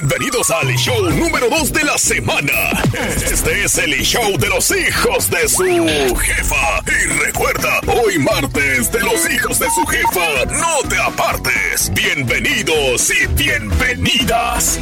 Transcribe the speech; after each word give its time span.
Bienvenidos 0.00 0.50
al 0.50 0.66
show 0.76 1.08
número 1.10 1.48
2 1.48 1.72
de 1.72 1.84
la 1.84 1.96
semana. 1.96 2.52
Este 3.30 3.64
es 3.64 3.78
el 3.78 3.92
show 4.02 4.36
de 4.38 4.48
los 4.48 4.72
hijos 4.72 5.30
de 5.30 5.48
su 5.48 6.16
jefa. 6.16 6.82
Y 6.88 7.24
recuerda, 7.24 7.80
hoy 7.86 8.18
martes 8.18 8.90
de 8.90 9.00
los 9.00 9.30
hijos 9.30 9.60
de 9.60 9.66
su 9.70 9.86
jefa, 9.86 10.46
no 10.46 10.88
te 10.88 10.98
apartes. 10.98 11.92
Bienvenidos 11.94 13.08
y 13.10 13.26
bienvenidas. 13.34 14.80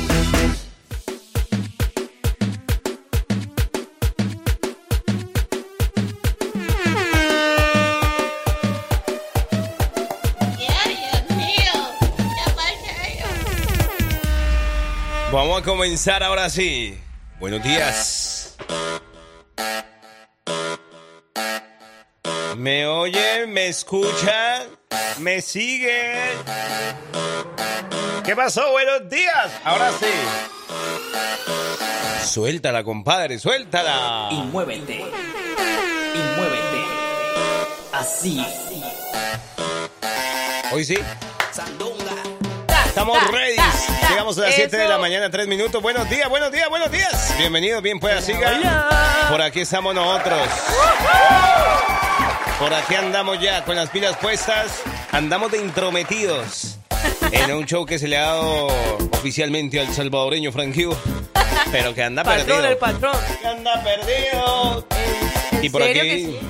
A 15.62 15.64
comenzar 15.64 16.22
ahora 16.22 16.50
sí. 16.50 16.98
Buenos 17.38 17.62
días. 17.62 18.56
¿Me 22.56 22.86
oyen? 22.86 23.52
¿Me 23.52 23.68
escuchan? 23.68 24.68
¿Me 25.18 25.40
siguen? 25.40 26.32
¿Qué 28.24 28.34
pasó? 28.36 28.70
Buenos 28.72 29.08
días. 29.08 29.52
Ahora 29.64 29.90
sí. 29.92 30.06
Suéltala, 32.24 32.82
compadre, 32.84 33.38
suéltala. 33.38 34.28
Y 34.30 34.42
muévete. 34.42 34.94
Y 36.14 36.38
muévete. 36.38 36.84
Así. 37.92 38.44
Hoy 40.72 40.84
sí. 40.84 40.96
Estamos 42.92 43.18
ready. 43.30 43.56
Llegamos 44.10 44.36
a 44.36 44.42
las 44.42 44.54
7 44.54 44.76
de 44.76 44.86
la 44.86 44.98
mañana, 44.98 45.30
3 45.30 45.48
minutos. 45.48 45.80
Buenos 45.80 46.10
días, 46.10 46.28
buenos 46.28 46.52
días, 46.52 46.68
buenos 46.68 46.90
días. 46.90 47.34
Bienvenidos, 47.38 47.80
bien 47.82 47.98
pueda 47.98 48.20
siga. 48.20 49.26
Por 49.30 49.40
aquí 49.40 49.60
estamos 49.60 49.94
nosotros. 49.94 50.38
Por 52.58 52.74
aquí 52.74 52.94
andamos 52.94 53.40
ya 53.40 53.64
con 53.64 53.76
las 53.76 53.88
pilas 53.88 54.14
puestas. 54.18 54.82
Andamos 55.10 55.50
de 55.52 55.58
intrometidos 55.62 56.76
en 57.30 57.54
un 57.54 57.64
show 57.64 57.86
que 57.86 57.98
se 57.98 58.08
le 58.08 58.18
ha 58.18 58.26
dado 58.26 58.66
oficialmente 59.12 59.80
al 59.80 59.90
salvadoreño 59.94 60.52
Franquillo. 60.52 60.94
Pero 61.72 61.94
que 61.94 62.02
anda 62.02 62.22
Patrón, 62.22 62.46
perdido. 62.46 62.68
el 62.68 62.76
patrón. 62.76 63.16
Que 63.40 63.48
anda 63.48 63.82
perdido. 63.82 64.86
¿En 65.52 65.64
Y 65.64 65.70
por 65.70 65.82
serio 65.82 66.02
aquí. 66.02 66.10
que 66.10 66.18
sí? 66.18 66.40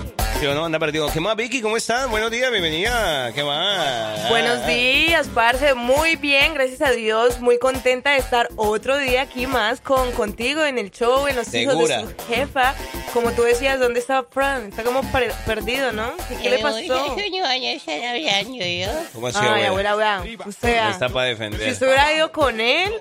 O 0.48 0.55
no, 0.55 0.65
anda 0.65 0.79
perdido. 0.81 1.09
¿Qué 1.12 1.21
más, 1.21 1.37
Vicky? 1.37 1.61
¿Cómo 1.62 1.77
estás? 1.77 2.11
Buenos 2.11 2.29
días, 2.33 2.51
bienvenida. 2.51 3.31
¿Qué 3.33 3.45
más? 3.45 4.29
Buenos 4.29 4.67
días, 4.67 5.29
parce. 5.33 5.75
Muy 5.75 6.17
bien, 6.17 6.55
gracias 6.55 6.81
a 6.83 6.91
Dios. 6.91 7.39
Muy 7.39 7.59
contenta 7.59 8.11
de 8.11 8.19
estar 8.19 8.49
otro 8.57 8.99
día 8.99 9.23
aquí 9.23 9.47
más 9.47 9.81
con 9.81 10.11
contigo 10.12 10.65
en 10.65 10.79
el 10.79 10.91
show, 10.91 11.29
en 11.29 11.37
los 11.37 11.47
Segura. 11.47 11.75
hijos 12.01 12.09
de 12.09 12.15
su 12.25 12.29
jefa. 12.33 12.75
Como 13.15 13.31
tú 13.33 13.43
decías, 13.43 13.79
¿dónde 13.79 14.01
está 14.01 14.25
Fran? 14.25 14.67
Está 14.71 14.83
como 14.83 15.03
per- 15.12 15.33
perdido, 15.47 15.93
¿no? 15.93 16.11
¿Qué, 16.29 16.37
qué 16.37 16.51
le 16.51 16.59
pasó? 16.59 16.77
¿Cómo 19.12 19.27
así, 19.29 19.39
Ay, 19.41 19.65
abuela? 19.67 19.91
abuela, 19.93 19.95
vea. 20.23 20.39
Usted 20.47 20.69
vea. 20.73 20.91
Está 20.91 21.09
para 21.09 21.27
Si 21.27 21.31
defender. 21.34 21.73
usted 21.73 21.87
hubiera 21.87 22.12
ido 22.15 22.33
con 22.33 22.61
él, 22.61 22.93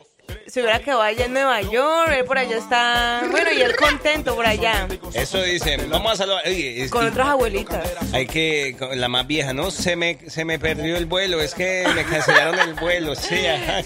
se 0.47 0.61
hubiera 0.61 0.79
quedado 0.79 1.01
allá 1.01 1.25
en 1.25 1.33
Nueva 1.33 1.61
York. 1.61 2.11
Él 2.17 2.25
por 2.25 2.37
allá 2.37 2.57
está. 2.57 3.23
Bueno, 3.29 3.51
y 3.51 3.61
él 3.61 3.75
contento 3.75 4.35
por 4.35 4.45
allá. 4.45 4.87
Eso 5.13 5.41
dicen. 5.43 5.89
Vamos 5.89 6.13
a 6.13 6.15
saludar. 6.17 6.43
Oye, 6.45 6.83
es 6.83 6.91
Con 6.91 7.01
que 7.01 7.07
otras 7.09 7.27
abuelitas. 7.29 7.87
hay 8.13 8.27
que. 8.27 8.75
con 8.77 8.99
La 8.99 9.07
más 9.07 9.27
vieja, 9.27 9.53
¿no? 9.53 9.71
Se 9.71 9.95
me, 9.95 10.17
se 10.27 10.45
me 10.45 10.59
perdió 10.59 10.95
el 10.97 11.05
vuelo. 11.05 11.41
Es 11.41 11.53
que 11.53 11.85
me 11.95 12.03
cancelaron 12.05 12.59
el 12.59 12.73
vuelo. 12.75 13.15
Sí. 13.15 13.35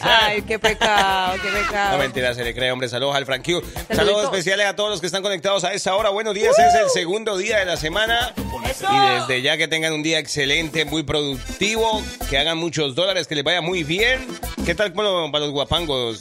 Ay, 0.01 0.41
qué 0.43 0.59
pecado, 0.59 1.35
qué 1.41 1.49
pecado. 1.49 1.93
No 1.93 1.97
mentira, 2.03 2.33
se 2.33 2.43
le 2.43 2.53
cree, 2.53 2.71
hombre. 2.71 2.89
Saludos 2.89 3.15
al 3.15 3.25
Frankie. 3.25 3.61
Saludos 3.93 4.25
especiales 4.25 4.65
a 4.67 4.75
todos 4.75 4.89
los 4.89 4.99
que 5.01 5.07
están 5.07 5.21
conectados 5.23 5.63
a 5.63 5.73
esta 5.73 5.95
hora. 5.95 6.09
Buenos 6.09 6.33
días, 6.33 6.57
es 6.57 6.73
el 6.75 6.89
segundo 6.89 7.37
día 7.37 7.59
de 7.59 7.65
la 7.65 7.77
semana. 7.77 8.33
Eso. 8.69 8.87
Y 8.91 9.19
desde 9.19 9.41
ya 9.41 9.57
que 9.57 9.67
tengan 9.67 9.93
un 9.93 10.03
día 10.03 10.19
excelente, 10.19 10.85
muy 10.85 11.03
productivo, 11.03 12.01
que 12.29 12.37
hagan 12.37 12.57
muchos 12.57 12.95
dólares, 12.95 13.27
que 13.27 13.35
les 13.35 13.43
vaya 13.43 13.61
muy 13.61 13.83
bien. 13.83 14.25
¿Qué 14.65 14.73
tal 14.73 14.93
los, 14.95 15.31
para 15.31 15.45
los 15.45 15.53
guapangos, 15.53 16.19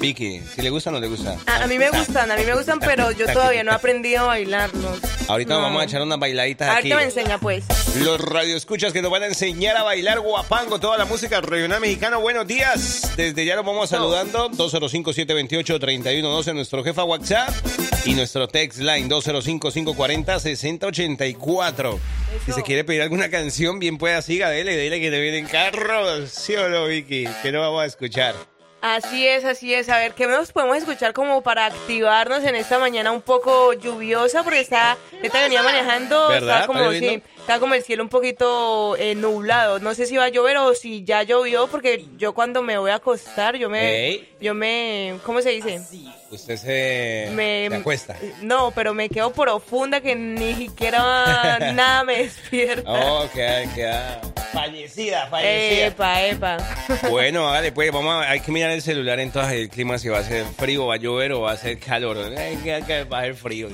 Vicky? 0.00 0.40
¿Si 0.54 0.62
le 0.62 0.70
gusta 0.70 0.88
o 0.90 0.92
no 0.94 1.00
le 1.00 1.08
gusta? 1.08 1.36
A, 1.46 1.64
a 1.64 1.66
mí 1.66 1.78
me 1.78 1.90
gustan, 1.90 2.30
a 2.30 2.36
mí 2.36 2.44
me 2.44 2.54
gustan, 2.54 2.78
pero 2.80 3.10
yo 3.12 3.26
todavía 3.32 3.62
no 3.62 3.72
he 3.72 3.74
aprendido 3.74 4.20
a 4.24 4.28
bailarlos. 4.28 4.98
Ahorita 5.28 5.52
No. 5.54 5.60
nos 5.60 5.68
vamos 5.68 5.82
a 5.82 5.84
echar 5.84 6.00
unas 6.02 6.18
bailaditas 6.18 6.68
aquí. 6.70 6.90
Ahorita 6.92 6.96
me 6.96 7.02
enseña, 7.04 7.38
pues. 7.38 7.64
Los 8.02 8.18
radioescuchas 8.20 8.92
que 8.94 9.02
nos 9.02 9.10
van 9.10 9.24
a 9.24 9.26
enseñar 9.26 9.76
a 9.76 9.82
bailar 9.82 10.20
guapango, 10.20 10.78
toda 10.80 10.96
la 10.96 11.04
música 11.04 11.40
regional 11.42 11.80
mexicana. 11.80 12.16
Buenos 12.16 12.46
días. 12.46 13.12
Desde 13.16 13.44
ya 13.44 13.56
los 13.56 13.64
vamos 13.66 13.90
saludando. 13.90 14.48
205-728-3112, 14.50 16.54
nuestro 16.54 16.82
jefa 16.82 17.04
WhatsApp. 17.04 17.50
Y 18.06 18.14
nuestro 18.14 18.48
text 18.48 18.78
line 18.80 19.08
205-540-6084. 19.10 21.98
Si 22.46 22.52
se 22.52 22.62
quiere 22.62 22.84
pedir 22.84 23.02
alguna 23.02 23.28
canción, 23.28 23.78
bien 23.78 23.98
pueda 23.98 24.22
siga, 24.22 24.48
dele, 24.48 24.74
dele 24.76 24.98
que 25.00 25.10
te 25.10 25.20
vienen 25.20 25.44
carros. 25.46 26.30
¿Sí 26.30 26.56
o 26.56 26.70
no, 26.70 26.86
Vicky? 26.86 27.26
Que 27.42 27.52
no 27.52 27.60
vamos 27.60 27.82
a 27.82 27.86
escuchar. 27.86 28.34
Así 28.82 29.26
es, 29.26 29.44
así 29.44 29.74
es. 29.74 29.88
A 29.90 29.98
ver, 29.98 30.14
¿qué 30.14 30.26
nos 30.26 30.52
podemos 30.52 30.78
escuchar 30.78 31.12
como 31.12 31.42
para 31.42 31.66
activarnos 31.66 32.44
en 32.44 32.54
esta 32.54 32.78
mañana 32.78 33.12
un 33.12 33.20
poco 33.20 33.74
lluviosa? 33.74 34.42
Porque 34.42 34.60
está, 34.60 34.96
esta 35.22 35.42
venía 35.42 35.62
manejando, 35.62 36.28
¿Verdad? 36.28 36.62
estaba 36.62 36.66
como, 36.66 36.90
¿Está 36.90 37.06
sí, 37.06 37.22
estaba 37.40 37.58
como 37.60 37.74
el 37.74 37.82
cielo 37.82 38.02
un 38.02 38.08
poquito 38.08 38.96
eh, 38.96 39.14
nublado. 39.14 39.78
No 39.80 39.94
sé 39.94 40.06
si 40.06 40.16
va 40.16 40.24
a 40.24 40.28
llover 40.28 40.56
o 40.58 40.74
si 40.74 41.02
ya 41.04 41.22
llovió, 41.24 41.66
porque 41.68 42.04
yo 42.16 42.32
cuando 42.32 42.62
me 42.62 42.78
voy 42.78 42.90
a 42.90 42.96
acostar, 42.96 43.56
yo 43.56 43.68
me, 43.68 44.06
Ey. 44.08 44.28
yo 44.40 44.54
me, 44.54 45.18
¿cómo 45.24 45.42
se 45.42 45.50
dice? 45.50 45.80
Usted 46.30 46.56
se, 46.56 47.30
Me, 47.34 47.66
se 47.68 47.74
acuesta. 47.76 48.16
No, 48.42 48.70
pero 48.70 48.94
me 48.94 49.08
quedo 49.08 49.32
profunda 49.32 50.00
que 50.00 50.14
ni 50.14 50.54
siquiera 50.54 51.58
nada 51.74 52.04
me 52.04 52.18
despierta. 52.24 52.88
Oh, 52.88 53.28
queda, 53.34 53.74
queda 53.74 54.20
fallecida, 54.52 55.26
fallecida. 55.28 55.86
Epa, 55.86 56.22
epa. 56.26 56.56
Bueno, 57.10 57.48
hágale 57.48 57.72
pues, 57.72 57.90
vamos 57.90 58.14
a, 58.14 58.30
hay 58.30 58.40
que 58.40 58.52
mirar 58.52 58.70
el 58.70 58.82
celular 58.82 59.18
entonces 59.20 59.54
el 59.54 59.68
clima 59.68 59.98
si 59.98 60.08
va 60.08 60.18
a 60.18 60.24
ser 60.24 60.44
frío, 60.56 60.86
va 60.86 60.94
a 60.94 60.98
llover 60.98 61.32
o 61.32 61.40
va 61.42 61.52
a 61.52 61.56
ser 61.56 61.78
calor. 61.80 62.18
Ay, 62.36 62.56
que- 62.62 62.82
que 62.86 63.04
va 63.04 63.20
a 63.20 63.22
ser 63.22 63.34
frío. 63.34 63.68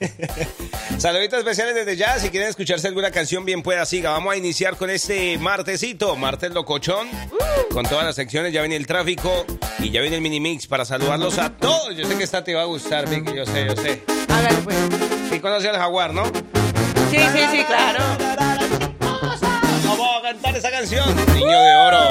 Saluditos 0.98 1.38
especiales 1.38 1.74
desde 1.74 1.96
ya, 1.96 2.18
si 2.18 2.30
quieren 2.30 2.48
escucharse 2.48 2.88
alguna 3.00 3.14
canción 3.14 3.46
bien 3.46 3.62
pueda 3.62 3.86
siga. 3.86 4.10
Vamos 4.10 4.34
a 4.34 4.36
iniciar 4.36 4.76
con 4.76 4.90
este 4.90 5.38
martesito, 5.38 6.16
martes 6.16 6.52
locochón, 6.52 7.08
con 7.72 7.86
todas 7.86 8.04
las 8.04 8.14
secciones, 8.14 8.52
ya 8.52 8.60
viene 8.60 8.76
el 8.76 8.86
tráfico 8.86 9.46
y 9.78 9.90
ya 9.90 10.02
viene 10.02 10.16
el 10.16 10.22
mini 10.22 10.38
mix 10.38 10.66
para 10.66 10.84
saludarlos 10.84 11.38
a 11.38 11.48
todos. 11.48 11.96
Yo 11.96 12.06
sé 12.06 12.18
que 12.18 12.24
esta 12.24 12.44
te 12.44 12.54
va 12.54 12.60
a 12.60 12.64
gustar, 12.66 13.08
Vicky, 13.08 13.34
yo 13.34 13.46
sé, 13.46 13.68
yo 13.68 13.76
sé. 13.76 14.02
Hágale, 14.28 14.58
pues. 14.58 14.76
Sí 15.30 15.40
conoce 15.40 15.70
al 15.70 15.76
jaguar, 15.76 16.12
¿no? 16.12 16.26
Sí, 17.10 17.16
sí, 17.32 17.40
sí, 17.50 17.64
claro. 17.64 18.04
Vamos 19.86 20.08
a 20.18 20.22
cantar 20.22 20.56
esa 20.58 20.70
canción. 20.70 21.06
Niño 21.34 21.58
de 21.58 21.74
oro. 21.74 22.06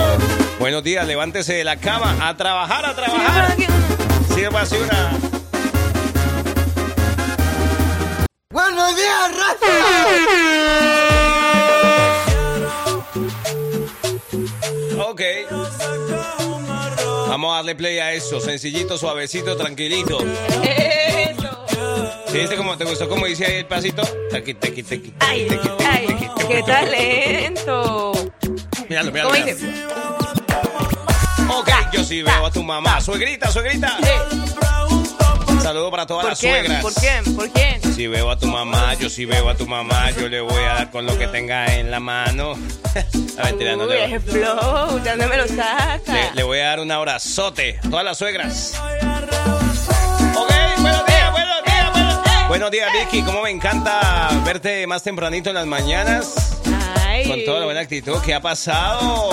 Buenos 0.60 0.84
días, 0.84 1.06
levántese 1.06 1.54
de 1.54 1.66
la 1.66 1.76
cama 1.76 2.18
a 2.28 2.36
trabajar, 2.36 2.84
a 2.88 2.96
trabajar. 2.96 3.56
Sirva 4.34 4.62
así 4.62 4.76
una. 4.78 5.29
Buenos 8.90 8.98
días, 8.98 9.30
Ok. 14.98 15.22
Vamos 17.28 17.52
a 17.54 17.56
darle 17.58 17.76
play 17.76 18.00
a 18.00 18.14
eso. 18.14 18.40
Sencillito, 18.42 18.98
suavecito, 18.98 19.56
tranquilito. 19.56 20.18
Eso. 20.64 21.66
¿Sí, 22.32 22.38
viste 22.40 22.56
cómo 22.56 22.78
te 22.78 22.86
gustó 22.86 23.08
cómo 23.08 23.26
dice 23.28 23.46
ahí 23.46 23.56
el 23.58 23.66
pasito? 23.66 24.02
Tequi, 24.32 24.54
tequi, 24.56 24.84
tequi, 24.84 25.14
Ay, 25.20 25.48
ay, 25.88 26.08
qué 26.48 26.64
talento. 26.64 28.14
Míralo, 28.90 29.12
míralo. 29.12 29.30
¿Cómo 29.30 29.46
míralo. 29.46 29.60
dice? 29.60 29.86
Ok, 31.50 31.70
yo 31.94 32.04
sí 32.04 32.24
veo 32.24 32.46
a 32.46 32.52
tu 32.52 32.64
mamá. 32.64 33.00
Suegrita, 33.02 33.52
suegrita. 33.52 33.98
Saludo 35.62 35.92
para 35.92 36.06
todas 36.06 36.24
¿Por 36.24 36.32
las 36.32 36.40
quién? 36.40 36.66
suegras. 36.66 36.82
¿Por 36.84 36.94
quién? 36.94 37.36
¿Por 37.36 37.50
quién? 37.50 37.94
Si 37.96 38.08
veo 38.08 38.32
a 38.32 38.38
tu 38.40 38.48
mamá, 38.48 38.94
yo 38.96 39.10
sí 39.10 39.26
veo 39.26 39.50
a 39.50 39.56
tu 39.56 39.68
mamá, 39.68 40.10
yo 40.12 40.28
le 40.30 40.42
voy 40.42 40.64
a 40.64 40.74
dar 40.76 40.92
con 40.92 41.06
lo 41.06 41.18
que 41.18 41.28
tenga 41.28 41.66
en 41.76 41.92
la 41.92 42.00
mano. 42.00 42.54
No 43.40 43.86
Uy, 43.86 43.90
le, 43.90 44.06
ese 44.06 44.20
flow, 44.20 45.00
¿de 45.00 45.10
dónde 45.12 45.28
me 45.28 45.38
lo 45.38 45.48
saca? 45.48 46.02
le, 46.12 46.32
le 46.34 46.44
voy 46.44 46.60
a 46.60 46.66
dar 46.66 46.80
un 46.82 46.92
abrazote 46.92 47.80
a 47.86 47.90
todas 47.90 48.04
las 48.04 48.18
suegras. 48.18 48.74
Ok, 50.36 50.52
buenos 50.82 51.06
días, 51.06 51.32
buenos 51.32 51.64
días, 51.66 51.92
buenos 51.94 52.24
días. 52.24 52.48
Buenos 52.50 52.72
días, 52.72 52.90
Vicky. 52.92 53.22
Cómo 53.24 53.44
me 53.44 53.50
encanta 53.52 54.30
verte 54.44 54.86
más 54.88 55.04
tempranito 55.04 55.50
en 55.50 55.56
las 55.56 55.66
mañanas. 55.68 56.60
Ay. 57.06 57.28
Con 57.30 57.46
toda 57.46 57.60
la 57.60 57.66
buena 57.66 57.80
actitud. 57.82 58.18
¿Qué 58.26 58.34
ha 58.34 58.42
pasado? 58.42 59.30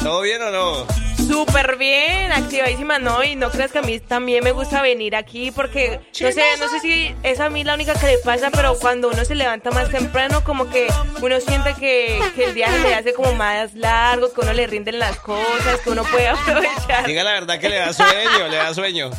¿Todo 0.00 0.20
bien 0.20 0.42
o 0.42 0.50
no? 0.50 0.86
Súper 1.26 1.76
bien, 1.76 2.32
activadísima, 2.32 2.98
¿no? 2.98 3.22
Y 3.24 3.36
no 3.36 3.50
creas 3.50 3.72
que 3.72 3.78
a 3.78 3.82
mí 3.82 3.98
también 4.00 4.44
me 4.44 4.52
gusta 4.52 4.82
venir 4.82 5.16
aquí 5.16 5.50
porque, 5.50 6.00
no 6.20 6.32
sé, 6.32 6.42
no 6.58 6.68
sé 6.68 6.80
si 6.80 7.14
es 7.22 7.40
a 7.40 7.48
mí 7.50 7.64
la 7.64 7.74
única 7.74 7.94
que 7.94 8.06
le 8.06 8.18
pasa, 8.18 8.50
pero 8.50 8.78
cuando 8.78 9.08
uno 9.08 9.24
se 9.24 9.34
levanta 9.34 9.70
más 9.70 9.90
temprano, 9.90 10.44
como 10.44 10.68
que 10.68 10.88
uno 11.20 11.40
siente 11.40 11.74
que, 11.74 12.20
que 12.34 12.44
el 12.44 12.54
día 12.54 12.70
se 12.70 12.78
le 12.80 12.94
hace 12.94 13.14
como 13.14 13.32
más 13.34 13.74
largo, 13.74 14.32
que 14.32 14.40
uno 14.40 14.52
le 14.52 14.66
rinden 14.66 14.98
las 14.98 15.18
cosas, 15.18 15.80
que 15.82 15.90
uno 15.90 16.04
puede 16.04 16.28
aprovechar. 16.28 17.06
Diga 17.06 17.24
la 17.24 17.32
verdad 17.32 17.58
que 17.58 17.68
le 17.68 17.76
da 17.76 17.92
sueño, 17.92 18.48
le 18.48 18.56
da 18.56 18.74
sueño. 18.74 19.10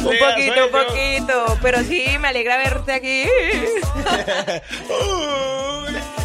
Un 0.00 0.10
Le 0.10 0.18
poquito, 0.18 0.66
un 0.66 0.72
poquito, 0.72 1.58
pero 1.62 1.82
sí, 1.84 2.04
me 2.18 2.28
alegra 2.28 2.58
verte 2.58 2.92
aquí. 2.92 3.24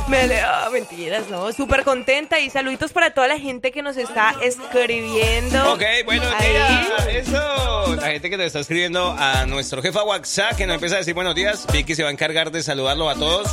Me 0.09 0.21
alegra, 0.21 0.69
mentiras, 0.71 1.29
¿no? 1.29 1.51
Súper 1.51 1.83
contenta 1.83 2.39
y 2.39 2.49
saluditos 2.49 2.93
para 2.93 3.13
toda 3.13 3.27
la 3.27 3.39
gente 3.39 3.71
que 3.71 3.81
nos 3.81 3.97
está 3.97 4.35
escribiendo. 4.41 5.73
Ok, 5.73 5.83
buenos 6.05 6.39
días. 6.39 7.07
Eso. 7.09 7.95
La 7.95 8.07
gente 8.11 8.29
que 8.29 8.37
te 8.37 8.45
está 8.45 8.59
escribiendo 8.59 9.15
a 9.17 9.45
nuestro 9.45 9.81
jefa 9.81 10.03
WhatsApp 10.03 10.55
que 10.55 10.65
nos 10.65 10.75
empieza 10.75 10.95
a 10.95 10.99
decir 10.99 11.13
buenos 11.13 11.35
días. 11.35 11.65
Vicky 11.71 11.93
se 11.95 12.03
va 12.03 12.09
a 12.09 12.11
encargar 12.11 12.51
de 12.51 12.63
saludarlos 12.63 13.15
a 13.15 13.19
todos. 13.19 13.49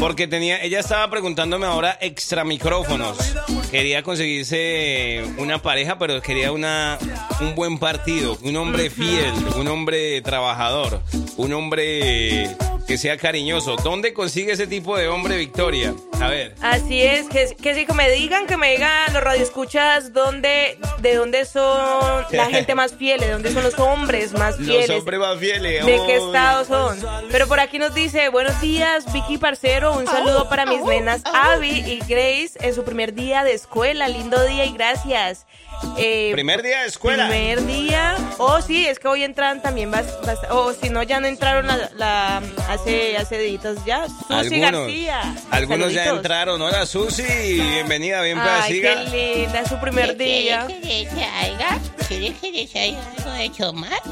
Porque 0.00 0.26
tenía, 0.26 0.62
ella 0.62 0.80
estaba 0.80 1.08
preguntándome 1.10 1.66
ahora 1.66 1.98
extra 2.00 2.42
micrófonos. 2.42 3.18
Quería 3.70 4.02
conseguirse 4.02 5.22
una 5.36 5.60
pareja, 5.60 5.98
pero 5.98 6.22
quería 6.22 6.52
una, 6.52 6.98
un 7.40 7.54
buen 7.54 7.78
partido, 7.78 8.38
un 8.42 8.56
hombre 8.56 8.88
fiel, 8.88 9.30
un 9.56 9.68
hombre 9.68 10.22
trabajador, 10.22 11.02
un 11.40 11.54
hombre 11.54 12.54
que 12.86 12.98
sea 12.98 13.16
cariñoso. 13.16 13.76
¿Dónde 13.76 14.12
consigue 14.12 14.52
ese 14.52 14.66
tipo 14.66 14.96
de 14.96 15.08
hombre, 15.08 15.36
Victoria? 15.36 15.94
A 16.20 16.28
ver. 16.28 16.54
Así 16.60 17.00
es, 17.00 17.28
que, 17.28 17.56
que 17.60 17.74
sí, 17.74 17.86
que 17.86 17.92
me 17.94 18.10
digan, 18.10 18.46
que 18.46 18.56
me 18.56 18.72
digan 18.72 19.12
los 19.12 19.22
radioescuchas 19.22 20.12
dónde, 20.12 20.76
de 20.98 21.14
dónde 21.14 21.46
son 21.46 22.24
la 22.30 22.46
gente 22.46 22.74
más 22.74 22.94
fiel, 22.94 23.20
de 23.20 23.30
dónde 23.30 23.52
son 23.52 23.62
los 23.62 23.78
hombres 23.78 24.32
más 24.32 24.56
fieles. 24.56 24.88
Los 24.88 24.98
hombres 24.98 25.20
más 25.20 25.38
fieles. 25.38 25.86
¿De 25.86 26.00
qué 26.06 26.16
estado 26.16 26.64
son? 26.64 26.98
Pero 27.30 27.46
por 27.48 27.60
aquí 27.60 27.78
nos 27.78 27.94
dice, 27.94 28.28
buenos 28.28 28.60
días, 28.60 29.10
Vicky 29.12 29.38
Parcero, 29.38 29.96
un 29.96 30.06
saludo 30.06 30.48
para 30.48 30.66
mis 30.66 30.82
nenas 30.82 31.22
Abby 31.24 31.82
y 31.86 32.00
Grace 32.00 32.52
en 32.60 32.74
su 32.74 32.84
primer 32.84 33.14
día 33.14 33.44
de 33.44 33.54
escuela, 33.54 34.08
lindo 34.08 34.44
día 34.44 34.66
y 34.66 34.72
gracias. 34.72 35.46
Eh, 35.96 36.30
Primer 36.32 36.62
día 36.62 36.82
de 36.82 36.88
escuela. 36.88 37.28
Primer 37.28 37.64
día. 37.66 38.16
Oh, 38.38 38.60
sí, 38.62 38.86
es 38.86 38.98
que 38.98 39.08
hoy 39.08 39.22
entran 39.22 39.60
también 39.62 39.90
bas- 39.92 40.18
bas- 40.22 40.38
O 40.50 40.72
si 40.72 40.88
no, 40.90 41.02
ya 41.02 41.20
no 41.20 41.26
entraron 41.26 41.66
la, 41.66 41.90
la- 41.96 42.42
hace, 42.68 43.16
hace 43.16 43.36
deditos 43.38 43.78
ya. 43.84 44.06
Susi 44.06 44.24
Algunos, 44.30 44.72
García. 44.72 45.34
algunos 45.50 45.92
ya 45.92 46.04
Saluditos. 46.04 46.16
entraron. 46.16 46.62
Hola 46.62 46.86
Susi, 46.86 47.22
bienvenida, 47.22 48.22
bien 48.22 48.38
Ay, 48.40 48.80
qué 48.80 48.96
linda, 49.42 49.60
es 49.60 49.68
su 49.68 49.78
primer 49.80 50.16
día. 50.16 50.64
¿Quieres 50.66 50.82
que 50.82 50.88
les 51.04 51.08
traiga? 51.10 51.78
¿Quieres 52.08 52.38
que 52.38 52.50
les 52.52 52.70
traiga 52.70 52.98
algo 53.18 53.30
de 53.32 53.50
tomar? 53.50 54.02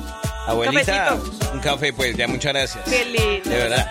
Abuelita, 0.46 1.08
cafecito. 1.08 1.50
un 1.52 1.60
café, 1.60 1.92
pues, 1.92 2.16
ya 2.16 2.26
muchas 2.28 2.52
gracias. 2.52 2.84
Qué 2.88 3.04
lindo. 3.04 3.50
De 3.50 3.56
verdad. 3.56 3.86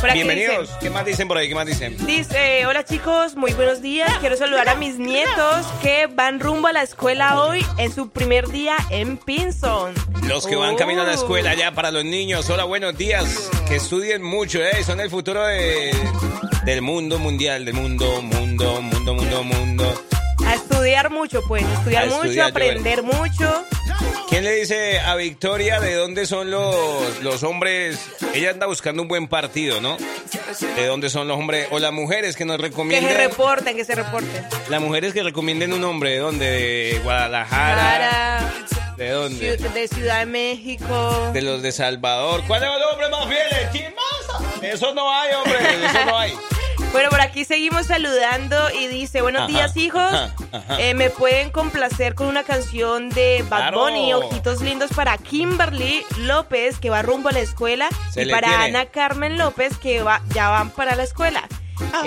Por 0.00 0.10
aquí 0.10 0.18
Bienvenidos. 0.22 0.68
dicen- 0.68 0.78
¿Qué 0.80 0.90
más 0.90 1.04
dicen 1.04 1.26
por 1.28 1.38
ahí? 1.38 1.48
¿Qué 1.48 1.54
más 1.56 1.66
dicen? 1.66 1.96
Dice, 2.06 2.66
hola 2.66 2.84
chicos, 2.84 3.34
muy 3.34 3.52
buenos 3.54 3.82
días. 3.82 4.10
Quiero 4.20 4.36
saludar 4.36 4.68
a 4.68 4.74
mis 4.76 4.96
nietos 4.98 5.66
que 5.82 6.06
van 6.06 6.38
rumbo 6.38 6.68
a 6.68 6.72
la 6.72 6.82
escuela 6.82 7.42
hoy 7.42 7.66
en 7.78 7.92
su 7.92 8.08
primer 8.10 8.46
día 8.48 8.76
en 8.90 9.16
Pinson. 9.16 9.94
Los 10.22 10.46
que 10.46 10.54
van 10.54 10.74
Oh. 10.74 10.76
camino 10.76 11.02
a 11.02 11.04
la 11.04 11.14
escuela 11.14 11.54
ya 11.54 11.72
para 11.72 11.90
los 11.90 12.04
niños. 12.04 12.48
Hola, 12.48 12.64
buenos 12.64 12.96
días. 12.96 13.50
Que 13.66 13.76
estudien 13.76 14.22
mucho, 14.22 14.62
¿eh? 14.62 14.84
Son 14.84 15.00
el 15.00 15.10
futuro 15.10 15.44
de- 15.46 15.90
del 16.64 16.80
mundo 16.82 17.18
mundial, 17.18 17.64
del 17.64 17.74
mundo, 17.74 18.22
mundo, 18.22 18.80
mundo, 18.80 19.14
mundo, 19.14 19.42
mundo. 19.42 20.04
Estudiar 20.78 21.10
mucho, 21.10 21.42
pues, 21.42 21.64
estudiar 21.64 22.06
mucho, 22.08 22.44
aprender 22.44 23.02
mucho. 23.02 23.64
¿Quién 24.28 24.44
le 24.44 24.52
dice 24.52 25.00
a 25.00 25.16
Victoria 25.16 25.80
de 25.80 25.94
dónde 25.94 26.24
son 26.24 26.52
los, 26.52 27.20
los 27.20 27.42
hombres? 27.42 27.98
Ella 28.32 28.50
anda 28.50 28.66
buscando 28.66 29.02
un 29.02 29.08
buen 29.08 29.26
partido, 29.26 29.80
¿no? 29.80 29.96
¿De 30.76 30.86
dónde 30.86 31.10
son 31.10 31.26
los 31.26 31.36
hombres? 31.36 31.66
O 31.72 31.80
las 31.80 31.92
mujeres 31.92 32.36
que 32.36 32.44
nos 32.44 32.58
Que 32.58 32.62
recomienden. 32.62 33.10
se 33.10 33.16
reporten, 33.28 33.74
que 33.76 33.84
se 33.84 33.96
reporten. 33.96 34.46
Las 34.68 34.80
mujeres 34.80 35.12
que 35.12 35.24
recomienden 35.24 35.72
un 35.72 35.82
hombre, 35.82 36.10
¿de 36.10 36.18
dónde? 36.18 36.46
¿De 36.48 37.00
Guadalajara? 37.02 38.48
¿De 38.96 39.10
dónde? 39.10 39.56
de 39.56 39.88
Ciudad 39.88 40.20
de 40.20 40.26
México. 40.26 41.30
De 41.32 41.42
los 41.42 41.60
de 41.60 41.72
Salvador. 41.72 42.44
¿Cuál 42.46 42.62
es 42.62 42.68
el 42.68 42.82
hombre 42.84 43.08
más 43.10 43.26
fiel? 43.26 43.72
¡Chismoso! 43.72 44.62
Eso 44.62 44.94
no 44.94 45.12
hay, 45.12 45.34
hombre. 45.34 45.56
Eso 45.86 46.04
no 46.04 46.18
hay. 46.18 46.32
Bueno, 46.92 47.10
por 47.10 47.20
aquí 47.20 47.44
seguimos 47.44 47.86
saludando 47.86 48.56
y 48.70 48.86
dice, 48.88 49.20
buenos 49.22 49.42
Ajá, 49.42 49.48
días 49.48 49.76
hijos, 49.76 50.00
ajá, 50.00 50.34
ajá. 50.52 50.80
Eh, 50.80 50.94
me 50.94 51.10
pueden 51.10 51.50
complacer 51.50 52.14
con 52.14 52.26
una 52.26 52.42
canción 52.44 53.10
de 53.10 53.44
Bad 53.48 53.58
Claro. 53.58 53.80
Bunny, 53.80 54.12
Ojitos 54.14 54.62
Lindos 54.62 54.90
para 54.94 55.16
Kimberly 55.18 56.02
López, 56.20 56.78
que 56.78 56.88
va 56.90 57.02
rumbo 57.02 57.28
a 57.28 57.32
la 57.32 57.40
escuela, 57.40 57.88
Se 58.12 58.22
y 58.22 58.30
para 58.30 58.48
tiene. 58.48 58.64
Ana 58.64 58.86
Carmen 58.86 59.36
López, 59.38 59.76
que 59.78 60.02
va, 60.02 60.22
ya 60.34 60.48
van 60.48 60.70
para 60.70 60.96
la 60.96 61.02
escuela. 61.04 61.46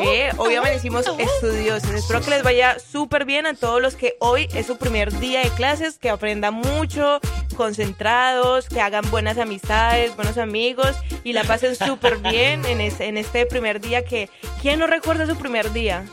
Eh, 0.03 0.31
hoy 0.37 0.55
amanecimos 0.55 1.05
estudiosos. 1.17 1.89
Espero 1.91 2.21
que 2.21 2.29
les 2.29 2.43
vaya 2.43 2.77
súper 2.79 3.25
bien 3.25 3.45
a 3.45 3.53
todos 3.53 3.81
los 3.81 3.95
que 3.95 4.15
hoy 4.19 4.47
es 4.53 4.67
su 4.67 4.77
primer 4.77 5.11
día 5.19 5.41
de 5.41 5.49
clases, 5.49 5.97
que 5.97 6.09
aprendan 6.09 6.53
mucho, 6.55 7.19
concentrados, 7.55 8.67
que 8.67 8.81
hagan 8.81 9.09
buenas 9.11 9.37
amistades, 9.37 10.15
buenos 10.15 10.37
amigos 10.37 10.91
y 11.23 11.33
la 11.33 11.43
pasen 11.43 11.75
súper 11.75 12.17
bien 12.17 12.65
en, 12.65 12.81
es- 12.81 12.99
en 12.99 13.17
este 13.17 13.45
primer 13.45 13.79
día 13.81 14.03
que... 14.03 14.29
¿Quién 14.61 14.79
no 14.79 14.87
recuerda 14.87 15.25
su 15.25 15.35
primer 15.37 15.71
día 15.73 16.05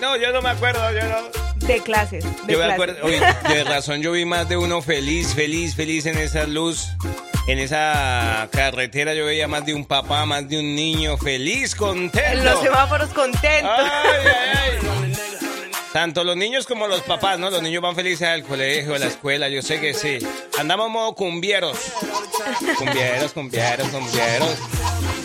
No, 0.00 0.16
yo 0.16 0.32
no 0.32 0.40
me 0.42 0.50
acuerdo. 0.50 0.80
Yo 0.92 1.00
no. 1.08 1.51
De 1.74 1.80
clases? 1.82 2.24
De 2.24 2.52
Yo 2.52 2.58
me 2.58 2.64
clases? 2.64 2.72
acuerdo. 2.72 2.96
Oye, 3.04 3.20
de 3.54 3.64
razón, 3.64 4.02
yo 4.02 4.12
vi 4.12 4.24
más 4.24 4.48
de 4.48 4.56
uno 4.56 4.82
feliz, 4.82 5.34
feliz, 5.34 5.74
feliz 5.74 6.06
en 6.06 6.18
esa 6.18 6.46
luz. 6.46 6.88
En 7.48 7.58
esa 7.58 8.48
carretera 8.52 9.14
yo 9.14 9.24
veía 9.26 9.48
más 9.48 9.66
de 9.66 9.74
un 9.74 9.84
papá, 9.84 10.24
más 10.26 10.48
de 10.48 10.60
un 10.60 10.76
niño 10.76 11.16
feliz, 11.16 11.74
contento. 11.74 12.18
En 12.20 12.44
los 12.44 12.60
semáforos 12.60 13.10
contentos. 13.10 13.70
Ay, 13.76 14.20
ay, 14.24 14.58
ay. 14.82 14.88
Tanto 15.92 16.24
los 16.24 16.36
niños 16.36 16.66
como 16.66 16.86
los 16.86 17.02
papás, 17.02 17.38
¿no? 17.38 17.50
Los 17.50 17.60
niños 17.60 17.82
van 17.82 17.94
felices 17.94 18.26
al 18.26 18.44
colegio, 18.44 18.94
a 18.94 18.98
la 18.98 19.06
escuela, 19.06 19.48
yo 19.50 19.60
sé 19.60 19.78
que 19.78 19.92
sí. 19.92 20.18
Andamos 20.58 20.88
modo 20.88 21.14
cumbieros. 21.14 21.76
Cumbieros, 22.78 23.32
cumbieros, 23.32 23.88
cumbieros. 23.88 24.56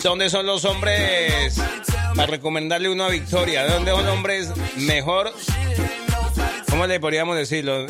¿Dónde 0.03 0.29
son 0.29 0.45
los 0.45 0.65
hombres? 0.65 1.61
Para 2.15 2.27
recomendarle 2.27 2.89
uno 2.89 3.05
a 3.05 3.09
Victoria. 3.09 3.63
¿De 3.63 3.69
dónde 3.73 3.91
son 3.91 4.05
los 4.05 4.13
hombres 4.13 4.49
mejor? 4.75 5.33
¿Cómo 6.77 6.85
le 6.85 6.99
podríamos 6.99 7.35
decirlo? 7.35 7.87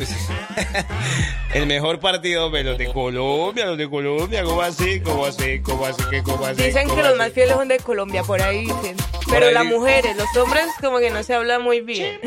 El 1.54 1.66
mejor 1.66 2.00
partido, 2.00 2.50
pero 2.50 2.70
los 2.70 2.78
de 2.78 2.90
Colombia, 2.90 3.66
los 3.66 3.76
de 3.76 3.86
Colombia, 3.86 4.42
¿cómo 4.44 4.62
así? 4.62 5.02
¿Cómo 5.02 5.26
así? 5.26 5.60
¿Cómo 5.60 5.84
así? 5.84 6.02
¿Qué? 6.08 6.22
¿Cómo 6.22 6.46
así? 6.46 6.62
Dicen 6.62 6.88
¿Cómo 6.88 6.96
que 7.02 7.08
los 7.08 7.18
más 7.18 7.30
fieles 7.34 7.54
son 7.54 7.68
de 7.68 7.80
Colombia, 7.80 8.22
por 8.22 8.40
ahí 8.40 8.64
dicen. 8.64 8.96
Pero 9.28 9.48
ahí 9.48 9.52
las 9.52 9.66
mujeres, 9.66 10.16
los 10.16 10.34
hombres 10.38 10.64
como 10.80 11.00
que 11.00 11.10
no 11.10 11.22
se 11.22 11.34
habla 11.34 11.58
muy 11.58 11.82
bien. 11.82 12.18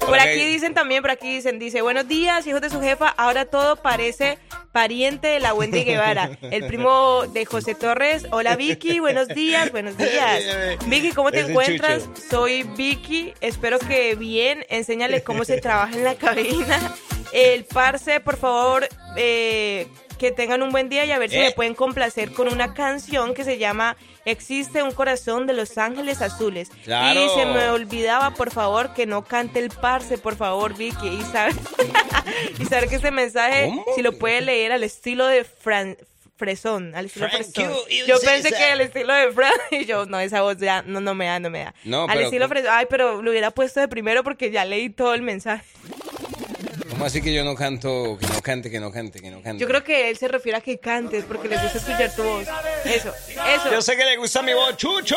Por 0.00 0.18
aquí 0.18 0.44
dicen 0.44 0.74
también, 0.74 1.02
por 1.02 1.10
aquí 1.10 1.34
dicen, 1.34 1.58
dice, 1.58 1.82
buenos 1.82 2.08
días, 2.08 2.46
hijos 2.46 2.60
de 2.60 2.70
su 2.70 2.80
jefa, 2.80 3.08
ahora 3.16 3.44
todo 3.44 3.76
parece 3.76 4.38
pariente 4.72 5.28
de 5.28 5.40
la 5.40 5.54
Wendy 5.54 5.84
Guevara, 5.84 6.38
el 6.42 6.66
primo 6.66 7.26
de 7.32 7.44
José 7.44 7.74
Torres. 7.74 8.26
Hola 8.30 8.56
Vicky, 8.56 8.98
buenos 9.00 9.28
días, 9.28 9.70
buenos 9.70 9.96
días. 9.96 10.42
Vicky, 10.86 11.12
¿cómo 11.12 11.30
te 11.30 11.40
encuentras? 11.40 12.08
Soy 12.30 12.62
Vicky, 12.62 13.34
espero 13.40 13.78
que 13.78 14.14
bien, 14.14 14.64
enséñale 14.68 15.22
cómo 15.22 15.44
se 15.44 15.60
trabaja 15.60 15.94
en 15.94 16.04
la 16.04 16.14
cabina. 16.14 16.78
El 17.32 17.64
parce, 17.64 18.20
por 18.20 18.36
favor, 18.36 18.88
eh, 19.16 19.86
que 20.20 20.30
tengan 20.30 20.62
un 20.62 20.70
buen 20.70 20.88
día 20.90 21.04
y 21.06 21.10
a 21.12 21.18
ver 21.18 21.30
si 21.30 21.36
Eh. 21.36 21.44
me 21.44 21.50
pueden 21.52 21.74
complacer 21.74 22.30
con 22.32 22.46
una 22.46 22.74
canción 22.74 23.32
que 23.34 23.42
se 23.42 23.56
llama 23.58 23.96
Existe 24.26 24.82
un 24.82 24.92
corazón 24.92 25.46
de 25.46 25.54
Los 25.54 25.78
Ángeles 25.78 26.20
Azules. 26.20 26.68
Claro. 26.84 27.24
Y 27.24 27.28
se 27.30 27.46
me 27.46 27.70
olvidaba, 27.70 28.32
por 28.34 28.50
favor, 28.52 28.92
que 28.92 29.06
no 29.06 29.24
cante 29.24 29.58
el 29.58 29.70
parce, 29.70 30.18
por 30.18 30.36
favor, 30.36 30.76
Vicky. 30.76 31.08
Y 31.08 31.22
saber, 31.22 31.54
y 32.58 32.64
saber 32.66 32.88
que 32.90 32.96
ese 32.96 33.10
mensaje, 33.10 33.64
¿Cómo? 33.66 33.84
si 33.96 34.02
lo 34.02 34.12
puede 34.18 34.42
leer 34.42 34.72
al 34.72 34.84
estilo 34.84 35.26
de 35.26 35.44
Fran, 35.44 35.96
Fresón, 36.36 36.94
al 36.94 37.06
estilo 37.06 37.28
Frank 37.28 37.42
Fresón. 37.44 37.72
you, 37.72 37.78
you 37.90 38.06
Yo 38.06 38.20
pensé 38.20 38.50
that. 38.50 38.58
que 38.58 38.64
al 38.64 38.80
estilo 38.82 39.12
de 39.14 39.32
Fran, 39.32 39.52
y 39.70 39.84
yo, 39.86 40.04
no, 40.06 40.20
esa 40.20 40.42
voz 40.42 40.58
ya, 40.58 40.82
no, 40.82 41.00
no 41.00 41.14
me 41.14 41.26
da, 41.26 41.40
no 41.40 41.48
me 41.50 41.60
da. 41.64 41.74
No, 41.84 42.02
al 42.02 42.08
pero 42.08 42.20
estilo. 42.26 42.48
Fresón, 42.48 42.70
ay, 42.74 42.86
pero 42.90 43.22
lo 43.22 43.30
hubiera 43.30 43.50
puesto 43.50 43.80
de 43.80 43.88
primero 43.88 44.22
porque 44.22 44.50
ya 44.50 44.64
leí 44.66 44.90
todo 44.90 45.14
el 45.14 45.22
mensaje. 45.22 45.64
¿Cómo 47.00 47.06
así 47.06 47.22
que 47.22 47.32
yo 47.32 47.42
no 47.44 47.54
canto, 47.54 48.18
que 48.20 48.26
no 48.26 48.42
cante, 48.42 48.70
que 48.70 48.78
no 48.78 48.92
cante, 48.92 49.22
que 49.22 49.30
no 49.30 49.40
cante? 49.40 49.58
Yo 49.58 49.66
creo 49.66 49.82
que 49.82 50.10
él 50.10 50.18
se 50.18 50.28
refiere 50.28 50.58
a 50.58 50.60
que 50.60 50.78
cantes 50.78 51.24
porque 51.24 51.48
le 51.48 51.56
gusta 51.56 51.78
escuchar 51.78 52.14
tu 52.14 52.22
voz. 52.22 52.46
Eso, 52.84 53.14
eso. 53.26 53.70
Yo 53.72 53.80
sé 53.80 53.96
que 53.96 54.04
le 54.04 54.18
gusta 54.18 54.42
mi 54.42 54.52
voz, 54.52 54.76
Chucho. 54.76 55.16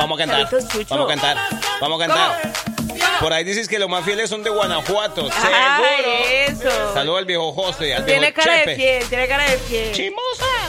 Vamos 0.00 0.20
a 0.20 0.26
cantar. 0.26 0.50
Vamos 0.90 1.06
a 1.06 1.08
cantar. 1.08 1.36
Vamos 1.80 2.02
a 2.02 2.06
cantar. 2.08 2.52
Por 3.20 3.32
ahí 3.32 3.44
dices 3.44 3.68
que 3.68 3.78
los 3.78 3.88
más 3.88 4.04
fieles 4.04 4.28
son 4.28 4.42
de 4.42 4.50
Guanajuato. 4.50 5.30
Seguro. 5.30 6.24
eso. 6.28 6.94
Saludos 6.94 7.18
al 7.18 7.24
viejo 7.24 7.52
José, 7.52 7.94
al 7.94 8.02
viejo 8.02 8.20
Tiene 8.20 8.32
cara 8.32 8.52
de 8.66 8.74
fiel, 8.74 9.08
tiene 9.08 9.28
cara 9.28 9.48
de 9.48 9.58
fiel. 9.58 9.92
Chimosa. 9.92 10.65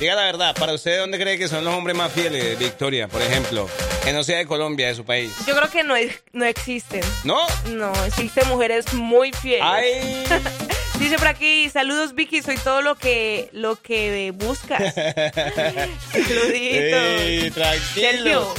Diga 0.00 0.14
la 0.16 0.24
verdad, 0.24 0.54
para 0.54 0.74
usted, 0.74 0.98
¿dónde 0.98 1.18
cree 1.18 1.38
que 1.38 1.48
son 1.48 1.64
los 1.64 1.72
hombres 1.74 1.96
más 1.96 2.12
fieles? 2.12 2.58
Victoria, 2.58 3.08
por 3.08 3.22
ejemplo. 3.22 3.68
Que 4.02 4.12
no 4.12 4.24
sea 4.24 4.38
de 4.38 4.46
Colombia, 4.46 4.88
de 4.88 4.94
su 4.94 5.04
país. 5.04 5.32
Yo 5.46 5.54
creo 5.54 5.70
que 5.70 5.82
no, 5.82 5.94
no 6.32 6.44
existen. 6.44 7.02
¿No? 7.22 7.38
No, 7.70 7.92
existen 8.04 8.48
mujeres 8.48 8.92
muy 8.92 9.32
fieles. 9.32 9.62
¡Ay! 9.64 10.24
Dice 10.98 11.16
por 11.18 11.28
aquí, 11.28 11.68
saludos 11.70 12.14
Vicky, 12.14 12.40
soy 12.40 12.56
todo 12.56 12.80
lo 12.80 12.94
que 12.94 13.48
lo 13.52 13.74
que 13.76 14.32
buscas. 14.32 14.94
Saludito. 16.12 16.96
Ey, 16.96 17.50
tranquilo. 17.50 17.84
Sergio, 17.94 18.54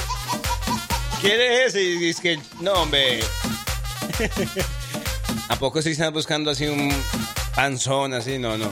¿Quién 1.20 1.40
es 1.40 1.68
ese? 1.68 1.82
Y 1.82 1.98
dice 1.98 2.22
que, 2.22 2.38
no, 2.60 2.74
hombre. 2.74 3.20
¿A 5.48 5.56
poco 5.56 5.80
sí 5.80 5.90
están 5.90 6.12
buscando 6.12 6.50
así 6.50 6.66
un 6.66 6.92
panzón 7.56 8.14
así? 8.14 8.38
No, 8.38 8.56
no. 8.56 8.70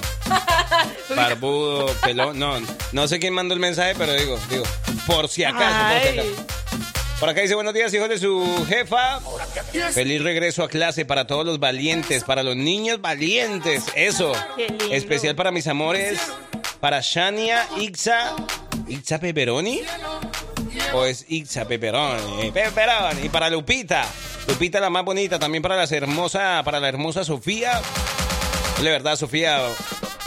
Barbudo, 1.16 1.86
pelón. 2.02 2.38
No, 2.38 2.54
no 2.92 3.08
sé 3.08 3.18
quién 3.18 3.34
mandó 3.34 3.54
el 3.54 3.60
mensaje, 3.60 3.94
pero 3.96 4.12
digo, 4.12 4.38
digo, 4.48 4.64
por 5.06 5.28
si 5.28 5.42
acaso, 5.42 5.88
por 5.88 6.00
si 6.00 6.08
Ay. 6.08 6.18
acaso. 6.18 6.46
Por 7.20 7.28
acá 7.30 7.40
dice 7.40 7.54
buenos 7.54 7.72
días, 7.72 7.94
hijos 7.94 8.08
de 8.08 8.18
su 8.18 8.66
jefa. 8.68 9.20
Feliz 9.92 10.22
regreso 10.22 10.62
a 10.62 10.68
clase 10.68 11.04
para 11.04 11.26
todos 11.26 11.46
los 11.46 11.58
valientes, 11.58 12.22
para 12.24 12.42
los 12.42 12.56
niños 12.56 13.00
valientes. 13.00 13.84
Eso. 13.94 14.32
Especial 14.90 15.34
para 15.34 15.50
mis 15.50 15.66
amores, 15.66 16.20
para 16.80 17.00
Shania, 17.00 17.66
Ixa, 17.78 18.34
Ixa 18.88 19.18
Pepperoni. 19.20 19.82
¿O 20.92 21.04
es 21.06 21.24
Ixa 21.28 21.64
Pepperoni? 21.66 22.50
Pepperoni. 22.50 23.22
Y 23.24 23.28
para 23.30 23.48
Lupita. 23.48 24.04
Lupita 24.48 24.80
la 24.80 24.90
más 24.90 25.04
bonita. 25.04 25.38
También 25.38 25.62
para 25.62 25.76
las 25.76 25.92
hermosa, 25.92 26.60
para 26.64 26.78
la 26.80 26.88
hermosa 26.88 27.24
Sofía. 27.24 27.80
De 28.82 28.90
verdad, 28.90 29.16
Sofía. 29.16 29.60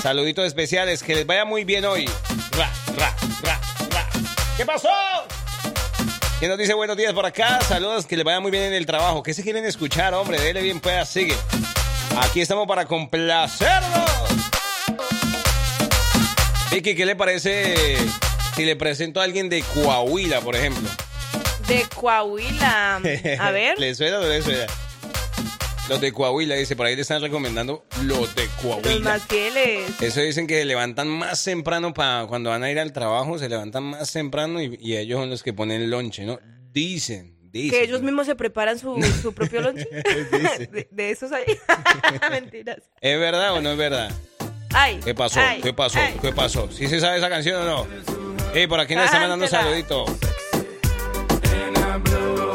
Saluditos 0.02 0.46
especiales. 0.46 1.04
Que 1.04 1.16
les 1.16 1.26
vaya 1.26 1.46
muy 1.46 1.64
bien 1.64 1.86
hoy. 1.86 2.10
Ra, 2.58 2.72
ra, 2.98 3.16
ra, 3.44 3.60
ra. 3.92 4.10
¿Qué 4.56 4.66
pasó? 4.66 4.90
¿Quién 6.40 6.50
nos 6.50 6.60
dice 6.60 6.74
buenos 6.74 6.98
días 6.98 7.14
por 7.14 7.26
acá? 7.26 7.60
Saludos, 7.62 8.06
que 8.06 8.16
les 8.16 8.26
vaya 8.26 8.40
muy 8.40 8.52
bien 8.52 8.64
en 8.66 8.74
el 8.74 8.86
trabajo. 8.86 9.24
¿Qué 9.24 9.34
se 9.34 9.44
quieren 9.44 9.66
escuchar, 9.66 10.14
hombre? 10.14 10.40
Dele 10.40 10.62
bien, 10.62 10.80
pues, 10.80 11.10
sigue. 11.10 11.36
Aquí 12.22 12.42
estamos 12.42 12.68
para 12.68 12.86
complacerlos. 12.86 14.12
Vicky, 16.72 16.96
¿qué 16.96 17.06
le 17.06 17.16
parece 17.16 17.98
si 18.56 18.66
le 18.66 18.76
presento 18.76 19.20
a 19.20 19.24
alguien 19.24 19.50
de 19.50 19.62
Coahuila, 19.64 20.42
por 20.42 20.56
ejemplo? 20.56 20.88
de 21.68 21.86
Coahuila. 21.96 22.96
A 23.40 23.52
ver. 23.52 23.78
¿Le 23.80 23.94
suena 23.94 24.20
o 24.20 24.22
no 24.22 24.28
le 24.30 24.42
suena? 24.42 24.66
Los 25.90 26.02
de 26.02 26.12
Coahuila, 26.12 26.56
dice, 26.56 26.76
por 26.76 26.86
ahí 26.86 26.96
le 26.96 27.02
están 27.04 27.22
recomendando 27.22 27.86
los 28.04 28.36
de 28.36 28.44
Los 28.46 28.54
Coahuila. 28.62 29.00
más 29.00 29.24
fieles. 29.24 29.90
Eso 30.02 30.20
dicen 30.22 30.46
que 30.46 30.60
se 30.60 30.66
levantan 30.66 31.08
más 31.08 31.42
temprano 31.44 31.94
para 31.94 32.26
cuando 32.28 32.50
van 32.50 32.64
a 32.64 32.70
ir 32.72 32.78
al 32.80 32.92
trabajo, 32.92 33.40
se 33.40 33.48
levantan 33.48 33.84
más 33.84 34.12
temprano 34.12 34.62
y, 34.62 34.78
y 34.82 34.98
ellos 34.98 35.20
son 35.20 35.30
los 35.30 35.44
que 35.44 35.54
ponen 35.54 35.82
el 35.82 35.90
lonche, 35.90 36.26
¿no? 36.26 36.40
Dicen, 36.74 37.38
dicen. 37.52 37.72
Que 37.80 37.86
ellos 37.86 38.02
mismos 38.02 38.26
se 38.28 38.36
preparan 38.36 38.78
su, 38.78 39.02
su 39.22 39.34
propio 39.34 39.62
lonche. 39.62 39.88
de, 39.92 40.88
de 40.92 41.10
esos 41.12 41.32
ahí. 41.32 41.46
Mentiras. 42.32 42.80
¿Es 43.00 43.18
verdad 43.20 43.54
o 43.54 43.62
no 43.62 43.72
es 43.72 43.78
verdad? 43.78 44.12
Ay. 44.74 45.00
¿Qué 45.04 45.16
pasó? 45.16 45.40
ay, 45.40 45.62
¿Qué 45.62 45.74
pasó? 45.74 46.00
ay. 46.00 46.16
¿Qué 46.22 46.34
pasó? 46.34 46.70
¿Sí 46.70 46.88
se 46.90 47.00
sabe 47.00 47.18
esa 47.18 47.30
canción 47.30 47.62
o 47.62 47.66
no? 47.66 47.88
Ey, 48.54 48.68
por 48.68 48.80
aquí 48.82 48.94
nos 48.94 49.06
están 49.06 49.22
mandando 49.22 49.48
saluditos. 49.48 50.10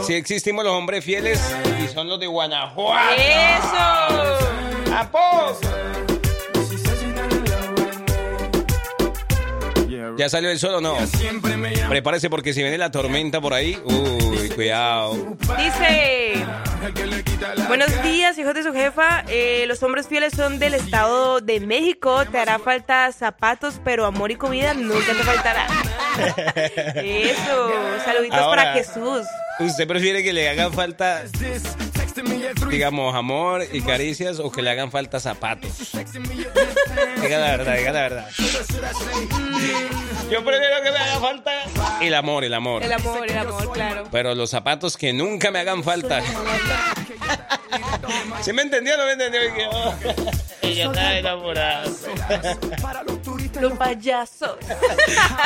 Si 0.02 0.14
existimos 0.14 0.64
los 0.64 0.72
hombres 0.74 1.04
fieles 1.04 1.40
y 1.82 1.88
son 1.88 2.08
los 2.08 2.18
de 2.18 2.26
Guanajuato. 2.26 3.14
¡Eso! 3.16 4.94
¡A 4.94 5.08
poco! 5.10 5.58
¿Ya 10.18 10.28
salió 10.28 10.50
el 10.50 10.58
sol 10.58 10.74
o 10.74 10.80
no? 10.80 10.96
Prepárese 11.88 12.28
porque 12.28 12.52
si 12.52 12.60
viene 12.60 12.76
la 12.76 12.90
tormenta 12.90 13.40
por 13.40 13.54
ahí, 13.54 13.78
uy, 13.84 14.50
cuidado. 14.50 15.14
Dice, 15.56 16.44
buenos 17.66 18.02
días, 18.02 18.36
hijos 18.38 18.52
de 18.54 18.62
su 18.62 18.72
jefa. 18.72 19.24
Eh, 19.28 19.64
los 19.66 19.82
hombres 19.82 20.08
fieles 20.08 20.34
son 20.34 20.58
del 20.58 20.74
Estado 20.74 21.40
de 21.40 21.60
México. 21.60 22.24
Te 22.26 22.38
hará 22.38 22.58
falta 22.58 23.10
zapatos, 23.12 23.80
pero 23.84 24.04
amor 24.04 24.30
y 24.30 24.36
comida 24.36 24.74
nunca 24.74 25.12
te 25.14 25.22
faltará. 25.22 25.66
Eso, 26.96 27.72
saluditos 28.04 28.38
Ahora. 28.38 28.62
para 28.62 28.72
Jesús. 28.74 29.26
¿Usted 29.66 29.86
prefiere 29.86 30.22
que 30.22 30.32
le 30.32 30.48
hagan 30.48 30.72
falta, 30.72 31.22
digamos, 32.70 33.14
amor 33.14 33.64
y 33.72 33.80
caricias 33.80 34.38
o 34.38 34.50
que 34.50 34.62
le 34.62 34.70
hagan 34.70 34.90
falta 34.90 35.20
zapatos? 35.20 35.92
Diga 37.20 37.38
la 37.38 37.56
verdad, 37.56 37.76
diga 37.76 37.92
la 37.92 38.00
verdad. 38.00 38.28
Yo 40.30 40.44
prefiero 40.44 40.82
que 40.82 40.90
me 40.90 40.98
haga 40.98 41.20
falta 41.20 41.52
el 42.00 42.14
amor, 42.14 42.44
el 42.44 42.54
amor. 42.54 42.82
El 42.82 42.92
amor, 42.92 43.30
el 43.30 43.38
amor, 43.38 43.72
claro. 43.72 44.04
Pero 44.10 44.34
los 44.34 44.50
zapatos 44.50 44.96
que 44.96 45.12
nunca 45.12 45.50
me 45.50 45.60
hagan 45.60 45.84
falta. 45.84 46.20
¿Sí 48.40 48.52
me 48.52 48.62
entendió 48.62 48.94
o 48.94 48.98
no 48.98 49.06
me 49.06 49.12
entendió? 49.12 49.40
Y 49.44 49.52
que, 49.52 49.68
Ella 50.62 50.86
está 50.86 51.18
enamorada. 51.18 51.84
Los 53.62 53.78
payasos. 53.78 54.56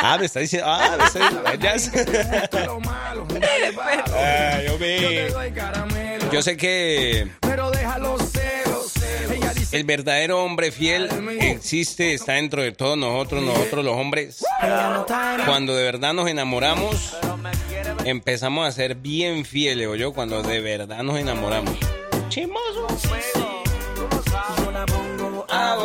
Ah, 0.01 0.17
me 0.19 0.25
está 0.25 0.39
diciendo. 0.39 0.67
Ah, 0.67 0.97
me 0.97 1.05
está 1.53 1.73
diciendo. 1.73 2.09
Ay, 4.15 4.67
hombre. 4.69 5.31
Yo 6.31 6.41
sé 6.41 6.57
que 6.57 7.29
el 9.71 9.83
verdadero 9.83 10.43
hombre 10.43 10.71
fiel 10.71 11.09
existe, 11.39 12.15
está 12.15 12.33
dentro 12.33 12.63
de 12.63 12.71
todos 12.71 12.97
nosotros, 12.97 13.43
nosotros 13.43 13.85
los 13.85 13.95
hombres. 13.95 14.43
Cuando 15.45 15.75
de 15.75 15.83
verdad 15.83 16.13
nos 16.13 16.27
enamoramos, 16.27 17.15
empezamos 18.03 18.67
a 18.67 18.71
ser 18.71 18.95
bien 18.95 19.45
fieles, 19.45 19.87
o 19.87 19.95
yo, 19.95 20.13
cuando 20.13 20.41
de 20.41 20.59
verdad 20.59 21.03
nos 21.03 21.19
enamoramos. 21.19 21.75
Chimoso. 22.29 22.87
A 25.49 25.75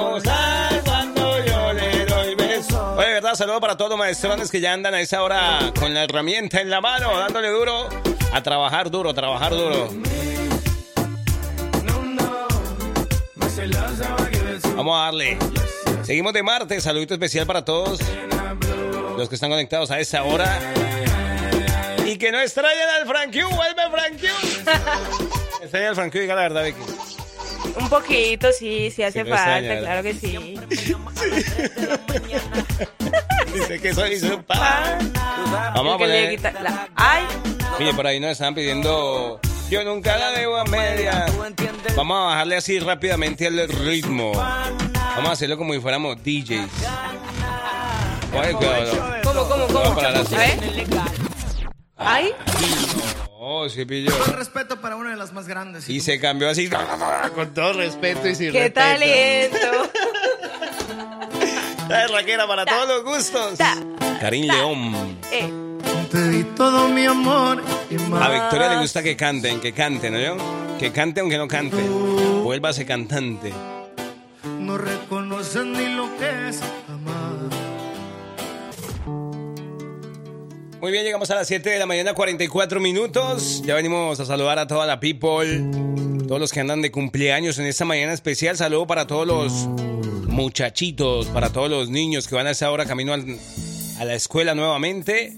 saludo 3.37 3.61
para 3.61 3.77
todos 3.77 3.91
los 3.91 3.99
maestrones 3.99 4.51
que 4.51 4.61
ya 4.61 4.73
andan 4.73 4.95
a 4.95 5.01
esa 5.01 5.23
hora 5.23 5.73
con 5.79 5.95
la 5.95 6.05
herramienta 6.05 6.61
en 6.61 6.69
la 6.69 6.81
mano, 6.81 7.19
dándole 7.19 7.49
duro 7.49 7.89
a 8.33 8.43
trabajar 8.43 8.91
duro, 8.91 9.15
trabajar 9.15 9.53
duro. 9.53 9.89
Vamos 14.77 14.99
a 14.99 15.05
darle. 15.05 15.39
Seguimos 16.03 16.33
de 16.33 16.43
martes. 16.43 16.83
Saludito 16.83 17.15
especial 17.15 17.47
para 17.47 17.65
todos 17.65 18.01
los 19.17 19.29
que 19.29 19.35
están 19.37 19.51
conectados 19.51 19.91
a 19.91 20.01
esa 20.01 20.25
hora. 20.25 20.59
Y 22.05 22.19
que 22.19 22.33
no 22.33 22.41
extrañen 22.41 22.89
al 23.01 23.07
Frank 23.07 23.33
Q. 23.33 23.49
Vuelve 23.55 23.83
Frank 23.91 24.21
Q. 24.21 24.27
Extraña 25.63 25.91
al 25.91 25.95
Frank 25.95 26.13
Q, 26.13 26.19
diga 26.19 26.35
la 26.35 26.43
verdad, 26.43 26.65
Vicky. 26.65 26.92
Un 27.81 27.89
poquito, 27.89 28.49
sí, 28.53 28.91
sí 28.91 29.03
hace 29.03 29.25
falta, 29.25 29.59
extraña, 29.59 29.81
claro 29.81 30.03
que 30.03 30.13
sí. 30.15 30.59
Dice 33.55 33.81
que 33.81 33.95
soy 33.95 34.19
su 34.19 34.43
pan. 34.43 35.13
Vamos 35.75 35.95
a 35.95 35.99
poner. 35.99 36.41
la- 36.41 36.89
Ay, 36.95 37.25
Mire, 37.79 37.95
por 37.95 38.07
ahí 38.07 38.21
nos 38.21 38.31
están 38.33 38.55
pidiendo. 38.55 39.41
Yo 39.71 39.83
nunca 39.85 40.17
la 40.19 40.31
debo 40.33 40.57
a 40.59 40.65
media. 40.65 41.27
Vamos 41.97 42.17
a 42.17 42.21
bajarle 42.27 42.57
así 42.57 42.79
rápidamente 42.79 43.47
el 43.47 43.67
ritmo. 43.69 44.33
Vamos 44.35 45.29
a 45.31 45.33
hacerlo 45.33 45.57
como 45.57 45.73
si 45.75 45.81
fuéramos 45.81 46.17
DJs. 46.23 46.61
Oye. 48.35 48.53
¿cómo, 49.23 49.45
cómo, 49.49 49.67
cómo? 49.67 50.01
A. 50.01 50.25
Ay, 52.05 52.31
Oh, 53.45 53.69
sí 53.69 53.85
pilló. 53.85 54.17
Con 54.25 54.35
respeto 54.35 54.81
para 54.81 54.95
una 54.97 55.11
de 55.11 55.17
las 55.17 55.33
más 55.33 55.49
grandes. 55.49 55.89
Y 55.89 56.01
se 56.01 56.21
cambió 56.21 56.49
así, 56.49 56.71
con 57.35 57.53
todo 57.53 57.73
respeto 57.73 58.29
y 58.29 58.35
sin 58.37 58.53
qué 58.53 58.71
respeto. 58.71 58.81
talento. 58.81 59.91
La 61.89 62.07
raquera 62.07 62.47
para 62.47 62.65
todos 62.65 62.87
los 62.89 63.05
gustos. 63.05 63.59
Ta, 63.59 63.77
Karim 64.21 64.47
León. 64.47 65.19
Eh, 65.33 65.51
Te 66.11 66.29
di 66.29 66.45
todo 66.57 66.89
mi 66.89 67.05
amor 67.05 67.61
y 67.91 67.97
A 67.97 67.99
más. 68.09 68.33
Victoria 68.33 68.69
le 68.69 68.79
gusta 68.81 69.03
que 69.03 69.17
canten, 69.17 69.61
que 69.61 69.73
canten, 69.73 70.13
¿no? 70.15 70.21
yo? 70.21 70.37
Que 70.79 70.93
cante 70.93 71.21
aunque 71.21 71.37
no 71.37 71.49
cante. 71.49 71.77
Vuélvase 71.83 72.87
cantante. 72.87 73.53
No 74.59 74.79
reconocen 74.79 75.73
ni 75.73 75.89
lo 75.95 76.17
que 76.17 76.49
es 76.49 76.61
amar. 76.89 77.42
Muy 80.83 80.91
bien, 80.91 81.05
llegamos 81.05 81.31
a 81.31 81.37
las 81.37 81.47
7 81.47 81.71
de 81.71 81.79
la 81.79 81.87
mañana, 81.87 82.13
44 82.13 82.81
minutos. 82.81 83.63
Ya 83.65 83.77
venimos 83.77 84.19
a 84.19 84.25
saludar 84.25 84.59
a 84.59 84.67
toda 84.67 84.85
la 84.85 84.99
people, 84.99 85.63
todos 86.27 86.41
los 86.41 86.51
que 86.51 86.59
andan 86.59 86.83
de 86.83 86.91
cumpleaños 86.91 87.59
en 87.61 87.67
esta 87.67 87.85
mañana 87.85 88.13
especial. 88.13 88.57
Saludo 88.57 88.87
para 88.89 89.07
todos 89.07 89.25
los 89.25 89.53
muchachitos, 90.29 91.27
para 91.29 91.51
todos 91.53 91.71
los 91.71 91.89
niños 91.89 92.27
que 92.27 92.35
van 92.35 92.49
a 92.49 92.51
esa 92.51 92.69
hora 92.73 92.85
camino 92.85 93.13
al- 93.13 93.39
a 94.01 94.05
la 94.05 94.15
escuela 94.15 94.57
nuevamente. 94.57 95.37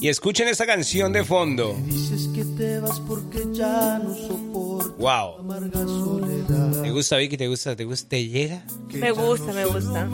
Y 0.00 0.06
escuchen 0.06 0.46
esta 0.46 0.64
canción 0.64 1.12
de 1.12 1.24
fondo. 1.24 1.74
Dices 1.84 2.28
que 2.32 2.44
te 2.44 2.78
vas 2.78 3.00
porque 3.00 3.40
ya 3.52 3.98
no 3.98 4.14
soporto 4.14 4.94
Wow. 4.96 5.38
amarga 5.40 5.80
soledad. 5.84 6.82
¿Te 6.82 6.90
gusta, 6.92 7.16
Vicky? 7.16 7.36
¿Te 7.36 7.48
gusta? 7.48 7.74
¿Te 7.74 7.84
gusta? 7.84 8.08
¿Te 8.10 8.28
llega? 8.28 8.64
me 8.92 9.10
gusta, 9.10 9.52
me 9.52 9.64
gusta. 9.64 10.08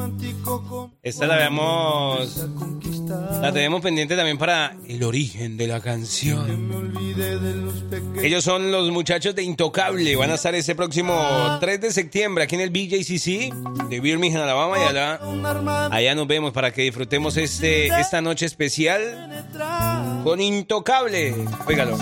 Esta 1.02 1.26
la 1.26 1.36
veamos 1.36 2.30
conquista 2.58 2.83
La 3.08 3.52
tenemos 3.52 3.80
pendiente 3.80 4.16
también 4.16 4.38
para 4.38 4.76
el 4.88 5.02
origen 5.02 5.56
de 5.56 5.66
la 5.66 5.80
canción. 5.80 6.92
Ellos 8.22 8.44
son 8.44 8.70
los 8.70 8.90
muchachos 8.90 9.34
de 9.34 9.42
Intocable. 9.42 10.16
Van 10.16 10.30
a 10.30 10.34
estar 10.34 10.54
ese 10.54 10.74
próximo 10.74 11.58
3 11.60 11.80
de 11.80 11.92
septiembre 11.92 12.44
aquí 12.44 12.54
en 12.54 12.62
el 12.62 12.70
BJCC 12.70 13.52
de 13.88 14.00
Birmingham, 14.00 14.42
Alabama. 14.42 14.78
Y 14.78 14.82
allá, 14.88 15.20
allá 15.90 16.14
nos 16.14 16.26
vemos 16.26 16.52
para 16.52 16.72
que 16.72 16.82
disfrutemos 16.82 17.36
este, 17.36 17.88
esta 18.00 18.20
noche 18.20 18.46
especial 18.46 19.44
con 20.24 20.40
Intocable. 20.40 21.34
Óigalo. 21.66 21.98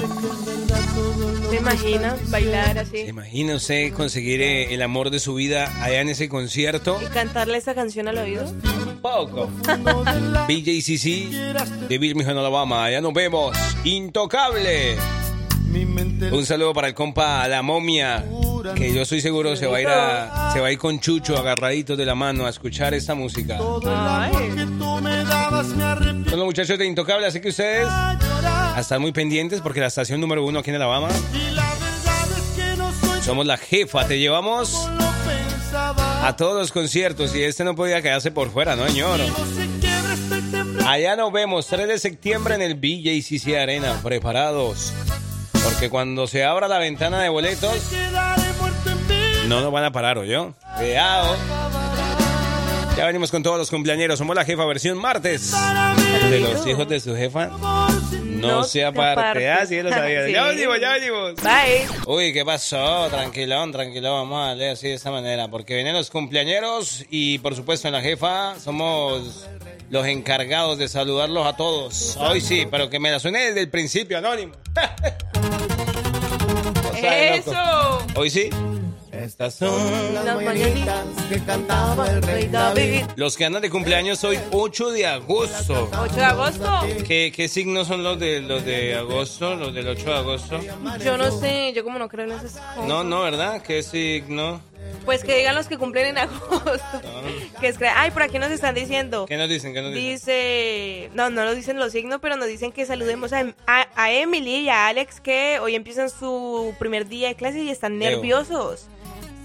¿Se 1.52 1.59
imagina 1.59 2.16
bailar 2.30 2.73
¿Se 2.73 2.80
así? 2.80 2.99
imagina 3.00 3.56
usted 3.56 3.92
conseguir 3.92 4.40
eh, 4.40 4.73
el 4.73 4.80
amor 4.80 5.11
de 5.11 5.21
su 5.21 5.35
vida 5.35 5.71
allá 5.85 6.00
en 6.00 6.09
ese 6.09 6.26
concierto? 6.26 6.99
¿Y 7.02 7.04
cantarle 7.12 7.59
esta 7.59 7.75
canción 7.75 8.09
al 8.09 8.16
oído? 8.16 8.50
Poco. 9.02 9.50
BJCC 10.49 11.28
de 11.90 11.99
Birmingham, 11.99 12.38
Alabama. 12.38 12.87
Allá 12.87 13.02
nos 13.02 13.12
vemos. 13.12 13.54
Intocable. 13.85 14.97
Un 16.32 16.47
saludo 16.47 16.73
para 16.73 16.88
el 16.88 16.94
compa 16.94 17.47
La 17.49 17.61
Momia, 17.61 18.25
que 18.75 18.94
yo 18.94 19.02
estoy 19.02 19.21
seguro 19.21 19.54
se 19.54 19.66
va 19.66 19.76
a 19.76 19.80
ir 19.82 19.88
a, 19.88 20.52
se 20.54 20.61
va 20.61 20.68
a 20.68 20.73
ir 20.73 20.78
con 20.78 21.00
Chucho 21.00 21.37
agarraditos 21.37 21.99
de 21.99 22.06
la 22.06 22.14
mano 22.14 22.47
a 22.47 22.49
escuchar 22.49 22.94
esta 22.94 23.14
música. 23.14 23.59
Ay, 23.85 24.32
Son 26.30 26.38
los 26.38 26.47
muchachos 26.47 26.78
de 26.78 26.87
Intocable, 26.87 27.26
así 27.26 27.42
que 27.42 27.50
ustedes 27.50 27.87
a 28.74 28.80
estar 28.80 28.98
muy 28.98 29.12
pendientes 29.12 29.60
porque 29.60 29.80
la 29.80 29.86
estación 29.86 30.20
número 30.20 30.44
uno 30.44 30.60
aquí 30.60 30.70
en 30.70 30.76
Alabama 30.76 31.08
somos 33.22 33.46
la 33.46 33.56
jefa. 33.56 34.06
Te 34.06 34.18
llevamos 34.18 34.88
a 36.22 36.34
todos 36.36 36.58
los 36.58 36.72
conciertos 36.72 37.34
y 37.34 37.42
este 37.42 37.64
no 37.64 37.74
podía 37.74 38.02
quedarse 38.02 38.30
por 38.30 38.50
fuera, 38.50 38.76
¿no, 38.76 38.86
señor? 38.86 39.20
Allá 40.86 41.16
nos 41.16 41.32
vemos, 41.32 41.66
3 41.66 41.88
de 41.88 41.98
septiembre 41.98 42.54
en 42.54 42.62
el 42.62 42.74
BJCC 42.74 43.56
Arena, 43.56 44.00
preparados. 44.02 44.92
Porque 45.64 45.90
cuando 45.90 46.26
se 46.26 46.44
abra 46.44 46.66
la 46.66 46.78
ventana 46.78 47.20
de 47.20 47.28
boletos, 47.28 47.76
no 49.46 49.60
nos 49.60 49.72
van 49.72 49.84
a 49.84 49.92
parar, 49.92 50.18
¿o 50.18 50.24
yo? 50.24 50.54
Ya 52.96 53.06
venimos 53.06 53.30
con 53.30 53.42
todos 53.42 53.58
los 53.58 53.70
cumpleañeros. 53.70 54.18
Somos 54.18 54.36
la 54.36 54.44
jefa 54.44 54.64
versión 54.64 54.98
martes. 54.98 55.54
De 56.30 56.40
los 56.40 56.66
hijos 56.66 56.88
de 56.88 57.00
su 57.00 57.14
jefa. 57.14 57.50
No, 58.49 58.64
se 58.64 58.84
aparte. 58.84 59.50
Ah, 59.50 59.64
sí, 59.66 59.80
lo 59.82 59.90
sabía. 59.90 60.26
Sí. 60.26 60.32
Ya 60.32 60.44
venimos, 60.44 60.80
ya 60.80 60.92
venimos. 60.92 61.34
Bye. 61.37 61.87
Uy, 62.06 62.32
¿qué 62.32 62.44
pasó? 62.44 63.08
Tranquilón, 63.08 63.72
tranquilón, 63.72 64.28
vamos 64.28 64.44
a 64.44 64.49
darle 64.49 64.70
así 64.70 64.88
de 64.88 64.94
esta 64.94 65.11
manera, 65.11 65.49
porque 65.49 65.75
vienen 65.75 65.94
los 65.94 66.11
cumpleañeros 66.11 67.04
y 67.11 67.38
por 67.38 67.54
supuesto 67.54 67.88
en 67.88 67.94
la 67.94 68.00
jefa 68.02 68.58
somos 68.58 69.46
los 69.90 70.06
encargados 70.06 70.78
de 70.78 70.88
saludarlos 70.88 71.46
a 71.46 71.56
todos. 71.56 72.16
Hoy 72.18 72.40
sí, 72.40 72.66
pero 72.70 72.88
que 72.90 72.99
me 72.99 73.11
la 73.11 73.18
suene 73.20 73.46
desde 73.46 73.61
el 73.61 73.70
principio, 73.70 74.18
anónimo. 74.18 74.54
O 76.94 76.94
sea, 77.04 77.37
loco. 77.37 77.50
Eso. 77.50 78.06
Hoy 78.20 78.30
sí. 78.30 78.50
Estas 79.22 79.54
son 79.54 80.14
Las 80.14 80.42
mañanitas 80.42 81.04
que 81.28 81.38
cantaba 81.44 82.08
el 82.10 82.22
rey 82.22 82.48
David. 82.48 83.04
los 83.16 83.36
que 83.36 83.44
andan 83.44 83.62
de 83.62 83.70
cumpleaños 83.70 84.22
hoy 84.24 84.38
8 84.50 84.90
de 84.90 85.06
agosto. 85.06 85.88
8 86.00 86.14
de 86.14 86.24
agosto. 86.24 86.80
¿Qué, 87.06 87.32
qué 87.34 87.48
signos 87.48 87.88
son 87.88 88.02
los 88.02 88.18
de 88.18 88.40
los 88.40 88.64
de 88.64 88.94
agosto? 88.96 89.54
Los 89.56 89.72
del 89.74 89.88
8 89.88 90.04
de 90.04 90.14
agosto. 90.16 90.60
Yo 91.04 91.16
no 91.16 91.30
sé, 91.30 91.72
yo 91.74 91.84
como 91.84 91.98
no 91.98 92.08
creo 92.08 92.24
en 92.24 92.32
esas 92.32 92.52
cosas. 92.52 92.84
No, 92.86 93.04
no, 93.04 93.22
¿verdad? 93.22 93.62
¿Qué 93.62 93.82
signo? 93.82 94.60
Pues 95.04 95.24
que 95.24 95.36
digan 95.36 95.54
los 95.54 95.66
que 95.68 95.78
cumplen 95.78 96.06
en 96.06 96.18
agosto. 96.18 97.00
Que 97.60 97.68
es 97.68 97.78
que, 97.78 97.86
ay, 97.86 98.10
por 98.10 98.22
aquí 98.22 98.38
nos 98.38 98.50
están 98.50 98.74
diciendo. 98.74 99.26
¿Qué 99.26 99.36
nos 99.36 99.48
dicen? 99.48 99.72
¿Qué 99.72 99.80
nos 99.82 99.92
dicen? 99.92 100.10
Dice, 100.12 101.10
no, 101.14 101.30
no 101.30 101.44
lo 101.44 101.54
dicen 101.54 101.78
los 101.78 101.92
signos, 101.92 102.18
pero 102.20 102.36
nos 102.36 102.48
dicen 102.48 102.72
que 102.72 102.84
saludemos 102.86 103.32
a, 103.32 103.46
a- 103.66 103.88
a 103.94 104.12
Emily 104.12 104.56
y 104.60 104.68
a 104.68 104.88
Alex 104.88 105.20
que 105.20 105.58
hoy 105.60 105.74
empiezan 105.76 106.10
su 106.10 106.74
primer 106.78 107.08
día 107.08 107.28
de 107.28 107.34
clase 107.36 107.60
y 107.62 107.70
están 107.70 107.98
Leo. 107.98 108.10
nerviosos. 108.10 108.88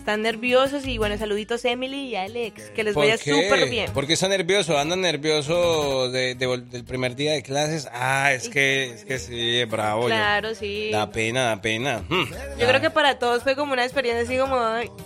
Están 0.07 0.21
nerviosos 0.21 0.87
y 0.87 0.97
bueno, 0.97 1.17
saluditos 1.17 1.65
Emily 1.65 2.07
y 2.11 2.15
Alex, 2.15 2.69
que 2.73 2.85
les 2.85 2.93
¿Por 2.93 3.03
vaya 3.03 3.17
súper 3.17 3.69
bien. 3.69 3.91
¿Por 3.91 4.07
qué 4.07 4.13
está 4.13 4.29
nervioso? 4.29 4.77
¿Andan 4.77 5.01
nervioso 5.01 6.09
de, 6.09 6.33
del 6.35 6.85
primer 6.85 7.17
día 7.17 7.33
de 7.33 7.43
clases? 7.43 7.89
Ah, 7.91 8.31
es 8.31 8.47
que, 8.47 8.85
es 8.85 9.03
que 9.03 9.19
sí, 9.19 9.65
bravo. 9.65 10.03
yo. 10.03 10.07
Claro, 10.07 10.55
sí. 10.55 10.91
Da 10.93 11.11
pena, 11.11 11.47
da 11.47 11.61
pena. 11.61 12.05
Hmm. 12.07 12.23
Yo 12.57 12.67
creo 12.69 12.79
que 12.79 12.89
para 12.89 13.19
todos 13.19 13.43
fue 13.43 13.57
como 13.57 13.73
una 13.73 13.83
experiencia 13.83 14.23
así 14.23 14.37
como 14.37 14.57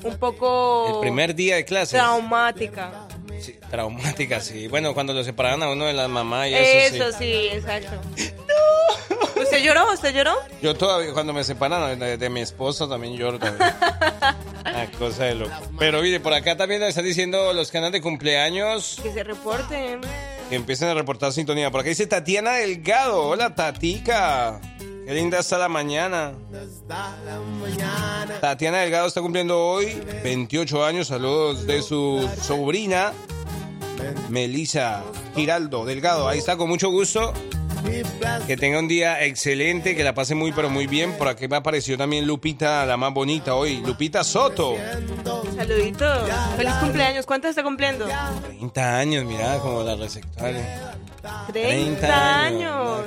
un 0.03 0.17
poco 0.19 0.93
El 0.93 0.99
primer 1.01 1.33
día 1.33 1.55
de 1.55 1.65
clases. 1.65 1.99
traumática. 1.99 3.07
Sí, 3.39 3.55
traumática, 3.71 4.39
sí. 4.39 4.67
Bueno, 4.67 4.93
cuando 4.93 5.13
lo 5.13 5.23
separaron 5.23 5.63
a 5.63 5.71
uno 5.71 5.85
de 5.85 5.93
las 5.93 6.09
mamás 6.09 6.47
y 6.49 6.53
eso, 6.53 6.95
Eso 7.05 7.17
sí. 7.17 7.25
sí, 7.25 7.47
exacto. 7.53 7.99
¿Usted 9.41 9.63
lloró? 9.63 9.93
¿Usted 9.93 10.13
lloró? 10.13 10.33
Yo 10.61 10.75
todavía, 10.75 11.13
cuando 11.13 11.33
me 11.33 11.43
separaron 11.43 11.97
de, 11.99 12.17
de 12.17 12.29
mi 12.29 12.41
esposo, 12.41 12.87
también 12.87 13.15
lloro 13.15 13.39
también. 13.39 13.71
Una 14.65 14.91
cosa 14.99 15.25
de 15.25 15.35
loco. 15.35 15.51
Pero 15.79 16.01
mire, 16.01 16.19
por 16.19 16.33
acá 16.33 16.55
también 16.57 16.79
nos 16.81 16.89
están 16.89 17.05
diciendo 17.05 17.51
los 17.53 17.73
andan 17.75 17.91
de 17.91 18.01
cumpleaños 18.01 18.99
Que 19.01 19.11
se 19.11 19.23
reporten. 19.23 20.01
que 20.49 20.55
empiecen 20.55 20.89
a 20.89 20.93
reportar 20.93 21.31
sintonía. 21.33 21.71
Por 21.71 21.81
acá 21.81 21.89
dice 21.89 22.07
Tatiana 22.07 22.53
Delgado. 22.53 23.23
Hola, 23.23 23.55
Tatica. 23.55 24.59
Qué 25.05 25.13
linda 25.15 25.39
está 25.39 25.57
la 25.57 25.67
mañana. 25.67 26.33
Tatiana 28.39 28.79
Delgado 28.79 29.07
está 29.07 29.21
cumpliendo 29.21 29.59
hoy 29.59 30.01
28 30.23 30.85
años. 30.85 31.07
Saludos 31.07 31.65
de 31.65 31.81
su 31.81 32.29
sobrina, 32.41 33.11
Melissa 34.29 35.03
Giraldo 35.35 35.85
Delgado. 35.85 36.27
Ahí 36.27 36.39
está, 36.39 36.55
con 36.57 36.69
mucho 36.69 36.89
gusto. 36.89 37.33
Que 38.47 38.57
tenga 38.57 38.79
un 38.79 38.87
día 38.87 39.23
excelente, 39.25 39.95
que 39.95 40.03
la 40.03 40.13
pase 40.13 40.35
muy, 40.35 40.51
pero 40.51 40.69
muy 40.69 40.87
bien. 40.87 41.13
Por 41.17 41.27
aquí 41.27 41.47
me 41.47 41.55
apareció 41.57 41.97
también 41.97 42.25
Lupita, 42.27 42.85
la 42.85 42.97
más 42.97 43.13
bonita 43.13 43.55
hoy. 43.55 43.77
Lupita 43.85 44.23
Soto. 44.23 44.75
Saluditos. 45.55 46.29
Feliz 46.57 46.73
cumpleaños. 46.75 47.25
¿Cuánto 47.25 47.47
está 47.47 47.63
cumpliendo? 47.63 48.07
30 48.47 48.97
años, 48.97 49.25
mira, 49.25 49.57
como 49.59 49.83
la 49.83 49.95
receptora. 49.95 50.95
30 51.51 52.43
años. 52.45 53.01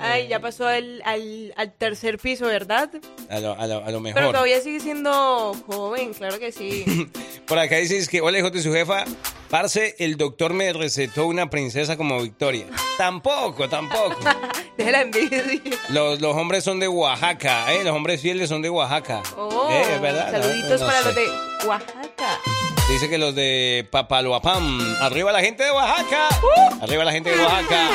Ay, 0.00 0.28
ya 0.28 0.40
pasó 0.40 0.66
al, 0.66 1.02
al, 1.04 1.52
al 1.56 1.72
tercer 1.72 2.18
piso, 2.18 2.46
¿verdad? 2.46 2.90
A 3.30 3.38
lo, 3.40 3.52
a 3.58 3.66
lo- 3.66 3.84
a 3.84 3.90
lo 3.90 4.00
mejor. 4.00 4.20
Pero 4.20 4.32
todavía 4.32 4.60
sigue 4.60 4.80
siendo 4.80 5.54
joven, 5.66 6.12
claro 6.14 6.38
que 6.38 6.52
sí. 6.52 6.84
Por 7.46 7.58
acá 7.58 7.76
dices 7.76 8.08
que, 8.08 8.20
hola, 8.20 8.38
hijo 8.38 8.50
de 8.50 8.60
su 8.62 8.72
jefa. 8.72 9.04
Parce, 9.50 9.94
el 9.98 10.16
doctor 10.16 10.52
me 10.52 10.72
recetó 10.72 11.26
una 11.26 11.48
princesa 11.50 11.96
como 11.96 12.20
Victoria. 12.20 12.66
Tampoco, 12.98 13.68
tampoco. 13.68 14.16
Deja 14.76 14.90
la 14.90 15.00
envidia. 15.02 15.42
Los, 15.90 16.20
los 16.20 16.36
hombres 16.36 16.64
son 16.64 16.80
de 16.80 16.88
Oaxaca, 16.88 17.72
¿eh? 17.72 17.84
Los 17.84 17.94
hombres 17.94 18.20
fieles 18.20 18.48
son 18.48 18.60
de 18.62 18.70
Oaxaca. 18.70 19.22
Oh, 19.36 19.68
Eh, 19.70 19.82
¿es 19.94 20.00
verdad? 20.00 20.30
Saluditos 20.32 20.80
No 20.80 20.86
para 20.86 20.98
sé. 21.00 21.04
los 21.06 21.14
de 21.14 21.66
Oaxaca. 21.68 22.40
Dice 22.88 23.08
que 23.08 23.18
los 23.18 23.34
de 23.34 23.86
Papaloapam. 23.90 24.96
Arriba 25.00 25.32
la 25.32 25.40
gente 25.40 25.64
de 25.64 25.70
Oaxaca. 25.70 26.28
Uh. 26.42 26.82
Arriba 26.84 27.04
la 27.04 27.12
gente 27.12 27.30
de 27.30 27.40
Oaxaca. 27.40 27.88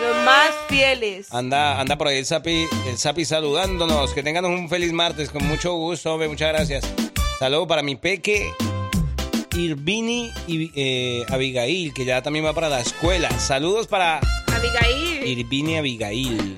Los 0.00 0.16
más 0.24 0.50
fieles. 0.68 1.32
Anda, 1.32 1.78
anda 1.80 1.96
por 1.96 2.08
ahí 2.08 2.18
el 2.18 2.26
Sapi, 2.26 2.66
el 2.88 2.98
Sapi 2.98 3.24
saludándonos. 3.24 4.12
Que 4.12 4.22
tengan 4.22 4.44
un 4.46 4.68
feliz 4.68 4.92
martes, 4.92 5.30
con 5.30 5.46
mucho 5.46 5.74
gusto, 5.74 6.12
hombre, 6.14 6.28
muchas 6.28 6.48
gracias. 6.52 6.84
Saludo 7.38 7.66
para 7.66 7.82
mi 7.82 7.96
peque, 7.96 8.52
Irvini 9.54 10.30
y 10.46 10.70
eh, 10.74 11.24
Abigail, 11.28 11.92
que 11.94 12.04
ya 12.04 12.22
también 12.22 12.44
va 12.44 12.52
para 12.54 12.68
la 12.68 12.80
escuela. 12.80 13.30
Saludos 13.38 13.86
para 13.86 14.20
Abigail. 14.52 15.26
Irvini 15.38 15.76
Abigail. 15.78 16.54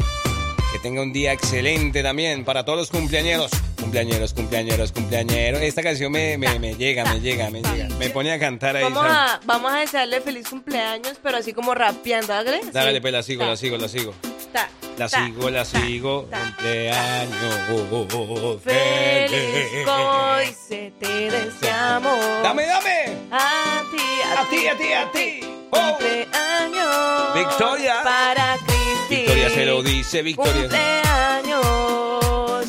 Que 0.72 0.78
tenga 0.80 1.02
un 1.02 1.12
día 1.12 1.33
excelente 1.33 2.02
también 2.02 2.44
para 2.44 2.64
todos 2.64 2.78
los 2.78 2.90
cumpleañeros. 2.90 3.50
Cumpleañeros, 3.80 4.33
cumpleañeros, 4.35 4.92
cumpleañeros. 4.92 5.61
Esta 5.62 5.83
canción 5.83 6.11
me, 6.11 6.37
me, 6.38 6.59
me 6.59 6.74
llega, 6.74 7.04
me 7.12 7.20
llega, 7.20 7.50
me 7.50 7.62
llega. 7.62 7.88
Me 7.96 8.11
pone 8.11 8.33
a 8.33 8.38
cantar 8.40 8.76
ahí. 8.76 8.83
Vamos 8.83 9.04
a, 9.07 9.40
vamos 9.44 9.72
a 9.72 9.76
desearle 9.80 10.20
feliz 10.20 10.48
cumpleaños, 10.48 11.14
pero 11.22 11.37
así 11.37 11.52
como 11.52 11.74
rapeando, 11.74 12.33
¿dale? 12.33 12.61
Dale, 12.72 12.94
Sí. 12.94 13.00
pues 13.00 13.12
la 13.12 13.22
sigo, 13.22 13.44
la 13.44 13.57
sigo, 13.57 13.76
la 13.76 13.88
sigo. 13.88 14.14
ta, 14.52 14.68
La 14.96 15.09
sigo, 15.09 15.50
la 15.50 15.64
sigo. 15.64 16.28
Cumpleaños 16.30 18.62
Feliz 18.62 19.88
hoy 19.88 20.54
se 20.68 20.92
te 21.00 21.30
deseamos. 21.30 22.16
Dame, 22.42 22.64
dame. 22.64 23.07
A 23.33 23.83
ti, 23.90 23.98
a, 24.24 24.40
A 24.40 24.48
ti, 24.48 24.68
a 24.68 24.76
ti, 24.76 24.92
a 24.92 25.11
ti. 25.11 25.40
Cumpleaños. 25.70 27.35
Victoria. 27.35 28.02
Para 28.04 28.57
Cristi. 28.59 29.16
Victoria 29.16 29.50
se 29.50 29.66
lo 29.66 29.83
dice, 29.83 30.22
Victoria. 30.22 30.62
Cumpleaños. 30.62 31.64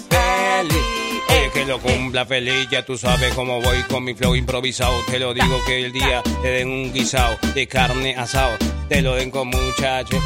Feliz. 0.09 0.81
Oye, 1.29 1.51
que 1.53 1.65
lo 1.65 1.79
cumpla 1.79 2.25
feliz, 2.25 2.67
ya 2.71 2.83
tú 2.83 2.97
sabes 2.97 3.35
cómo 3.35 3.61
voy 3.61 3.83
con 3.83 4.03
mi 4.03 4.15
flow 4.15 4.35
improvisado. 4.35 4.99
Te 5.05 5.19
lo 5.19 5.35
digo 5.35 5.59
que 5.67 5.85
el 5.85 5.91
día 5.91 6.23
te 6.41 6.47
den 6.47 6.69
un 6.69 6.91
guisado 6.91 7.37
de 7.53 7.67
carne 7.67 8.15
asado. 8.15 8.57
Te 8.89 9.03
lo 9.03 9.13
den 9.13 9.29
con 9.29 9.49
muchachos. 9.49 10.19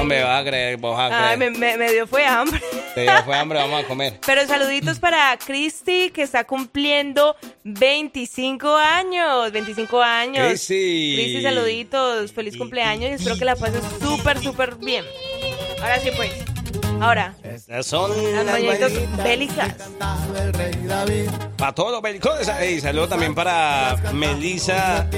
Hombre, 0.00 0.22
vas 0.24 0.40
a 0.42 0.44
creer, 0.44 0.76
vos 0.78 0.96
vas 0.96 1.12
a 1.12 1.28
Ay, 1.30 1.36
creer. 1.36 1.52
me, 1.52 1.58
me- 1.58 1.76
me 1.76 1.92
dio 1.92 2.06
fue 2.06 2.24
hambre. 2.26 2.60
Te 2.94 3.02
dio 3.02 3.24
fue 3.24 3.36
hambre, 3.36 3.58
vamos 3.58 3.84
a 3.84 3.86
comer. 3.86 4.18
Pero 4.26 4.46
saluditos 4.46 4.98
para 4.98 5.36
Cristi, 5.38 6.10
que 6.10 6.22
está 6.22 6.44
cumpliendo 6.44 7.36
25 7.64 8.76
años. 8.76 9.52
25 9.52 10.00
años. 10.02 10.46
Cristi. 10.48 11.14
Cristi, 11.16 11.42
saluditos. 11.42 12.32
Feliz 12.32 12.56
cumpleaños 12.56 13.10
y 13.10 13.14
espero 13.14 13.36
que 13.36 13.44
la 13.44 13.56
pases 13.56 13.82
súper, 14.00 14.38
súper 14.42 14.76
bien. 14.76 15.04
Ahora 15.80 16.00
sí, 16.00 16.10
pues. 16.16 16.32
Ahora, 17.00 17.34
Estas 17.44 17.86
son 17.86 18.10
las 18.34 18.44
mañanitas 18.44 18.92
bélicas. 19.22 19.74
Para 21.56 21.72
todos 21.74 22.02
los. 22.02 22.62
Y 22.68 22.80
saludo 22.80 23.08
también 23.08 23.34
para 23.34 23.96
Melissa 24.12 25.08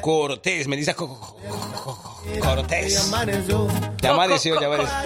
Cortés. 0.00 0.68
Melissa 0.68 0.94
Co- 0.94 1.08
Co- 1.18 1.36
Co- 1.82 2.13
Cortés. 2.40 2.94
Ya 2.94 4.10
amaneció, 4.10 4.60
ya 4.60 4.66
amaneció. 4.66 5.00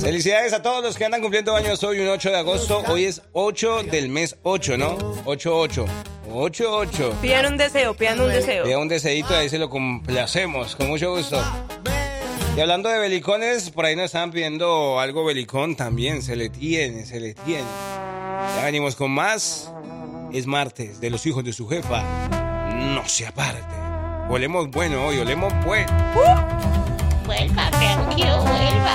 Felicidades 0.00 0.52
a 0.52 0.62
todos 0.62 0.82
los 0.82 0.96
que 0.96 1.04
andan 1.04 1.20
cumpliendo 1.20 1.54
años 1.54 1.82
hoy, 1.84 2.00
un 2.00 2.08
8 2.08 2.30
de 2.30 2.36
agosto. 2.36 2.82
Hoy 2.88 3.04
es 3.04 3.22
8 3.32 3.84
del 3.84 4.08
mes 4.08 4.36
8, 4.42 4.76
¿no? 4.76 4.96
8-8. 5.24 5.86
8-8. 6.28 7.12
Pidan 7.20 7.46
un 7.46 7.56
deseo, 7.56 7.94
pidan 7.94 8.20
un 8.20 8.28
deseo. 8.28 8.64
Pida 8.64 8.78
un 8.78 8.88
deseito 8.88 9.32
y 9.32 9.36
ahí 9.36 9.48
se 9.48 9.58
lo 9.58 9.70
complacemos, 9.70 10.76
con 10.76 10.88
mucho 10.88 11.14
gusto. 11.14 11.42
Y 12.56 12.60
hablando 12.60 12.88
de 12.88 12.98
belicones, 12.98 13.70
por 13.70 13.84
ahí 13.84 13.96
nos 13.96 14.06
estaban 14.06 14.30
pidiendo 14.30 14.98
algo 14.98 15.24
belicón 15.24 15.76
también. 15.76 16.22
Se 16.22 16.36
le 16.36 16.48
tiene, 16.48 17.04
se 17.04 17.20
le 17.20 17.34
tiene. 17.34 17.64
Ya 18.56 18.62
venimos 18.64 18.96
con 18.96 19.10
más. 19.10 19.70
Es 20.32 20.46
martes 20.46 21.00
de 21.00 21.10
los 21.10 21.24
hijos 21.26 21.44
de 21.44 21.52
su 21.52 21.68
jefa. 21.68 22.02
No 22.94 23.06
se 23.08 23.26
aparte. 23.26 23.85
Olemos 24.28 24.68
bueno 24.72 25.06
hoy, 25.06 25.18
olemos 25.18 25.52
bueno. 25.64 25.86
Vuelva, 27.24 27.70
tranquilo, 27.70 28.42
vuelva. 28.42 28.94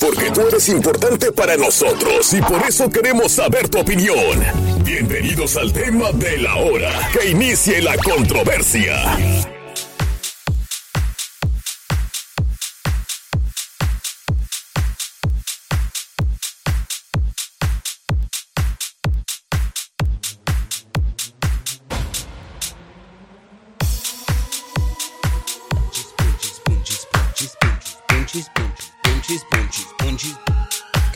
Porque 0.00 0.30
tú 0.30 0.40
eres 0.48 0.68
importante 0.70 1.32
para 1.32 1.56
nosotros 1.56 2.32
y 2.32 2.40
por 2.40 2.62
eso 2.66 2.88
queremos 2.88 3.32
saber 3.32 3.68
tu 3.68 3.80
opinión. 3.80 4.42
Bienvenidos 4.82 5.56
al 5.56 5.70
tema 5.70 6.10
de 6.12 6.38
la 6.38 6.56
hora. 6.56 7.10
Que 7.12 7.28
inicie 7.30 7.82
la 7.82 7.96
controversia. 7.98 9.51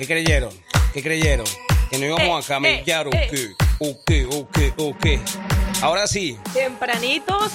¿Qué 0.07 0.13
creyeron? 0.15 0.51
¿Qué 0.95 1.03
creyeron? 1.03 1.47
Que 1.91 1.99
no 1.99 2.07
íbamos 2.07 2.45
a 2.45 2.49
camellar 2.55 3.09
o 3.09 3.11
eh, 3.13 3.29
qué, 3.29 3.55
o 3.81 3.99
qué, 4.07 4.25
o 4.27 4.49
qué, 4.53 4.73
o 4.77 4.97
qué. 4.97 5.21
Ahora 5.83 6.07
sí, 6.07 6.39
Tempranitos. 6.55 7.51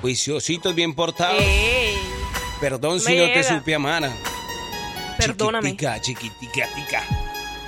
juiciositos 0.00 0.72
bien 0.76 0.94
portados. 0.94 1.42
Ey, 1.42 1.96
Perdón 2.60 3.00
si 3.00 3.16
no 3.16 3.24
te 3.32 3.42
supe 3.42 3.74
amar. 3.74 4.08
Perdóname. 5.18 5.70
Chiquitica, 5.70 6.00
chiquitica, 6.00 6.68
tica. 6.76 7.02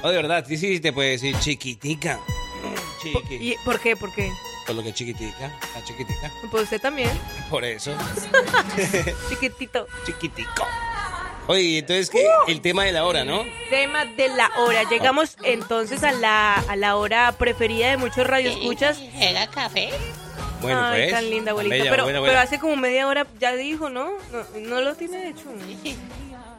De 0.05 0.15
verdad, 0.15 0.45
sí, 0.47 0.57
sí, 0.57 0.79
te 0.79 0.93
puede 0.93 1.11
decir 1.11 1.37
chiquitica. 1.41 2.21
Chiqui. 3.03 3.35
¿Y 3.35 3.57
por 3.65 3.81
qué? 3.81 3.97
¿Por 3.97 4.15
qué? 4.15 4.31
Por 4.65 4.77
lo 4.77 4.83
que 4.85 4.93
chiquitica, 4.95 5.59
la 5.75 5.83
chiquitica. 5.83 6.31
Pues 6.53 6.63
usted 6.65 6.81
también. 6.81 7.11
Por 7.51 7.65
eso, 7.65 7.97
Chiquitito. 9.29 9.89
chiquitico. 10.07 10.67
Oye, 11.49 11.79
entonces, 11.79 12.11
¿qué? 12.11 12.25
Uh. 12.47 12.51
El 12.51 12.61
tema 12.61 12.85
de 12.85 12.93
la 12.93 13.05
hora, 13.05 13.25
¿no? 13.25 13.43
Tema 13.71 14.05
de 14.05 14.29
la 14.29 14.51
hora. 14.59 14.83
Llegamos 14.89 15.37
entonces 15.43 16.05
a 16.05 16.13
la, 16.13 16.55
a 16.55 16.77
la 16.77 16.97
hora 16.97 17.33
preferida 17.33 17.89
de 17.91 17.97
muchos 17.97 18.27
radioescuchas. 18.27 19.01
¿Era 19.19 19.47
café? 19.49 19.89
Bueno, 20.61 20.85
Ay, 20.85 21.03
pues. 21.03 21.13
tan 21.13 21.31
linda, 21.31 21.53
abuelita. 21.53 21.77
Bella, 21.77 21.91
pero, 21.91 22.03
buena, 22.05 22.19
pero 22.19 22.33
buena. 22.33 22.43
hace 22.43 22.59
como 22.59 22.77
media 22.77 23.07
hora 23.09 23.27
ya 23.41 23.55
dijo, 23.57 23.89
¿no? 23.91 24.11
No, 24.33 24.59
no 24.61 24.81
lo 24.83 24.95
tiene 24.95 25.29
hecho. 25.29 25.45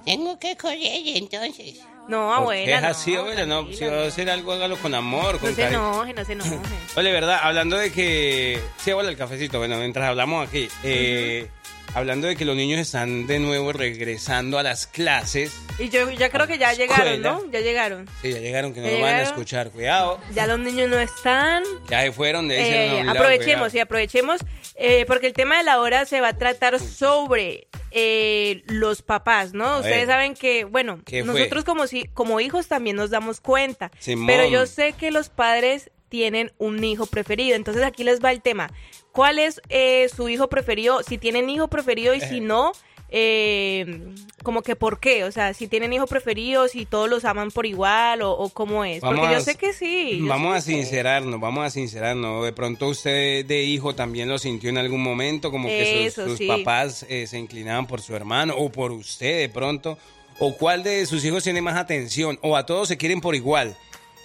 Tengo 0.05 0.39
que 0.39 0.55
correr 0.57 0.79
entonces. 1.05 1.81
No, 2.07 2.27
¿Por 2.29 2.35
abuela. 2.37 2.65
qué 2.65 2.73
es 2.75 2.81
no, 2.81 2.87
así, 2.87 3.15
abuela? 3.15 3.45
No, 3.45 3.67
si 3.71 3.85
va 3.85 4.03
a 4.03 4.07
hacer 4.07 4.29
algo, 4.31 4.53
hágalo 4.53 4.77
con 4.77 4.95
amor, 4.95 5.37
con 5.39 5.51
No 5.51 5.55
se 5.55 5.61
cariño. 5.61 5.79
enoje, 5.91 6.13
no 6.13 6.25
se 6.25 6.33
enoje. 6.33 6.57
Oye, 6.95 7.11
verdad, 7.11 7.39
hablando 7.43 7.77
de 7.77 7.91
que. 7.91 8.59
Sí, 8.77 8.89
abuela, 8.89 9.11
el 9.11 9.17
cafecito. 9.17 9.59
Bueno, 9.59 9.77
mientras 9.77 10.07
hablamos 10.09 10.47
aquí. 10.47 10.67
eh, 10.83 11.47
Hablando 11.93 12.27
de 12.27 12.35
que 12.35 12.45
los 12.45 12.55
niños 12.55 12.79
están 12.79 13.25
de 13.25 13.39
nuevo 13.39 13.73
regresando 13.73 14.59
a 14.59 14.63
las 14.63 14.85
clases. 14.85 15.53
Y 15.79 15.89
yo 15.89 16.09
ya 16.11 16.29
creo 16.29 16.45
que 16.45 16.57
ya 16.57 16.73
llegaron. 16.73 17.21
¿no? 17.21 17.51
Ya 17.51 17.61
llegaron. 17.61 18.07
Sí, 18.21 18.31
ya 18.31 18.39
llegaron, 18.39 18.73
que 18.73 18.81
no 18.81 18.87
¿Ya 18.87 18.93
lo 18.93 19.01
van 19.01 19.15
a 19.15 19.21
escuchar. 19.23 19.71
Cuidado. 19.71 20.19
Ya 20.33 20.45
los 20.45 20.59
niños 20.59 20.89
no 20.89 20.99
están. 20.99 21.63
Ya 21.89 22.01
se 22.01 22.11
fueron 22.11 22.47
de 22.47 22.61
ese 22.61 22.97
Eh, 22.99 23.05
aprovechemos, 23.07 23.73
y 23.73 23.79
aprovechemos, 23.79 24.41
eh, 24.75 25.05
porque 25.07 25.27
el 25.27 25.33
tema 25.33 25.57
de 25.57 25.63
la 25.63 25.79
hora 25.79 26.05
se 26.05 26.21
va 26.21 26.29
a 26.29 26.37
tratar 26.37 26.79
sobre 26.79 27.67
eh, 27.91 28.63
los 28.67 29.01
papás, 29.01 29.53
¿no? 29.53 29.77
Ustedes 29.77 29.97
ver. 29.97 30.07
saben 30.07 30.35
que, 30.35 30.65
bueno, 30.65 31.01
nosotros 31.25 31.63
como, 31.63 31.87
si, 31.87 32.05
como 32.05 32.39
hijos 32.39 32.67
también 32.67 32.95
nos 32.95 33.09
damos 33.09 33.41
cuenta, 33.41 33.91
Simón. 33.99 34.27
pero 34.27 34.47
yo 34.47 34.65
sé 34.67 34.93
que 34.93 35.11
los 35.11 35.29
padres 35.29 35.89
tienen 36.09 36.51
un 36.57 36.83
hijo 36.83 37.05
preferido, 37.05 37.55
entonces 37.55 37.83
aquí 37.83 38.03
les 38.03 38.23
va 38.23 38.31
el 38.31 38.41
tema. 38.41 38.71
¿Cuál 39.11 39.39
es 39.39 39.61
eh, 39.69 40.07
su 40.15 40.29
hijo 40.29 40.47
preferido? 40.49 41.01
Si 41.03 41.17
tienen 41.17 41.49
hijo 41.49 41.67
preferido 41.67 42.13
y 42.13 42.21
si 42.21 42.39
no, 42.41 42.71
eh, 43.11 44.01
como 44.43 44.61
que 44.61 44.75
por 44.75 44.99
qué, 44.99 45.23
o 45.23 45.31
sea, 45.31 45.53
si 45.53 45.67
tienen 45.67 45.91
hijo 45.93 46.05
preferido, 46.07 46.67
si 46.67 46.85
todos 46.85 47.09
los 47.09 47.25
aman 47.25 47.49
por 47.51 47.65
igual 47.65 48.21
o, 48.21 48.31
o 48.31 48.49
cómo 48.49 48.85
es, 48.85 49.01
porque 49.01 49.21
yo 49.21 49.27
a- 49.37 49.39
sé 49.41 49.55
que 49.55 49.73
sí. 49.73 50.19
Vamos 50.21 50.51
a 50.53 50.55
que 50.57 50.61
sincerarnos, 50.61 51.39
vamos 51.39 51.65
a 51.65 51.69
sincerarnos. 51.69 52.45
De 52.45 52.53
pronto 52.53 52.87
usted 52.87 53.45
de 53.45 53.63
hijo 53.63 53.95
también 53.95 54.29
lo 54.29 54.37
sintió 54.37 54.69
en 54.69 54.77
algún 54.77 55.01
momento, 55.01 55.49
como 55.51 55.67
que 55.67 55.85
sus, 55.85 56.05
Eso, 56.21 56.29
sus 56.29 56.37
sí. 56.37 56.47
papás 56.47 57.05
eh, 57.09 57.25
se 57.27 57.37
inclinaban 57.39 57.87
por 57.87 58.01
su 58.01 58.15
hermano 58.15 58.53
o 58.57 58.69
por 58.71 58.91
usted 58.91 59.39
de 59.39 59.49
pronto. 59.49 59.97
¿O 60.41 60.55
cuál 60.55 60.83
de 60.83 61.05
sus 61.05 61.25
hijos 61.25 61.43
tiene 61.43 61.61
más 61.61 61.75
atención? 61.75 62.39
¿O 62.41 62.55
a 62.55 62.65
todos 62.65 62.87
se 62.87 62.95
quieren 62.97 63.19
por 63.19 63.35
igual? 63.35 63.75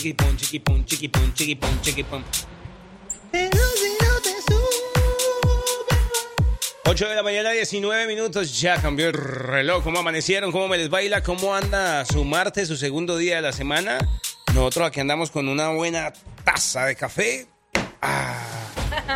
Chiquipum, 0.00 0.36
chiquipum, 0.36 0.84
chiquipum, 0.84 1.32
chiquipum, 1.32 1.80
chiquipum. 1.80 2.22
8 6.88 7.08
de 7.08 7.14
la 7.14 7.22
mañana, 7.22 7.50
19 7.50 8.06
minutos, 8.06 8.60
ya 8.60 8.80
cambió 8.80 9.06
el 9.08 9.14
reloj. 9.14 9.82
¿Cómo 9.82 9.98
amanecieron? 9.98 10.52
¿Cómo 10.52 10.68
me 10.68 10.76
les 10.78 10.90
baila? 10.90 11.22
¿Cómo 11.22 11.54
anda 11.54 12.04
su 12.04 12.24
martes, 12.24 12.68
su 12.68 12.76
segundo 12.76 13.16
día 13.16 13.36
de 13.36 13.42
la 13.42 13.52
semana? 13.52 13.98
Nosotros 14.54 14.86
aquí 14.88 15.00
andamos 15.00 15.30
con 15.30 15.48
una 15.48 15.70
buena 15.70 16.12
taza 16.44 16.84
de 16.86 16.94
café. 16.94 17.46
Ah, 18.02 18.38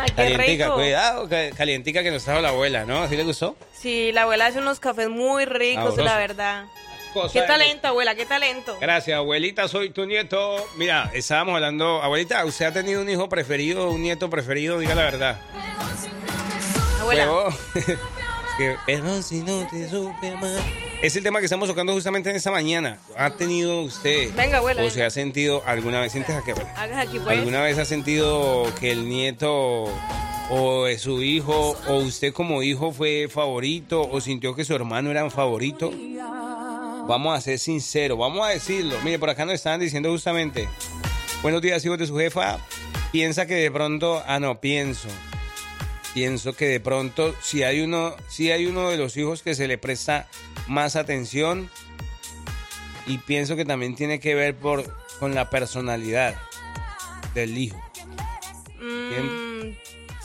Qué 0.07 0.13
calientica, 0.15 0.65
rico. 0.65 0.75
cuidado, 0.75 1.29
ca- 1.29 1.51
calientica 1.51 2.03
que 2.03 2.11
nos 2.11 2.23
trajo 2.25 2.41
la 2.41 2.49
abuela, 2.49 2.85
¿no? 2.85 3.03
¿Así 3.03 3.15
le 3.15 3.23
gustó? 3.23 3.55
Sí, 3.73 4.11
la 4.11 4.23
abuela 4.23 4.47
hace 4.47 4.57
unos 4.59 4.79
cafés 4.79 5.09
muy 5.09 5.45
ricos, 5.45 5.95
Sabroso. 5.95 6.03
la 6.03 6.17
verdad. 6.17 6.65
Cosa 7.13 7.33
Qué 7.33 7.41
talento, 7.45 7.87
abuela, 7.87 8.15
qué 8.15 8.25
talento. 8.25 8.77
Gracias, 8.79 9.17
abuelita, 9.17 9.67
soy 9.67 9.89
tu 9.89 10.05
nieto. 10.05 10.65
Mira, 10.77 11.11
estábamos 11.13 11.55
hablando, 11.55 12.01
abuelita, 12.01 12.45
¿usted 12.45 12.65
ha 12.65 12.71
tenido 12.71 13.01
un 13.01 13.09
hijo 13.09 13.27
preferido, 13.27 13.89
un 13.89 14.01
nieto 14.01 14.29
preferido? 14.29 14.79
Diga 14.79 14.95
la 14.95 15.03
verdad. 15.03 15.41
Abuela. 17.01 17.27
Pero 18.85 19.21
si 19.23 19.39
no 19.39 19.67
te 19.67 19.89
supe 19.89 20.29
amar. 20.29 20.59
Es 21.01 21.15
el 21.15 21.23
tema 21.23 21.39
que 21.39 21.45
estamos 21.45 21.67
tocando 21.67 21.93
justamente 21.93 22.29
en 22.29 22.35
esta 22.35 22.51
mañana. 22.51 22.99
¿Ha 23.17 23.31
tenido 23.31 23.81
usted 23.81 24.33
Venga, 24.35 24.59
abuela, 24.59 24.81
o 24.81 24.83
venga. 24.83 24.93
se 24.93 25.03
ha 25.03 25.09
sentido 25.09 25.63
alguna 25.65 25.99
vez, 25.99 26.11
sientes 26.11 26.35
aquí, 26.35 26.51
abuela? 26.51 27.01
Aquí, 27.01 27.19
pues. 27.19 27.39
¿Alguna 27.39 27.61
vez 27.61 27.77
ha 27.79 27.85
sentido 27.85 28.71
que 28.79 28.91
el 28.91 29.09
nieto 29.09 29.85
o 30.51 30.85
su 30.99 31.23
hijo 31.23 31.75
o 31.87 31.95
usted 31.95 32.33
como 32.33 32.61
hijo 32.61 32.91
fue 32.91 33.27
favorito 33.29 34.07
o 34.09 34.21
sintió 34.21 34.53
que 34.53 34.63
su 34.63 34.75
hermano 34.75 35.09
era 35.09 35.23
un 35.23 35.31
favorito? 35.31 35.91
Vamos 37.07 37.37
a 37.37 37.41
ser 37.41 37.59
sinceros, 37.59 38.17
vamos 38.17 38.45
a 38.45 38.49
decirlo. 38.49 38.99
Mire, 39.03 39.19
por 39.19 39.29
acá 39.29 39.45
nos 39.45 39.55
estaban 39.55 39.79
diciendo 39.79 40.09
justamente, 40.09 40.69
buenos 41.41 41.61
días 41.61 41.83
hijos 41.83 41.97
de 41.97 42.07
su 42.07 42.17
jefa, 42.17 42.59
piensa 43.11 43.45
que 43.45 43.55
de 43.55 43.71
pronto, 43.71 44.23
ah 44.25 44.39
no, 44.39 44.61
pienso, 44.61 45.09
pienso 46.13 46.53
que 46.53 46.67
de 46.67 46.79
pronto 46.79 47.35
si 47.41 47.63
hay 47.63 47.81
uno, 47.81 48.15
si 48.29 48.51
hay 48.51 48.65
uno 48.65 48.89
de 48.89 48.97
los 48.97 49.17
hijos 49.17 49.41
que 49.41 49.55
se 49.55 49.67
le 49.67 49.77
presta 49.77 50.27
más 50.67 50.95
atención 50.95 51.69
y 53.07 53.17
pienso 53.17 53.55
que 53.55 53.65
también 53.65 53.95
tiene 53.95 54.19
que 54.19 54.35
ver 54.35 54.55
por, 54.55 54.95
con 55.19 55.35
la 55.35 55.49
personalidad 55.49 56.35
del 57.33 57.57
hijo. 57.57 57.81
Mm, 58.79 59.75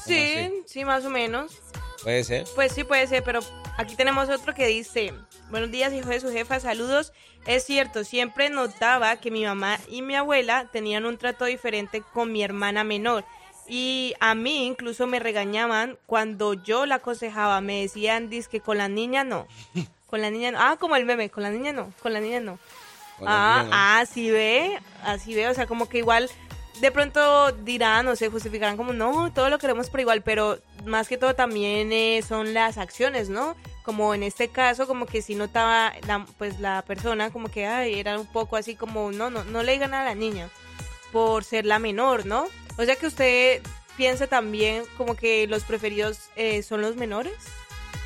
sí, 0.05 0.63
sí, 0.67 0.85
más 0.85 1.05
o 1.05 1.11
menos. 1.11 1.63
Puede 2.03 2.23
ser. 2.25 2.45
Pues 2.55 2.73
sí 2.73 2.85
puede 2.85 3.07
ser, 3.07 3.23
pero 3.23 3.41
aquí 3.77 3.97
tenemos 3.97 4.29
otro 4.29 4.55
que 4.55 4.67
dice, 4.67 5.13
buenos 5.51 5.71
días 5.71 5.93
hijo 5.93 6.09
de 6.09 6.21
su 6.21 6.31
jefa, 6.31 6.61
saludos. 6.61 7.13
Es 7.47 7.65
cierto, 7.65 8.05
siempre 8.05 8.51
notaba 8.51 9.17
que 9.17 9.31
mi 9.31 9.45
mamá 9.45 9.79
y 9.89 10.03
mi 10.03 10.15
abuela 10.17 10.69
tenían 10.73 11.07
un 11.07 11.19
trato 11.19 11.45
diferente 11.45 12.03
con 12.13 12.33
mi 12.33 12.43
hermana 12.43 12.85
menor. 12.85 13.25
Y 13.69 14.15
a 14.21 14.35
mí 14.35 14.67
incluso 14.67 15.07
me 15.07 15.19
regañaban 15.19 15.99
cuando 16.07 16.55
yo 16.55 16.87
la 16.87 16.97
aconsejaba. 16.97 17.61
Me 17.61 17.83
decían, 17.83 18.31
que 18.31 18.61
con 18.61 18.79
la 18.79 18.89
niña 18.89 19.25
no. 19.25 19.47
Con 20.07 20.23
la 20.23 20.31
niña 20.31 20.53
no. 20.53 20.59
Ah, 20.61 20.77
como 20.79 20.95
el 20.95 21.05
meme, 21.05 21.31
con 21.31 21.43
la 21.43 21.51
niña 21.51 21.73
no, 21.73 21.93
con 22.01 22.13
la 22.13 22.21
niña 22.21 22.39
no. 22.39 22.61
Con 23.19 23.27
Ah, 23.27 23.63
niña 23.65 23.71
no. 23.71 23.71
ah, 23.77 23.99
así 23.99 24.31
ve, 24.31 24.79
así 25.03 25.35
ve, 25.35 25.49
o 25.49 25.53
sea, 25.55 25.67
como 25.67 25.89
que 25.89 25.99
igual 25.99 26.31
de 26.81 26.93
pronto 26.93 27.51
dirán 27.51 28.07
o 28.07 28.15
se 28.15 28.29
justificarán 28.29 28.77
como, 28.77 28.93
no, 28.93 29.33
todo 29.33 29.51
lo 29.51 29.59
queremos 29.59 29.91
por 29.91 29.99
igual, 29.99 30.23
pero 30.23 30.61
más 30.85 31.09
que 31.09 31.19
todo 31.19 31.35
también 31.35 31.93
eh, 31.93 32.23
son 32.27 32.55
las 32.55 32.79
acciones, 32.79 33.29
¿no? 33.29 33.57
Como 33.87 34.15
en 34.15 34.23
este 34.23 34.49
caso, 34.49 34.87
como 34.87 35.07
que 35.07 35.23
si 35.23 35.37
notaba, 35.37 35.95
la, 36.07 36.27
pues 36.37 36.61
la 36.61 36.83
persona 36.83 37.31
como 37.31 37.49
que, 37.49 37.67
ay, 37.67 37.99
era 37.99 38.19
un 38.19 38.27
poco 38.27 38.57
así 38.57 38.75
como, 38.75 39.13
no, 39.13 39.31
no, 39.31 39.45
no 39.45 39.63
le 39.63 39.73
digan 39.73 39.95
a 39.95 40.05
la 40.05 40.15
niña 40.15 40.51
por 41.13 41.45
ser 41.45 41.65
la 41.65 41.79
menor, 41.79 42.27
¿no? 42.27 42.49
O 42.77 42.85
sea 42.85 42.97
que 42.97 43.07
usted 43.07 43.63
piensa 43.97 44.27
también 44.27 44.83
como 44.99 45.15
que 45.15 45.47
los 45.47 45.63
preferidos 45.63 46.19
eh, 46.35 46.63
son 46.63 46.83
los 46.83 46.97
menores, 46.97 47.33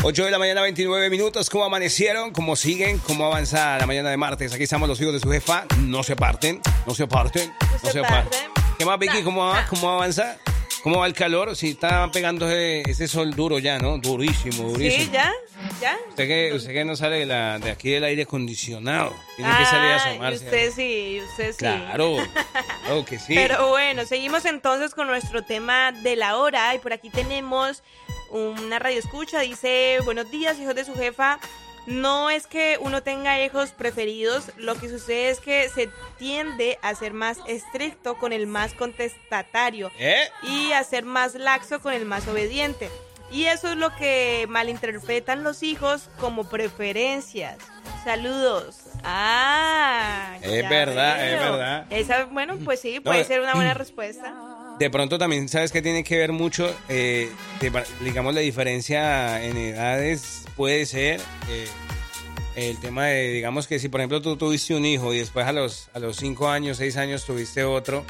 8 0.03 0.25
de 0.25 0.31
la 0.31 0.39
mañana, 0.39 0.63
29 0.63 1.11
minutos. 1.11 1.51
¿Cómo 1.51 1.67
amanecieron? 1.67 2.31
¿Cómo 2.31 2.57
siguen? 2.57 2.99
¿Cómo 3.01 3.27
avanza 3.27 3.77
la 3.77 3.85
mañana 3.85 4.09
de 4.09 4.17
martes? 4.17 4.55
Aquí 4.55 4.63
estamos 4.63 4.89
los 4.89 4.99
hijos 5.03 5.13
de 5.13 5.21
su 5.21 5.31
jefa. 5.31 5.67
No 5.81 6.03
se 6.03 6.17
parten, 6.17 6.63
no 6.87 6.95
se 6.95 7.07
parten, 7.07 7.53
no, 7.83 7.91
se 7.91 8.01
parten. 8.01 8.41
¿Qué 8.79 8.87
más, 8.87 8.99
Vicky? 8.99 9.23
¿Cómo, 9.23 9.49
va? 9.49 9.67
¿Cómo 9.69 9.91
avanza? 9.91 10.39
¿Cómo 10.83 11.01
va 11.01 11.07
el 11.07 11.15
calor? 11.15 11.57
Si 11.57 11.71
está 11.71 12.09
pegando 12.13 12.49
ese, 12.49 13.09
sol 13.09 13.35
duro 13.35 13.59
ya, 13.59 13.79
¿no? 13.79 13.99
Durísimo, 13.99 14.69
durísimo. 14.71 15.05
Sí, 15.05 15.11
ya, 15.13 15.33
ya. 15.81 15.97
Usted 16.11 16.29
que, 16.29 16.53
usted 16.55 16.73
que 16.73 16.85
no 16.85 16.95
sale 16.95 17.19
de, 17.21 17.27
la, 17.27 17.59
de 17.59 17.71
aquí 17.73 17.91
del 17.91 18.05
aire 18.05 18.23
acondicionado. 18.23 19.13
Tiene 19.37 19.51
que 19.59 19.65
salir 19.65 19.91
a 19.91 19.97
Ah, 19.97 20.11
asomarse. 20.11 20.45
usted 20.45 20.73
sí, 20.73 21.21
usted 21.29 21.53
sí. 21.53 21.59
Claro, 21.59 22.17
claro 22.85 23.05
que 23.05 23.19
sí. 23.19 23.35
Pero 23.35 23.69
bueno, 23.69 24.05
seguimos 24.05 24.45
entonces 24.45 24.95
con 24.95 25.09
nuestro 25.09 25.43
tema 25.43 25.91
de 25.91 26.15
la 26.15 26.37
hora 26.37 26.73
y 26.75 26.79
por 26.79 26.93
aquí 26.93 27.11
tenemos 27.11 27.83
una 28.31 28.79
radio 28.79 28.99
escucha, 29.01 29.41
dice, 29.41 29.99
buenos 30.05 30.31
días 30.31 30.59
hijos 30.61 30.75
de 30.77 30.85
su 30.85 30.95
jefa, 30.95 31.39
no 31.87 32.31
es 32.31 32.47
que 32.47 32.79
uno 32.81 33.03
tenga 33.03 33.43
hijos 33.43 33.71
preferidos, 33.71 34.51
lo 34.57 34.75
que 34.75 34.89
sucede 34.89 35.31
es 35.31 35.41
que 35.41 35.69
se 35.69 35.89
tiende 36.19 36.79
a 36.83 36.95
ser 36.95 37.13
más 37.13 37.39
estricto 37.47 38.17
con 38.19 38.33
el 38.33 38.47
más 38.47 38.75
contestatario 38.75 39.91
¿Eh? 39.99 40.29
y 40.43 40.73
a 40.73 40.83
ser 40.85 41.05
más 41.05 41.35
laxo 41.35 41.81
con 41.81 41.93
el 41.93 42.05
más 42.05 42.27
obediente. 42.29 42.91
Y 43.31 43.47
eso 43.47 43.71
es 43.71 43.77
lo 43.77 43.95
que 43.97 44.47
malinterpretan 44.49 45.43
los 45.43 45.63
hijos 45.63 46.09
como 46.21 46.49
preferencias. 46.49 47.59
Saludos. 48.05 48.79
Ah, 49.03 50.37
Es 50.43 50.69
verdad, 50.69 51.29
es 51.29 51.41
verdad. 51.41 51.87
Esa, 51.91 52.25
bueno, 52.27 52.57
pues 52.65 52.81
sí, 52.81 53.01
puede 53.01 53.23
eh, 53.23 53.25
ser 53.25 53.41
una 53.41 53.55
buena 53.55 53.75
respuesta. 53.75 54.33
De 54.79 54.91
pronto 54.91 55.17
también, 55.19 55.49
¿sabes 55.49 55.73
que 55.73 55.81
tiene 55.81 56.05
que 56.05 56.19
ver 56.19 56.33
mucho? 56.33 56.75
Eh, 56.89 57.31
de- 57.61 57.85
digamos, 58.05 58.35
la 58.35 58.43
diferencia 58.43 59.43
en 59.43 59.57
edades 59.57 60.45
puede 60.55 60.85
ser 60.85 61.19
eh, 61.49 61.67
el 62.57 62.79
tema 62.81 63.07
de, 63.07 63.31
digamos 63.33 63.67
que 63.67 63.79
si 63.79 63.89
por 63.89 64.01
ejemplo 64.01 64.21
tú 64.21 64.37
tuviste 64.37 64.75
un 64.75 64.85
hijo 64.85 65.15
y 65.15 65.19
después 65.19 65.47
a 65.47 65.53
los, 65.53 65.89
a 65.95 65.99
los 65.99 66.17
5 66.17 66.49
años, 66.51 66.77
6 66.77 66.97
años 66.99 67.25
tuviste 67.25 67.65
otro, 67.65 68.05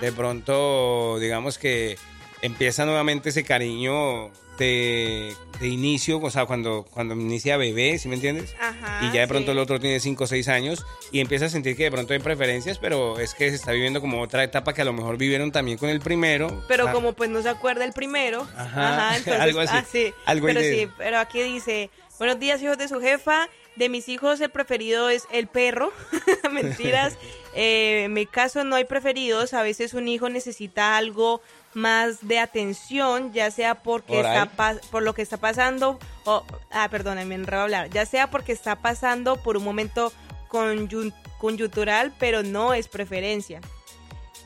de 0.00 0.12
pronto, 0.12 1.18
digamos 1.20 1.56
que 1.58 1.96
empieza 2.42 2.84
nuevamente 2.84 3.28
ese 3.28 3.44
cariño 3.44 4.30
de, 4.58 5.34
de 5.60 5.68
inicio, 5.68 6.20
o 6.20 6.30
sea, 6.30 6.46
cuando, 6.46 6.86
cuando 6.90 7.14
inicia 7.14 7.56
bebé, 7.56 7.98
¿sí 7.98 8.08
me 8.08 8.16
entiendes? 8.16 8.54
Ajá, 8.60 9.00
y 9.06 9.14
ya 9.14 9.22
de 9.22 9.28
pronto 9.28 9.46
sí. 9.46 9.52
el 9.52 9.58
otro 9.58 9.80
tiene 9.80 10.00
5 10.00 10.24
o 10.24 10.26
6 10.26 10.48
años 10.48 10.84
y 11.10 11.20
empieza 11.20 11.46
a 11.46 11.48
sentir 11.48 11.76
que 11.76 11.84
de 11.84 11.90
pronto 11.90 12.12
hay 12.12 12.18
preferencias, 12.18 12.78
pero 12.78 13.18
es 13.18 13.34
que 13.34 13.50
se 13.50 13.56
está 13.56 13.72
viviendo 13.72 14.00
como 14.00 14.20
otra 14.20 14.44
etapa 14.44 14.72
que 14.74 14.82
a 14.82 14.84
lo 14.84 14.92
mejor 14.92 15.16
vivieron 15.16 15.52
también 15.52 15.78
con 15.78 15.88
el 15.88 16.00
primero. 16.00 16.62
Pero 16.68 16.88
Ah, 16.88 16.92
como 16.92 17.12
pues 17.12 17.30
no 17.30 17.42
se 17.42 17.48
acuerda 17.48 17.84
el 17.84 17.92
primero. 17.92 18.46
Ajá, 18.56 19.16
entonces, 19.16 19.40
algo 19.40 19.60
así, 19.60 19.74
ah, 19.76 19.84
sí, 19.90 20.14
algo 20.26 20.46
pero 20.46 20.60
sí, 20.60 20.88
pero 20.98 21.18
aquí 21.18 21.42
dice, 21.42 21.90
buenos 22.18 22.38
días 22.38 22.62
hijos 22.62 22.78
de 22.78 22.88
su 22.88 23.00
jefa. 23.00 23.48
De 23.74 23.88
mis 23.88 24.06
hijos 24.10 24.38
el 24.42 24.50
preferido 24.50 25.08
es 25.08 25.24
el 25.32 25.46
perro. 25.46 25.92
Mentiras. 26.52 27.16
Eh, 27.54 28.04
en 28.04 28.14
mi 28.14 28.24
caso 28.24 28.64
no 28.64 28.76
hay 28.76 28.86
preferidos. 28.86 29.52
A 29.52 29.62
veces 29.62 29.92
un 29.92 30.08
hijo 30.08 30.30
necesita 30.30 30.96
algo 30.96 31.42
más 31.74 32.26
de 32.26 32.38
atención, 32.38 33.32
ya 33.32 33.50
sea 33.50 33.76
porque 33.82 34.14
Por 34.14 34.26
ahí. 34.26 34.36
está 34.48 34.76
por 34.90 35.02
lo 35.02 35.14
que 35.14 35.22
está 35.22 35.36
pasando, 35.36 35.98
o, 36.24 36.44
ah, 36.70 36.88
perdónenme, 36.90 37.36
me 37.36 37.42
enredo 37.42 37.60
a 37.60 37.64
hablar, 37.64 37.90
ya 37.90 38.06
sea 38.06 38.30
porque 38.30 38.52
está 38.52 38.76
pasando 38.76 39.36
por 39.42 39.56
un 39.56 39.64
momento 39.64 40.12
conyun- 40.48 41.14
coyuntural, 41.38 42.12
pero 42.18 42.42
no 42.42 42.74
es 42.74 42.88
preferencia. 42.88 43.60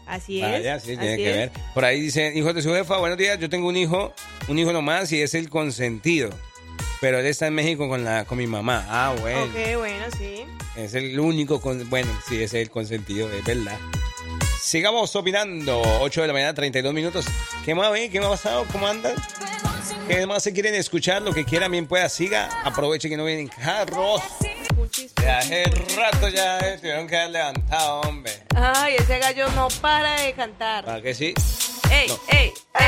Así 0.06 0.40
es. 0.40 0.50
Vaya, 0.52 0.78
sí, 0.78 0.96
tiene 0.96 1.16
que 1.16 1.30
es. 1.30 1.36
ver. 1.36 1.52
Por 1.74 1.84
ahí 1.84 2.00
dicen, 2.00 2.36
hijos 2.36 2.54
de 2.54 2.62
su 2.62 2.72
jefa, 2.72 2.96
buenos 2.98 3.18
días, 3.18 3.38
yo 3.40 3.50
tengo 3.50 3.68
un 3.68 3.76
hijo, 3.76 4.12
un 4.46 4.56
hijo 4.58 4.72
nomás 4.72 5.10
y 5.12 5.20
es 5.20 5.34
el 5.34 5.48
consentido. 5.50 6.30
Pero 7.00 7.18
él 7.18 7.26
está 7.26 7.48
en 7.48 7.54
México 7.54 7.88
con 7.88 8.04
la 8.04 8.24
con 8.24 8.38
mi 8.38 8.46
mamá. 8.46 8.86
Ah, 8.88 9.14
bueno. 9.20 9.42
Ok, 9.44 9.76
bueno, 9.78 10.04
sí. 10.16 10.44
Es 10.76 10.94
el 10.94 11.18
único, 11.18 11.60
con, 11.60 11.90
bueno, 11.90 12.10
sí, 12.28 12.40
es 12.42 12.54
el 12.54 12.70
consentido, 12.70 13.30
es 13.32 13.44
verdad. 13.44 13.76
Sigamos 14.66 15.14
opinando. 15.14 15.80
8 16.00 16.22
de 16.22 16.26
la 16.26 16.32
mañana, 16.32 16.52
32 16.52 16.92
minutos. 16.92 17.24
¿Qué 17.64 17.72
más, 17.72 17.92
ve? 17.92 18.10
¿Qué 18.10 18.18
más 18.18 18.26
ha 18.26 18.30
pasado? 18.32 18.66
¿Cómo 18.72 18.88
andan? 18.88 19.14
¿Qué 20.08 20.26
más 20.26 20.42
se 20.42 20.52
quieren 20.52 20.74
escuchar? 20.74 21.22
Lo 21.22 21.32
que 21.32 21.44
quieran, 21.44 21.70
bien 21.70 21.86
pueda, 21.86 22.08
siga. 22.08 22.48
Aproveche 22.64 23.08
que 23.08 23.16
no 23.16 23.24
vienen 23.24 23.46
carros. 23.46 24.20
Ya 25.22 25.38
hace 25.38 25.62
rato 25.96 26.28
ya 26.30 26.58
eh, 26.58 26.78
tuvieron 26.80 27.06
que 27.06 27.16
haber 27.16 27.30
levantado, 27.30 28.00
hombre. 28.00 28.32
Ay, 28.56 28.96
ese 28.98 29.20
gallo 29.20 29.48
no 29.50 29.68
para 29.80 30.20
de 30.22 30.32
cantar. 30.32 30.84
¿Para 30.84 31.00
que 31.00 31.14
sí? 31.14 31.32
¡Ey, 31.92 32.08
No. 32.08 32.18
ey, 32.30 32.52
ey! 32.74 32.86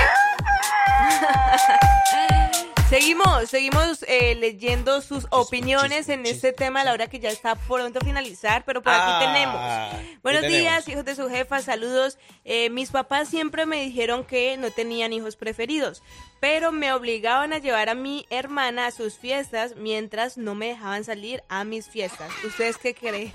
Seguimos, 3.49 4.05
eh, 4.07 4.35
leyendo 4.35 5.01
sus 5.01 5.27
opiniones 5.31 6.09
en 6.11 6.27
este 6.27 6.53
tema 6.53 6.83
a 6.83 6.85
la 6.85 6.93
hora 6.93 7.07
que 7.09 7.19
ya 7.19 7.31
está 7.31 7.55
pronto 7.55 7.99
a 7.99 8.05
finalizar, 8.05 8.65
pero 8.67 8.83
por 8.83 8.93
aquí 8.93 9.03
Ah, 9.07 9.93
tenemos. 9.99 10.23
Buenos 10.23 10.43
¿qué 10.43 10.49
días, 10.49 10.87
hijos 10.89 11.05
de 11.05 11.15
su 11.15 11.29
jefa, 11.31 11.63
saludos. 11.63 12.19
Eh, 12.45 12.69
mis 12.71 12.91
papás 12.91 13.29
siempre 13.29 13.65
me 13.65 13.81
dijeron 13.83 14.25
que 14.25 14.57
no 14.59 14.71
tenían 14.71 15.13
hijos 15.15 15.37
preferidos, 15.37 16.03
pero 16.41 16.73
me 16.73 16.93
obligaban 16.93 17.53
a 17.55 17.59
llevar 17.59 17.89
a 17.89 17.95
mi 17.95 18.27
hermana 18.29 18.87
a 18.87 18.91
sus 18.91 19.15
fiestas 19.19 19.77
mientras 19.77 20.37
no 20.37 20.55
me 20.55 20.69
dejaban 20.69 21.05
salir 21.05 21.43
a 21.49 21.65
mis 21.65 21.89
fiestas. 21.89 22.31
¿Ustedes 22.45 22.77
qué 22.77 22.95
creen? 22.95 23.33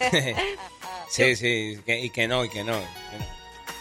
Sí, 1.08 1.36
sí, 1.36 1.78
que- 1.84 2.00
y 2.00 2.10
que 2.10 2.26
no, 2.26 2.44
y 2.44 2.48
que 2.48 2.64
no. 2.64 2.72
que 2.72 3.18
no. 3.18 3.24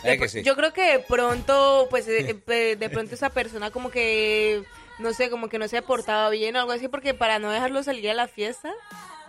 ¿Sabe 0.02 0.12
De 0.14 0.18
que 0.20 0.28
sí? 0.30 0.44
Yo 0.44 0.56
creo 0.56 0.74
que 0.74 0.84
de 0.94 1.00
pronto, 1.00 1.88
pues 1.90 2.08
eh, 2.08 2.36
eh, 2.48 2.76
de 2.78 2.90
pronto 2.90 3.16
esa 3.16 3.30
persona 3.30 3.72
como 3.72 3.90
que, 3.92 4.64
no 5.00 5.14
sé, 5.14 5.30
como 5.30 5.50
que 5.50 5.58
no 5.60 5.68
se 5.68 5.78
ha 5.78 5.82
portado 5.82 6.30
bien 6.32 6.56
o 6.56 6.60
algo 6.60 6.72
así, 6.72 6.88
porque 6.88 7.14
para 7.14 7.40
no 7.40 7.52
dejarlo 7.52 7.84
salir 7.84 8.10
a 8.10 8.14
la 8.14 8.28
fiesta, 8.28 8.72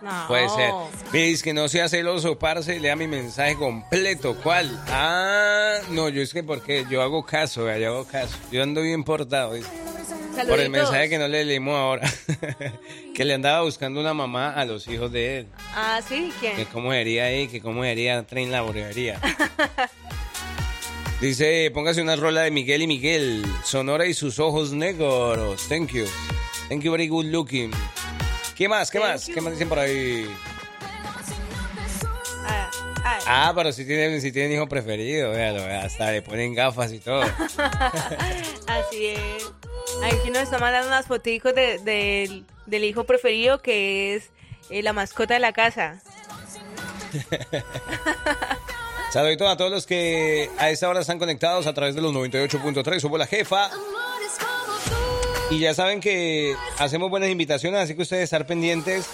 no. 0.01 0.27
Puede 0.27 0.49
ser. 0.49 0.71
Me 1.13 1.19
dice 1.23 1.43
que 1.45 1.53
no 1.53 1.69
sea 1.69 1.87
celoso, 1.87 2.37
parce, 2.37 2.77
lea 2.79 2.95
mi 2.95 3.07
mensaje 3.07 3.55
completo. 3.55 4.35
¿Cuál? 4.43 4.77
Ah, 4.89 5.77
no, 5.91 6.09
yo 6.09 6.21
es 6.21 6.33
que 6.33 6.43
porque 6.43 6.85
yo 6.89 7.01
hago 7.01 7.25
caso, 7.25 7.73
yo 7.77 7.87
hago 7.87 8.05
caso. 8.05 8.35
Yo 8.51 8.63
ando 8.63 8.81
bien 8.81 9.05
portado. 9.05 9.53
dice. 9.53 9.69
Por 10.47 10.59
el 10.59 10.69
mensaje 10.69 11.09
que 11.09 11.17
no 11.17 11.27
le 11.27 11.45
leímos 11.45 11.75
ahora. 11.75 12.09
que 13.15 13.23
le 13.23 13.33
andaba 13.33 13.61
buscando 13.61 14.01
una 14.01 14.13
mamá 14.13 14.49
a 14.51 14.65
los 14.65 14.87
hijos 14.87 15.11
de 15.11 15.39
él. 15.39 15.47
Ah, 15.73 16.01
sí, 16.05 16.33
Que 16.41 16.53
¿quién? 16.53 16.67
cómo 16.73 16.91
sería 16.91 17.25
ahí, 17.25 17.47
que 17.47 17.61
cómo 17.61 17.83
sería 17.83 18.23
tren 18.23 18.51
la. 18.51 18.63
Dice, 21.23 21.71
póngase 21.73 22.01
una 22.01 22.17
rola 22.17 22.41
de 22.41 22.51
Miguel 22.51 22.81
y 22.81 22.87
Miguel. 22.87 23.45
Sonora 23.63 24.05
y 24.05 24.13
sus 24.13 24.39
ojos 24.39 24.73
negros. 24.73 25.65
Thank 25.69 25.91
you. 25.93 26.05
Thank 26.67 26.81
you, 26.83 26.91
very 26.91 27.07
good 27.07 27.27
looking. 27.27 27.71
¿Qué 28.57 28.67
más? 28.67 28.91
¿Qué 28.91 28.99
Thank 28.99 29.09
más? 29.11 29.27
you. 29.27 29.33
¿Qué 29.33 29.39
más 29.39 29.53
dicen 29.53 29.69
por 29.69 29.79
ahí? 29.79 30.27
Ah, 32.45 32.69
ah. 33.05 33.19
Ah, 33.25 33.53
pero 33.55 33.71
si 33.71 33.85
tienen, 33.85 34.19
si 34.19 34.33
tienen 34.33 34.51
hijo 34.51 34.67
preferido, 34.67 35.31
véalo, 35.31 35.63
hasta 35.63 36.11
le 36.11 36.21
ponen 36.21 36.53
gafas 36.53 36.91
y 36.91 36.99
todo. 36.99 37.21
Así 38.67 39.05
es. 39.07 39.49
Aquí 40.03 40.29
nos 40.29 40.43
está 40.43 40.57
mandando 40.59 40.89
unas 40.89 41.07
fotitos 41.07 41.55
de, 41.55 41.79
del- 41.79 42.45
del 42.65 42.83
hijo 42.83 43.05
preferido 43.05 43.61
que 43.61 44.15
es 44.15 44.29
eh, 44.69 44.83
la 44.83 44.91
mascota 44.91 45.35
de 45.35 45.39
la 45.39 45.53
casa. 45.53 46.01
Saluditos 49.13 49.47
a 49.47 49.55
todos 49.55 49.69
los 49.69 49.85
que 49.85 50.49
a 50.57 50.71
esta 50.71 50.89
hora 50.89 51.01
están 51.01 51.19
conectados 51.19 51.67
a 51.67 51.73
través 51.75 51.93
de 51.93 52.01
los 52.01 52.11
98.3. 52.15 52.99
Somos 52.99 53.19
la 53.19 53.27
jefa. 53.27 53.69
Y 55.51 55.59
ya 55.59 55.75
saben 55.75 55.99
que 55.99 56.55
hacemos 56.79 57.11
buenas 57.11 57.29
invitaciones, 57.29 57.79
así 57.79 57.93
que 57.93 58.01
ustedes 58.01 58.23
estar 58.23 58.47
pendientes. 58.47 59.05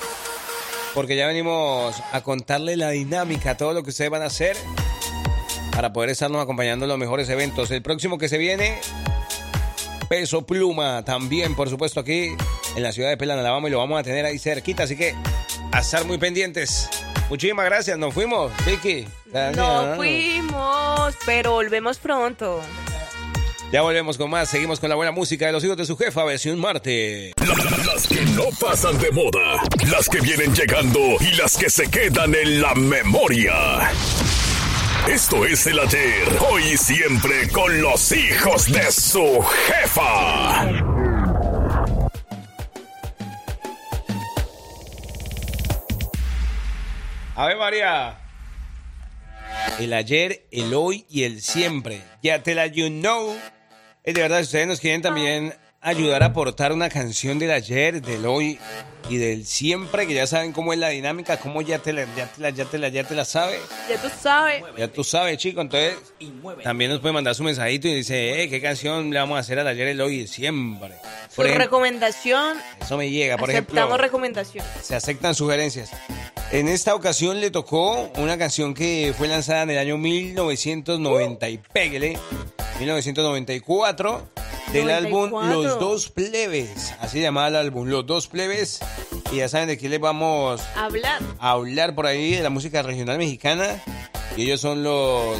Porque 0.94 1.18
ya 1.18 1.28
venimos 1.28 2.02
a 2.14 2.22
contarle 2.22 2.78
la 2.78 2.92
dinámica, 2.92 3.58
todo 3.58 3.74
lo 3.74 3.84
que 3.84 3.90
ustedes 3.90 4.10
van 4.10 4.22
a 4.22 4.28
hacer 4.28 4.56
para 5.74 5.92
poder 5.92 6.12
estarnos 6.12 6.42
acompañando 6.42 6.86
en 6.86 6.90
los 6.90 6.98
mejores 6.98 7.28
eventos. 7.28 7.70
El 7.70 7.82
próximo 7.82 8.18
que 8.18 8.30
se 8.30 8.38
viene, 8.38 8.80
Peso 10.08 10.46
Pluma, 10.46 11.04
también, 11.04 11.58
por 11.58 11.70
supuesto, 11.70 12.00
aquí 12.00 12.38
en 12.74 12.84
la 12.84 12.94
ciudad 12.94 13.10
de 13.10 13.18
Pelan, 13.18 13.38
Alabama, 13.38 13.68
y 13.68 13.72
lo 13.72 13.80
vamos 13.80 14.00
a 14.00 14.04
tener 14.04 14.26
ahí 14.26 14.40
cerquita, 14.40 14.84
así 14.84 14.96
que 14.96 15.14
a 15.74 15.80
estar 15.80 16.06
muy 16.06 16.18
pendientes. 16.18 16.90
Muchísimas 17.30 17.66
gracias, 17.66 17.98
nos 17.98 18.14
fuimos, 18.14 18.54
Vicky. 18.66 19.06
No 19.32 19.96
fuimos, 19.96 21.15
pero 21.26 21.52
volvemos 21.52 22.00
pronto. 22.00 22.62
Ya 23.72 23.84
volvemos 23.84 24.18
con 24.18 24.32
más, 24.32 24.50
seguimos 24.50 24.80
con 24.80 24.89
la 24.89 24.96
buena 24.96 25.12
música 25.12 25.46
de 25.46 25.52
los 25.52 25.63
hijos 25.63 25.78
de 25.78 25.86
su 25.86 25.96
jefa, 25.96 26.24
versión 26.24 26.60
Marte. 26.60 27.34
Las 27.86 28.08
que 28.08 28.22
no 28.22 28.46
pasan 28.60 28.98
de 28.98 29.12
moda, 29.12 29.62
las 29.92 30.10
que 30.10 30.20
vienen 30.22 30.56
llegando 30.56 31.00
y 31.20 31.36
las 31.36 31.56
que 31.56 31.70
se 31.70 31.89
quedan 31.92 32.34
en 32.34 32.62
la 32.62 32.74
memoria. 32.74 33.92
Esto 35.08 35.46
es 35.46 35.68
el 35.68 35.80
ayer, 35.80 36.28
hoy 36.50 36.63
y 36.63 36.78
siempre 36.78 37.48
con 37.50 37.80
los 37.80 38.12
hijos 38.12 38.72
de 38.72 38.92
su 38.92 39.44
jefa. 39.68 40.62
A 47.36 47.46
ver, 47.46 47.58
María. 47.58 48.29
El 49.80 49.94
ayer, 49.94 50.46
el 50.52 50.74
hoy 50.74 51.06
y 51.10 51.24
el 51.24 51.42
siempre. 51.42 52.02
Ya 52.22 52.44
te 52.44 52.54
la 52.54 52.68
you 52.68 52.89
know. 52.89 53.34
Es 54.04 54.13
de 54.13 54.22
verdad, 54.22 54.39
si 54.39 54.44
ustedes 54.44 54.68
nos 54.68 54.82
quieren 54.82 55.02
también 55.02 55.54
ayudar 55.82 56.24
a 56.24 56.28
aportar 56.28 56.74
una 56.74 56.89
canción 56.89 57.39
del 57.39 57.52
ayer, 57.52 58.02
del 58.02 58.26
hoy 58.26 58.60
y 59.10 59.18
del 59.18 59.46
siempre, 59.46 60.06
que 60.06 60.13
ya 60.13 60.28
saben 60.28 60.52
cómo 60.52 60.74
es 60.74 60.80
la 60.80 60.89
dinámica, 60.89 61.38
cómo 61.38 61.62
ya 61.62 61.80
te 61.80 61.94
la, 61.94 62.04
ya 62.15 62.28
te 62.28 62.42
la, 62.42 62.50
ya 62.50 62.65
te 62.65 62.78
la, 62.78 62.89
ya 62.89 63.04
te 63.06 63.15
la 63.15 63.24
sabe. 63.26 63.60
Ya 63.89 64.00
tú 64.02 64.10
sabes. 64.22 64.63
Ya 64.78 64.88
tú 64.89 65.04
sabes, 65.04 65.38
chico. 65.38 65.62
Entonces, 65.62 65.96
también 66.63 66.92
nos 66.92 67.00
puede 67.00 67.13
mandar 67.13 67.34
su 67.34 67.44
mensajito 67.44 67.88
y 67.88 67.96
dice, 67.96 68.44
eh, 68.44 68.50
¿qué 68.50 68.62
canción 68.62 69.10
le 69.10 69.20
vamos 69.20 69.38
a 69.38 69.39
hacer 69.39 69.58
al 69.58 69.68
ayer, 69.68 69.88
el 69.88 70.02
hoy 70.02 70.18
y 70.18 70.22
el 70.22 70.28
siempre? 70.28 70.96
Su 71.30 71.38
Por 71.38 71.46
ejemplo, 71.46 71.65
recomendación. 71.65 72.58
eso 72.82 72.98
me 72.98 73.10
llega, 73.10 73.38
por 73.38 73.50
aceptamos 73.50 73.80
ejemplo. 73.89 73.98
recomendación. 73.98 74.65
Se 74.82 74.96
aceptan 74.96 75.34
sugerencias. 75.34 75.92
En 76.52 76.68
esta 76.68 76.94
ocasión 76.94 77.39
le 77.39 77.52
tocó 77.52 78.12
una 78.18 78.38
canción 78.38 78.74
que 78.74 79.13
fue 79.18 79.28
lanzada 79.28 79.63
en 79.63 79.70
el 79.72 79.78
año 79.78 79.98
1990 79.98 81.50
y 81.50 81.58
pégale, 81.60 82.18
1994, 82.80 84.30
del 84.72 84.89
álbum 84.89 85.30
94. 85.32 85.63
Los 85.63 85.80
Dos 85.80 86.10
Plebes. 86.10 86.94
Así 87.00 87.20
llamaba 87.22 87.48
el 87.50 87.56
álbum, 87.56 87.88
Los 87.88 88.06
Dos 88.06 88.28
Plebes. 88.28 88.80
Y 89.32 89.38
ya 89.38 89.50
saben 89.50 89.68
de 89.68 89.78
qué 89.78 89.89
les 89.89 90.00
vamos 90.00 90.62
Hablar. 90.76 91.22
a 91.39 91.52
hablar 91.52 91.94
por 91.94 92.06
ahí 92.08 92.32
de 92.36 92.42
la 92.42 92.50
música 92.50 92.82
regional 92.82 93.18
mexicana. 93.18 93.82
Y 94.38 94.44
ellos 94.44 94.62
son 94.62 94.84
los... 94.84 95.38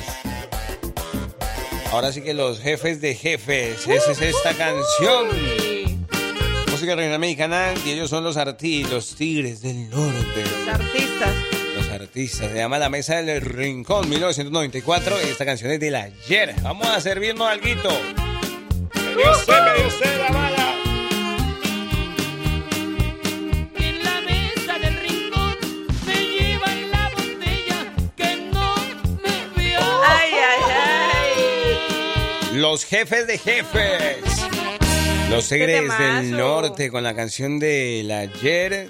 Ahora 1.92 2.12
sí 2.12 2.22
que 2.22 2.34
los 2.34 2.60
jefes 2.60 3.02
de 3.02 3.16
jefes. 3.16 3.88
Esa 3.88 4.12
es 4.12 4.22
esta 4.22 4.54
canción. 4.54 5.28
Música 6.70 6.96
regional 6.96 7.20
mexicana 7.20 7.74
y 7.86 7.92
ellos 7.92 8.10
son 8.10 8.24
los 8.24 8.38
arti, 8.38 8.84
los 8.84 9.16
tigres 9.16 9.62
del 9.62 9.90
norte. 9.90 10.44
los 10.44 10.76
artistas. 10.76 11.34
Artistas. 12.00 12.50
Se 12.52 12.56
llama 12.56 12.80
La 12.80 12.90
Mesa 12.90 13.22
del 13.22 13.42
Rincón, 13.42 14.10
1994. 14.10 15.18
Y 15.26 15.30
esta 15.30 15.46
canción 15.46 15.72
es 15.72 15.80
del 15.80 15.96
ayer. 15.96 16.56
Vamos 16.62 16.88
a 16.88 17.00
servirnos 17.02 17.48
algo. 17.48 17.66
Yo 17.66 19.34
sé, 19.36 19.52
yo 19.52 19.90
sé, 19.92 20.18
la 20.18 20.30
mala. 20.30 20.76
En 23.76 24.04
la 24.04 24.22
mesa 24.22 24.80
del 24.80 24.96
rincón 24.98 25.58
me 26.06 26.16
llevan 26.16 26.92
la 26.92 27.10
botella 27.10 27.86
que 28.16 28.36
no 28.54 28.76
me 29.24 29.62
vio. 29.62 29.80
Ay, 30.08 30.32
ay, 30.34 30.62
ay. 32.54 32.58
Los 32.58 32.86
jefes 32.86 33.28
de 33.28 33.38
jefes. 33.38 34.18
Los 35.30 35.48
Tigres 35.48 35.98
del 36.00 36.32
Norte 36.32 36.90
con 36.90 37.04
la 37.04 37.14
canción 37.14 37.60
del 37.60 38.10
ayer. 38.10 38.90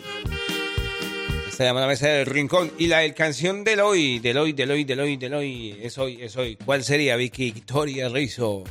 Se 1.60 1.66
llama 1.66 1.82
La 1.82 1.88
Mesa 1.88 2.08
del 2.08 2.26
Rincón. 2.26 2.72
Y 2.78 2.88
la 2.88 3.14
canción 3.14 3.66
del 3.66 3.82
hoy, 3.82 4.20
del 4.20 4.38
hoy, 4.38 4.54
del 4.54 4.72
hoy, 4.72 4.86
del 4.86 5.02
hoy, 5.02 5.18
del 5.18 5.34
hoy. 5.34 5.78
Es 5.82 5.98
hoy, 5.98 6.18
es 6.22 6.38
hoy. 6.38 6.56
¿Cuál 6.56 6.86
sería, 6.86 7.18
Vicky 7.18 7.52
Victoria 7.52 8.08
Rizzo? 8.08 8.64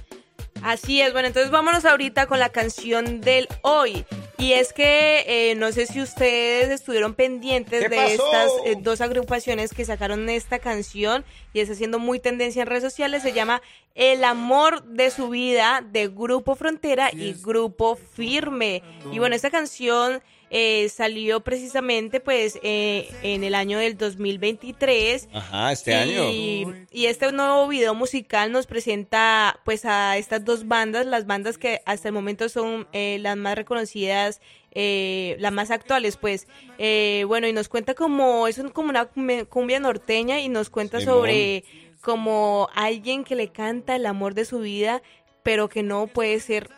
Así 0.62 1.03
es, 1.03 1.12
bueno, 1.12 1.28
entonces 1.28 1.51
vámonos 1.51 1.84
ahorita 1.84 2.26
con 2.26 2.39
la 2.39 2.49
canción 2.49 3.20
del 3.20 3.47
hoy. 3.61 4.07
Y 4.39 4.53
es 4.53 4.72
que 4.72 5.22
eh, 5.26 5.55
no 5.57 5.70
sé 5.70 5.86
si 5.86 6.01
ustedes 6.01 6.70
estuvieron 6.70 7.12
pendientes 7.12 7.82
¿Qué 7.82 7.89
de 7.91 7.97
pasó? 7.97 8.24
estas 8.24 8.53
eh, 8.64 8.76
dos 8.80 9.03
agrupaciones 9.03 9.74
que 9.74 9.84
sacaron 9.84 10.26
esta 10.30 10.59
canción 10.59 11.26
y 11.53 11.61
está 11.61 11.74
haciendo 11.74 11.99
muy 11.99 12.20
tendencia 12.20 12.62
en 12.62 12.68
redes 12.68 12.84
sociales. 12.84 13.22
Se 13.22 13.34
llama 13.34 13.61
El 13.97 14.24
amor 14.24 14.82
de 14.84 15.11
su 15.11 15.28
vida 15.28 15.84
de 15.86 16.09
Grupo 16.09 16.55
Frontera 16.55 17.11
y 17.12 17.34
Grupo 17.34 17.97
Firme. 17.97 18.82
Y 19.12 19.18
bueno, 19.18 19.36
esta 19.36 19.51
canción 19.51 20.22
eh, 20.51 20.88
salió 20.88 21.40
precisamente 21.40 22.20
pues 22.20 22.59
eh, 22.62 23.09
en 23.22 23.44
el 23.44 23.55
año 23.55 23.78
del 23.78 23.96
2023. 23.99 25.28
Ajá, 25.32 25.72
este 25.72 25.90
y, 25.90 25.94
año. 25.94 26.86
Y 26.90 27.07
este 27.07 27.30
nuevo 27.32 27.68
video 27.68 27.94
musical 27.94 28.51
nos 28.53 28.66
presenta 28.66 29.61
pues 29.64 29.84
a 29.84 30.16
estas 30.16 30.44
dos 30.44 30.66
bandas, 30.68 31.07
las 31.07 31.26
bandas 31.26 31.59
que 31.59 31.80
hasta 31.86 32.09
el 32.09 32.14
momento 32.14 32.49
son 32.49 32.86
eh, 32.92 33.18
las 33.20 33.36
más 33.36 33.57
reconocidas, 33.57 34.40
eh, 34.72 35.36
las 35.38 35.53
más 35.53 35.70
actuales 35.70 36.16
pues. 36.16 36.46
Eh, 36.78 37.24
bueno, 37.26 37.46
y 37.46 37.53
nos 37.53 37.68
cuenta 37.68 37.94
como, 37.94 38.49
es 38.49 38.59
un- 38.59 38.70
como 38.70 38.90
una 38.90 39.11
cumbia- 39.11 39.80
norteña 39.80 40.40
y 40.40 40.49
nos 40.49 40.70
cuenta 40.70 41.01
Simón. 41.01 41.14
sobre 41.16 41.64
como 42.01 42.68
alguien 42.74 43.24
que 43.24 43.34
le 43.34 43.49
canta 43.49 43.96
el 43.96 44.07
amor 44.07 44.34
de 44.34 44.44
su 44.44 44.61
vida, 44.61 45.03
pero 45.42 45.68
que 45.68 45.82
no 45.82 46.07
puede 46.07 46.38
ser 46.40 46.70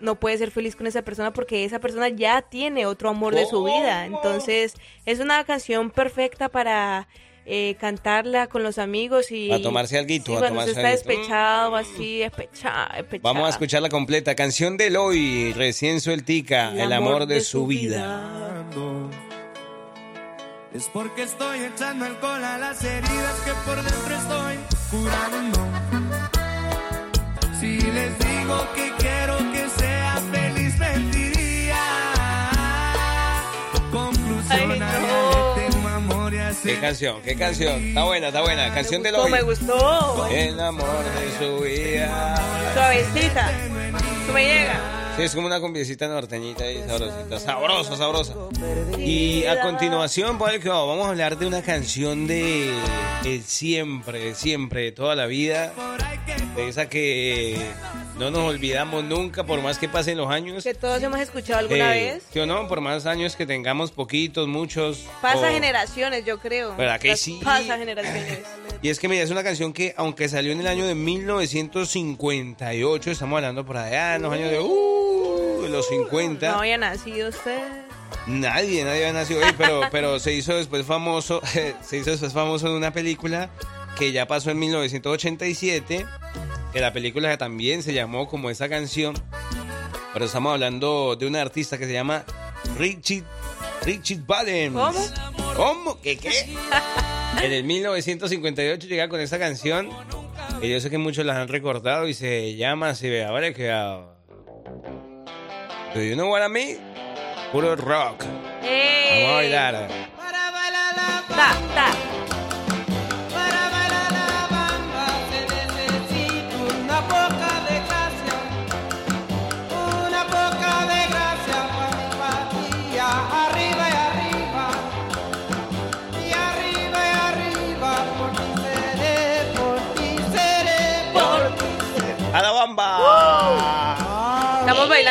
no 0.00 0.16
puede 0.16 0.38
ser 0.38 0.50
feliz 0.50 0.76
con 0.76 0.86
esa 0.86 1.02
persona 1.02 1.32
porque 1.32 1.64
esa 1.64 1.78
persona 1.78 2.08
ya 2.08 2.42
tiene 2.42 2.86
otro 2.86 3.08
amor 3.10 3.34
de 3.34 3.46
su 3.46 3.64
vida. 3.64 4.06
Entonces, 4.06 4.74
es 5.06 5.20
una 5.20 5.44
canción 5.44 5.90
perfecta 5.90 6.48
para 6.48 7.06
eh, 7.46 7.76
cantarla 7.80 8.46
con 8.46 8.62
los 8.62 8.78
amigos 8.78 9.30
y... 9.30 9.50
A 9.50 9.60
tomarse 9.60 9.98
alguito, 9.98 10.32
Sí, 10.32 10.36
a 10.36 10.40
cuando 10.40 10.60
usted 10.60 10.72
tomarse 10.72 10.94
está 10.94 11.12
despechado, 11.12 11.76
así, 11.76 12.18
despechado, 12.18 12.94
despechado. 12.96 13.34
Vamos 13.34 13.46
a 13.46 13.50
escucharla 13.50 13.88
completa. 13.88 14.34
Canción 14.34 14.76
del 14.76 14.96
hoy, 14.96 15.52
recién 15.54 16.00
sueltica, 16.00 16.72
El, 16.76 16.92
amor, 16.92 17.26
de, 17.26 17.40
su 17.40 17.66
vida. 17.66 18.30
Es 20.72 20.88
porque 20.92 21.22
estoy 21.22 21.58
echando 21.64 22.04
alcohol 22.04 22.44
a 22.44 22.56
las 22.58 22.84
heridas 22.84 23.40
que 23.44 23.50
por 23.66 23.82
dentro 23.82 24.16
estoy 24.16 24.56
curando. 24.90 25.58
Si 27.58 27.78
les 27.80 28.18
digo 28.18 28.68
que 28.74 28.99
¿Qué 36.62 36.78
canción? 36.78 37.22
¿Qué 37.22 37.36
canción? 37.36 37.82
Está 37.88 38.04
buena, 38.04 38.28
está 38.28 38.42
buena. 38.42 38.72
Canción 38.74 39.02
del 39.02 39.12
No 39.14 39.22
hoy. 39.22 39.30
me 39.30 39.42
gustó. 39.42 40.26
El 40.28 40.60
amor 40.60 41.04
de 41.04 41.38
su 41.38 41.62
vida. 41.64 42.36
Suavecita. 42.74 43.50
Tú 44.26 44.32
me 44.32 44.44
llega. 44.44 45.14
Sí, 45.16 45.22
es 45.22 45.34
como 45.34 45.46
una 45.46 45.60
cumbiecita 45.60 46.06
norteñita 46.06 46.70
y 46.70 46.78
sabrosita. 46.86 47.40
Sabrosa, 47.40 47.96
sabrosa. 47.96 48.34
Y 48.98 49.44
a 49.46 49.60
continuación, 49.60 50.38
pues, 50.38 50.62
vamos 50.64 51.06
a 51.06 51.10
hablar 51.10 51.36
de 51.38 51.46
una 51.46 51.62
canción 51.62 52.26
de, 52.26 52.72
de 53.22 53.42
siempre, 53.42 54.20
de 54.20 54.34
siempre, 54.34 54.82
de 54.82 54.92
toda 54.92 55.16
la 55.16 55.26
vida. 55.26 55.72
De 56.56 56.68
esa 56.68 56.88
que 56.88 57.58
no 58.20 58.30
nos 58.30 58.42
olvidamos 58.44 59.02
nunca, 59.02 59.44
por 59.44 59.60
más 59.62 59.78
que 59.78 59.88
pasen 59.88 60.16
los 60.18 60.30
años. 60.30 60.62
Que 60.62 60.74
todos 60.74 61.02
hemos 61.02 61.18
escuchado 61.20 61.58
alguna 61.60 61.96
Eh, 61.96 62.12
vez. 62.14 62.22
¿Sí 62.32 62.38
o 62.38 62.46
no? 62.46 62.68
Por 62.68 62.80
más 62.80 63.06
años 63.06 63.34
que 63.34 63.46
tengamos, 63.46 63.90
poquitos, 63.90 64.46
muchos. 64.46 65.06
Pasa 65.22 65.48
o- 65.48 65.50
generaciones, 65.50 66.24
yo 66.24 66.38
creo. 66.38 66.76
¿Verdad 66.76 67.00
que 67.00 67.16
sí? 67.16 67.40
Pasa 67.42 67.78
generaciones. 67.78 68.40
Y 68.82 68.90
es 68.90 68.98
que 69.00 69.08
mira, 69.08 69.22
es 69.22 69.30
una 69.30 69.42
canción 69.42 69.72
que 69.72 69.94
aunque 69.96 70.28
salió 70.28 70.52
en 70.52 70.60
el 70.60 70.66
año 70.66 70.86
de 70.86 70.94
1958, 70.94 73.10
estamos 73.10 73.36
hablando 73.36 73.64
por 73.64 73.78
allá 73.78 74.16
en 74.16 74.22
los 74.22 74.32
años 74.32 74.50
de, 74.50 74.60
uh, 74.60 75.66
los 75.68 75.88
50. 75.88 76.52
No 76.52 76.58
había 76.60 76.78
nacido 76.78 77.28
usted. 77.30 77.58
Nadie, 78.26 78.84
nadie 78.84 79.06
había 79.06 79.12
nacido 79.12 79.42
ahí, 79.44 79.52
pero, 79.56 79.82
pero 79.90 80.18
se 80.18 80.32
hizo 80.34 80.54
después 80.56 80.84
famoso, 80.84 81.40
se 81.82 81.96
hizo 81.96 82.10
después 82.10 82.32
famoso 82.32 82.66
en 82.66 82.72
una 82.74 82.92
película 82.92 83.48
que 83.98 84.12
ya 84.12 84.26
pasó 84.26 84.50
en 84.50 84.58
1987, 84.58 86.06
que 86.72 86.80
la 86.80 86.92
película 86.92 87.36
también 87.36 87.82
se 87.82 87.92
llamó 87.92 88.28
como 88.28 88.50
esa 88.50 88.68
canción, 88.68 89.14
pero 90.12 90.24
estamos 90.24 90.52
hablando 90.52 91.16
de 91.16 91.26
una 91.26 91.40
artista 91.40 91.78
que 91.78 91.86
se 91.86 91.92
llama 91.92 92.24
Richie, 92.78 93.24
Richie 93.82 94.20
Valens. 94.26 94.74
¿Cómo? 94.74 95.54
¿Cómo? 95.56 96.00
¿Qué 96.00 96.16
qué? 96.16 96.30
En 97.42 97.52
el 97.52 97.64
1958 97.64 98.88
llega 98.88 99.08
con 99.08 99.20
esta 99.20 99.38
canción, 99.38 99.88
que 100.60 100.68
yo 100.68 100.80
sé 100.80 100.90
que 100.90 100.98
muchos 100.98 101.24
la 101.24 101.40
han 101.40 101.48
recordado 101.48 102.08
y 102.08 102.12
se 102.12 102.56
llama 102.56 102.90
así, 102.90 103.08
vea, 103.08 103.30
vale, 103.30 103.54
que... 103.54 103.68
Do 105.94 106.02
you 106.02 106.14
know 106.14 106.28
what 106.30 106.44
I 106.44 106.50
mean? 106.50 106.78
Puro 107.52 107.76
rock. 107.76 108.24
Vamos 108.24 109.30
a 109.30 109.34
bailar. 109.34 109.88
Ta, 111.28 111.56
ta. 111.74 112.39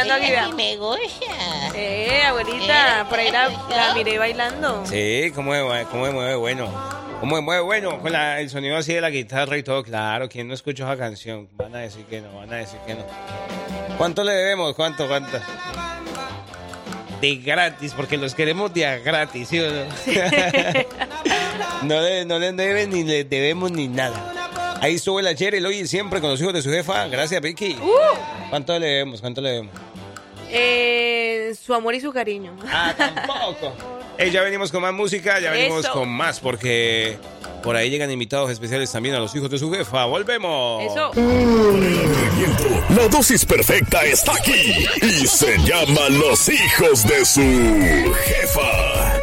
Bailando 0.08 0.50
sí 0.50 0.54
me 0.56 0.78
gusta. 0.78 1.76
Eh, 1.76 2.24
abuelita, 2.26 3.06
por 3.10 3.20
ahí 3.20 3.32
la, 3.32 3.50
la 3.70 3.94
miré 3.94 4.18
bailando. 4.18 4.86
Sí, 4.86 5.32
cómo 5.36 5.52
me 5.52 5.64
mueve, 5.64 5.86
cómo 5.92 6.04
me 6.04 6.12
mueve 6.12 6.36
bueno. 6.36 7.00
Cómo 7.20 7.36
me 7.36 7.42
mueve 7.42 7.62
bueno, 7.64 8.00
con 8.00 8.12
la- 8.14 8.40
el 8.40 8.50
sonido 8.50 8.78
así 8.78 8.94
de 8.94 9.02
la 9.02 9.10
guitarra 9.10 9.58
y 9.58 9.64
todo, 9.64 9.84
claro. 9.84 10.30
¿Quién 10.30 10.48
no 10.48 10.54
escuchó 10.54 10.86
esa 10.86 10.96
canción? 10.98 11.50
Van 11.58 11.76
a 11.76 11.80
decir 11.80 12.06
que 12.06 12.22
no, 12.22 12.34
van 12.38 12.54
a 12.54 12.58
decir 12.58 12.80
que 12.88 12.94
no. 12.96 13.02
¿Cuánto 13.98 14.24
le 14.24 14.32
debemos? 14.32 14.74
¿Cuánto, 14.76 15.06
cuánto? 15.08 15.38
De 17.20 17.36
gratis, 17.36 17.94
porque 17.94 18.16
los 18.18 18.34
queremos 18.34 18.74
de 18.74 18.86
a 18.86 18.98
gratis, 19.00 19.50
¿sí 19.50 19.60
o 19.60 19.70
no? 19.70 19.84
no, 21.84 22.00
le, 22.02 22.24
no 22.24 22.40
le 22.40 22.54
deben 22.54 22.90
ni 22.92 23.04
le 23.04 23.26
debemos 23.26 23.72
ni 23.72 23.90
nada. 23.90 24.78
Ahí 24.82 24.96
estuvo 24.96 25.20
el 25.20 25.28
ayer, 25.28 25.54
el 25.56 25.66
hoy 25.66 25.80
y 25.80 25.88
siempre 25.88 26.22
con 26.22 26.30
los 26.30 26.40
hijos 26.40 26.54
de 26.54 26.62
su 26.62 26.70
jefa. 26.72 27.06
Gracias, 27.10 27.42
Vicky. 27.42 27.78
¿Cuánto 28.50 28.80
le 28.80 28.88
debemos? 28.88 29.20
¿Cuánto 29.20 29.42
le 29.42 29.50
debemos? 29.50 29.74
Eh, 30.52 31.56
su 31.64 31.74
amor 31.74 31.96
y 31.96 32.02
su 32.02 32.12
cariño. 32.12 32.56
Ah, 32.68 32.94
tampoco. 32.98 33.74
Eh, 34.20 34.32
ya 34.32 34.42
venimos 34.42 34.70
con 34.70 34.82
más 34.82 34.92
música, 34.94 35.40
ya 35.40 35.52
venimos 35.52 35.86
Eso. 35.86 35.94
con 35.94 36.10
más, 36.10 36.42
porque 36.42 37.18
por 37.64 37.78
ahí 37.78 37.90
llegan 37.90 38.12
invitados 38.12 38.52
especiales 38.52 38.92
también 38.92 39.16
a 39.16 39.20
los 39.20 39.34
hijos 39.34 39.50
de 39.50 39.58
su 39.58 39.72
jefa. 39.72 40.04
¡Volvemos! 40.04 40.84
Eso. 40.92 41.12
La 42.90 43.08
dosis 43.08 43.46
perfecta 43.46 44.04
está 44.04 44.34
aquí 44.34 44.86
y 45.02 45.26
se 45.26 45.58
llama 45.60 46.10
Los 46.10 46.50
hijos 46.50 47.08
de 47.08 47.24
su 47.24 48.14
jefa. 48.26 49.20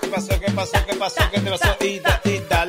¿Qué 0.00 0.08
pasó? 0.08 0.40
¿Qué 0.40 0.50
pasó? 0.52 0.78
¿Qué 0.86 0.94
pasó? 0.94 1.22
¿Qué 1.30 1.40
te 1.40 1.50
pasó? 1.50 1.76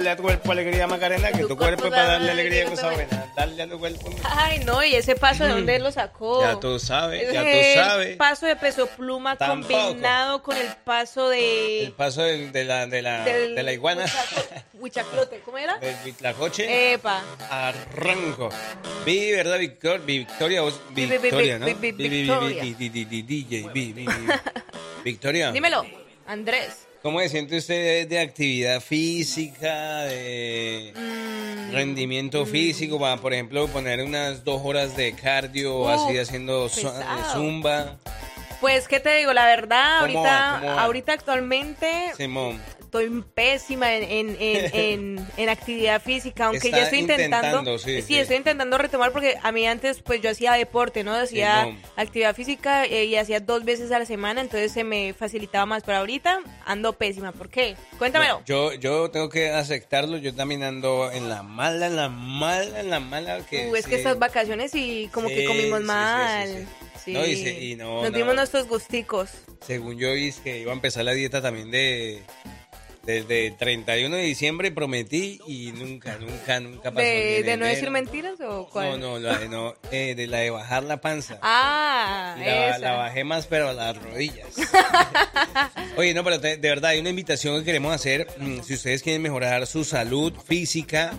Darle 0.10 0.14
a 0.14 0.16
tu 0.16 0.24
cuerpo 0.24 0.52
alegría, 0.52 0.88
Macarena, 0.88 1.32
que 1.32 1.44
tu 1.44 1.56
cuerpo 1.56 1.86
es 1.86 1.90
para 1.92 2.06
darle 2.06 2.32
alegría 2.32 2.66
a 2.66 2.70
cosa 2.70 2.90
buena. 2.92 3.32
Darle 3.36 3.62
a 3.64 3.68
tu 3.70 3.78
cuerpo. 3.78 4.10
Ay, 4.24 4.60
no, 4.66 4.84
y 4.84 4.96
ese 4.96 5.16
paso 5.16 5.44
de 5.44 5.52
dónde 5.52 5.78
lo 5.78 5.92
sacó. 5.92 6.42
Ya 6.42 6.60
tú 6.60 6.80
sabes, 6.80 7.32
ya 7.32 7.42
tú 7.44 7.58
sabes. 7.76 8.18
paso 8.18 8.46
de 8.48 8.56
peso 8.56 8.88
pluma 8.88 9.36
Tampoco. 9.36 9.72
combinado 9.88 10.42
con 10.42 10.58
el 10.58 10.68
paso 10.84 11.32
El 11.32 11.40
de. 11.88 11.94
paso 11.96 12.24
del- 12.24 12.52
de, 12.52 12.66
la, 12.66 12.88
de, 12.88 13.02
la, 13.04 13.24
del 13.24 13.54
de 13.56 13.62
la 13.64 13.72
iguana, 13.74 14.06
Huichaclote, 14.74 15.42
¿cómo 15.46 15.58
era? 15.60 15.78
del 15.78 15.96
vitlacoche. 16.04 16.94
Epa. 16.94 17.22
Arranco. 17.52 18.50
Vi, 19.06 19.32
¿verdad, 19.32 19.60
Victor- 19.60 20.04
Victoria? 20.04 20.64
Victoria, 20.64 21.58
vi, 21.58 21.60
¿no? 21.60 21.66
vi, 21.66 21.74
vi, 21.74 21.92
Vi, 21.92 21.94
vi, 21.94 22.10
vi, 22.10 22.20
Victoria. 22.22 22.64
vi, 22.64 22.74
vi, 22.74 22.90
vi, 22.90 23.06
vi, 23.06 23.22
DJ, 23.22 23.70
vi, 23.72 23.94
vi, 23.94 24.06
vi. 24.08 24.08
Victoria. 25.04 25.52
Dímelo, 25.52 25.86
Andrés. 26.28 26.88
¿Cómo 27.02 27.20
se 27.22 27.30
siente 27.30 27.58
usted 27.58 28.08
de 28.10 28.20
actividad 28.20 28.82
física, 28.82 30.02
de 30.04 30.92
Mm. 30.96 31.72
rendimiento 31.74 32.46
físico? 32.46 33.00
Para, 33.00 33.18
por 33.18 33.34
ejemplo, 33.34 33.68
poner 33.68 34.02
unas 34.04 34.44
dos 34.44 34.62
horas 34.66 34.98
de 34.98 35.14
cardio, 35.14 35.80
Uh, 35.84 35.88
así 35.90 36.18
haciendo 36.18 36.66
pesado. 36.68 37.02
zumba. 37.34 37.98
Pues, 38.60 38.90
¿qué 38.90 39.00
te 39.00 39.16
digo? 39.16 39.32
La 39.32 39.46
verdad, 39.46 40.02
¿Cómo 40.02 40.20
ahorita, 40.20 40.22
va? 40.52 40.60
¿Cómo 40.60 40.76
va? 40.76 40.82
ahorita 40.84 41.14
actualmente 41.14 41.88
Simón. 42.18 42.62
Estoy 42.90 43.24
pésima 43.36 43.96
en, 43.96 44.04
en, 44.04 44.38
en, 44.40 44.72
en- 45.20 45.28
en 45.38 45.50
actividad 45.50 46.02
física, 46.02 46.46
aunque 46.48 46.68
Está 46.70 46.78
ya 46.78 46.84
estoy 46.86 47.00
intentando. 47.00 47.48
intentando, 47.60 47.78
sí, 47.78 48.02
sí. 48.02 48.18
estoy 48.18 48.38
intentando 48.38 48.78
retomar 48.80 49.12
porque 49.12 49.36
a 49.42 49.52
mí 49.52 49.68
antes, 49.68 50.02
pues 50.02 50.22
yo 50.22 50.32
hacía 50.32 50.54
deporte, 50.54 51.04
¿no? 51.04 51.14
Hacía 51.14 51.70
actividad 51.96 52.36
física 52.36 52.86
eh, 52.86 53.06
y 53.06 53.16
hacía 53.16 53.40
dos 53.40 53.64
veces 53.64 53.92
a 53.92 54.00
la 54.00 54.06
semana, 54.06 54.42
entonces 54.42 54.72
se 54.72 54.84
me 54.84 55.14
facilitaba 55.14 55.66
más. 55.68 55.84
Pero 55.84 56.00
ahorita 56.00 56.40
ando 56.66 56.94
pésima. 56.94 57.32
¿Por 57.32 57.50
qué? 57.50 57.76
Cuéntamelo. 58.00 58.42
Yo, 58.46 58.74
yo 58.74 59.12
tengo 59.12 59.30
que 59.30 59.50
aceptarlo, 59.52 60.18
yo 60.18 60.34
también 60.34 60.64
ando 60.64 61.12
en 61.12 61.30
la 61.30 61.44
mala, 61.44 61.86
en 61.88 61.96
la 61.96 62.10
mala, 62.10 62.80
en 62.80 62.90
la 62.90 63.00
mala. 63.00 63.46
Que 63.46 63.68
Uh, 63.70 63.76
es 63.76 63.86
que 63.86 63.96
estas 63.96 64.18
vacaciones 64.18 64.74
y 64.74 65.10
como 65.14 65.28
que 65.28 65.46
comimos 65.46 65.82
mal. 65.82 66.68
sí. 67.06 67.14
No, 67.14 67.26
y 67.26 67.36
se- 67.36 67.64
y 67.64 67.76
no, 67.76 68.02
Nos 68.02 68.12
no. 68.12 68.18
dimos 68.18 68.34
nuestros 68.36 68.68
gusticos. 68.68 69.30
Según 69.62 69.98
yo 70.00 70.10
es 70.10 70.38
que 70.40 70.60
iba 70.60 70.72
a 70.72 70.76
empezar 70.76 71.04
la 71.06 71.12
dieta 71.12 71.42
también 71.42 71.70
de 71.72 72.22
desde 73.10 73.52
31 73.52 74.16
de 74.16 74.22
diciembre 74.24 74.72
prometí 74.72 75.40
y 75.48 75.72
nunca, 75.72 76.18
nunca, 76.20 76.60
nunca 76.60 76.92
pasó. 76.92 77.00
¿De, 77.06 77.56
no 77.58 77.66
decir 77.66 77.90
mentiras 77.90 78.40
o 78.42 78.70
cuál? 78.70 79.00
No, 79.00 79.14
no, 79.14 79.20
la 79.20 79.40
de, 79.40 79.50
no, 79.50 79.74
eh, 79.92 80.14
de 80.16 80.28
la 80.28 80.38
de 80.40 80.50
bajar 80.52 80.84
la 80.84 81.02
panza. 81.02 81.40
Ah, 82.22 82.36
la, 82.38 82.70
esa. 82.70 82.78
la 82.80 82.92
bajé 82.94 83.24
más, 83.24 83.48
pero 83.48 83.70
a 83.70 83.74
las 83.74 83.98
rodillas. 84.02 84.48
Oye, 85.98 86.14
no, 86.14 86.24
pero 86.24 86.40
te- 86.40 86.58
de 86.58 86.70
verdad 86.70 86.92
hay 86.92 87.00
una 87.00 87.10
invitación 87.10 87.60
que 87.60 87.66
queremos 87.66 87.94
hacer. 87.94 88.28
mm, 88.38 88.60
Si 88.62 88.74
ustedes 88.76 89.02
quieren 89.04 89.22
mejorar 89.22 89.66
su 89.68 89.84
salud 89.84 90.34
física 90.46 91.14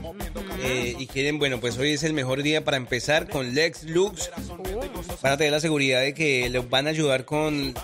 eh, 0.63 0.95
y 0.99 1.07
quieren, 1.07 1.39
bueno, 1.39 1.61
pues 1.61 1.77
hoy 1.79 1.93
es 1.93 2.03
el 2.05 2.13
mejor 2.13 2.43
día 2.43 2.65
para 2.65 2.77
empezar 2.77 3.29
con 3.29 3.55
Lex 3.55 3.85
Lux. 3.85 4.31
Van 5.23 5.33
a 5.33 5.37
tener 5.37 5.53
la 5.53 5.61
seguridad 5.61 6.01
de 6.01 6.15
que 6.15 6.49
les 6.49 6.69
van 6.71 6.87
a 6.87 6.91
ayudar 6.91 7.25
con 7.25 7.75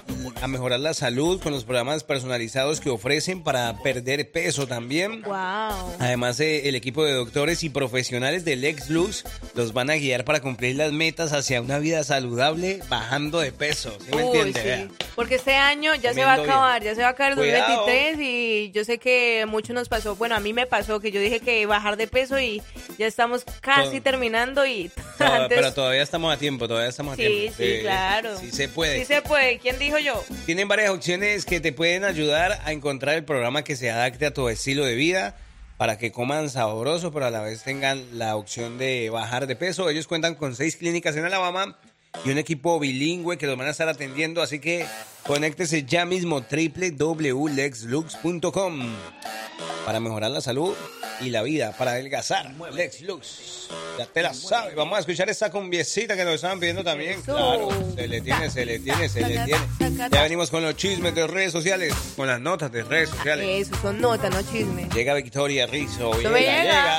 a 0.40 0.46
mejorar 0.48 0.80
la 0.80 0.94
salud 0.94 1.40
con 1.42 1.52
los 1.52 1.64
programas 1.64 2.04
personalizados 2.04 2.80
que 2.80 2.90
ofrecen 2.90 3.42
para 3.42 3.74
perder 4.02 4.30
peso 4.30 4.66
también. 4.66 5.22
Wow. 5.22 5.96
Además, 5.98 6.38
eh, 6.40 6.68
el 6.68 6.74
equipo 6.74 7.04
de 7.04 7.12
doctores 7.12 7.62
y 7.64 7.70
profesionales 7.70 8.44
del 8.44 8.60
Lex 8.60 8.90
Lux 8.90 9.24
los 9.54 9.72
van 9.72 9.88
a 9.90 9.94
guiar 9.96 10.24
para 10.24 10.40
cumplir 10.40 10.76
las 10.76 10.92
metas 10.92 11.32
hacia 11.32 11.62
una 11.62 11.78
vida 11.78 12.04
saludable 12.04 12.80
bajando 12.90 13.40
de 13.40 13.52
peso. 13.52 13.96
¿Sí 14.00 14.14
me 14.14 14.24
Uy, 14.24 14.38
entiende? 14.38 14.88
sí. 14.90 15.04
Porque 15.14 15.36
este 15.36 15.54
año 15.54 15.94
ya 15.94 16.12
se 16.12 16.22
va 16.24 16.34
a 16.34 16.42
acabar, 16.42 16.82
ya 16.82 16.94
se 16.94 17.00
va 17.00 17.08
a 17.08 17.10
acabar 17.12 17.32
el 17.32 17.38
Cuidado. 17.38 17.74
2023 17.86 18.18
y 18.20 18.70
yo 18.72 18.84
sé 18.84 18.98
que 18.98 19.46
mucho 19.48 19.72
nos 19.72 19.88
pasó. 19.88 20.14
Bueno, 20.16 20.34
a 20.36 20.40
mí 20.40 20.52
me 20.52 20.66
pasó 20.66 21.00
que 21.00 21.10
yo 21.10 21.20
dije 21.20 21.40
que 21.40 21.64
bajar 21.64 21.96
de 21.96 22.06
peso 22.06 22.38
y 22.38 22.62
ya 22.98 23.06
estamos 23.06 23.44
casi 23.62 23.92
Todo. 23.92 24.02
terminando 24.02 24.66
y 24.66 24.90
No, 25.18 25.26
antes... 25.32 25.56
Pero 25.58 25.72
todavía 25.72 26.02
estamos 26.02 26.34
a 26.34 26.38
tiempo, 26.38 26.68
todavía 26.68 26.90
estamos 26.90 27.14
a 27.14 27.16
Sí, 27.16 27.22
tiempo. 27.22 27.54
sí, 27.58 27.78
claro. 27.80 28.38
Sí 28.38 28.50
se 28.50 28.68
puede. 28.68 28.98
Sí 28.98 29.04
se 29.06 29.22
puede. 29.22 29.58
¿Quién 29.58 29.78
dijo 29.78 29.98
yo? 29.98 30.22
Tienen 30.44 30.68
varias 30.68 30.90
opciones 30.90 31.46
que 31.46 31.60
te 31.60 31.72
pueden 31.72 32.04
ayudar 32.04 32.60
a 32.64 32.72
encontrar 32.72 33.14
el 33.14 33.24
programa 33.24 33.64
que 33.64 33.75
se 33.76 33.90
adapte 33.90 34.26
a 34.26 34.34
tu 34.34 34.48
estilo 34.48 34.84
de 34.84 34.94
vida 34.94 35.36
para 35.76 35.98
que 35.98 36.12
coman 36.12 36.48
sabroso, 36.50 37.12
pero 37.12 37.26
a 37.26 37.30
la 37.30 37.42
vez 37.42 37.62
tengan 37.62 38.18
la 38.18 38.36
opción 38.36 38.78
de 38.78 39.10
bajar 39.10 39.46
de 39.46 39.56
peso. 39.56 39.88
Ellos 39.90 40.06
cuentan 40.06 40.34
con 40.34 40.54
seis 40.54 40.76
clínicas 40.76 41.16
en 41.16 41.24
Alabama 41.24 41.78
y 42.24 42.30
un 42.30 42.38
equipo 42.38 42.80
bilingüe 42.80 43.38
que 43.38 43.46
los 43.46 43.56
van 43.56 43.68
a 43.68 43.70
estar 43.70 43.88
atendiendo, 43.88 44.42
así 44.42 44.58
que 44.58 44.84
conéctese 45.24 45.84
ya 45.84 46.04
mismo 46.04 46.40
www.lexlux.com 46.40 48.92
para 49.84 50.00
mejorar 50.00 50.30
la 50.30 50.40
salud 50.40 50.74
y 51.20 51.30
la 51.30 51.42
vida, 51.42 51.72
para 51.76 51.92
adelgazar. 51.92 52.52
Lex 52.72 53.02
Lux, 53.02 53.68
ya 53.98 54.06
te 54.06 54.22
la 54.22 54.34
sabes. 54.34 54.74
Vamos 54.74 54.96
a 54.96 55.00
escuchar 55.00 55.28
esta 55.30 55.50
cumbiecita 55.50 56.16
que 56.16 56.24
nos 56.24 56.34
estaban 56.34 56.60
pidiendo 56.60 56.84
también. 56.84 57.22
Claro, 57.22 57.68
se 57.94 58.08
le 58.08 58.20
tiene, 58.20 58.50
se 58.50 58.66
le 58.66 58.78
tiene, 58.78 59.08
se 59.08 59.20
le 59.20 59.44
tiene. 59.44 59.60
Ya 60.10 60.22
venimos 60.22 60.50
con 60.50 60.62
los 60.62 60.76
chismes 60.76 61.14
de 61.14 61.26
redes 61.26 61.52
sociales, 61.52 61.94
con 62.16 62.26
las 62.26 62.40
notas 62.40 62.70
de 62.72 62.82
redes 62.82 63.10
sociales. 63.10 63.68
Eso, 63.68 63.80
son 63.80 64.00
notas, 64.00 64.30
no 64.30 64.42
chisme. 64.52 64.88
Llega 64.94 65.14
Victoria 65.14 65.66
Rizzo. 65.66 66.12
Me 66.30 66.40
llega. 66.40 66.98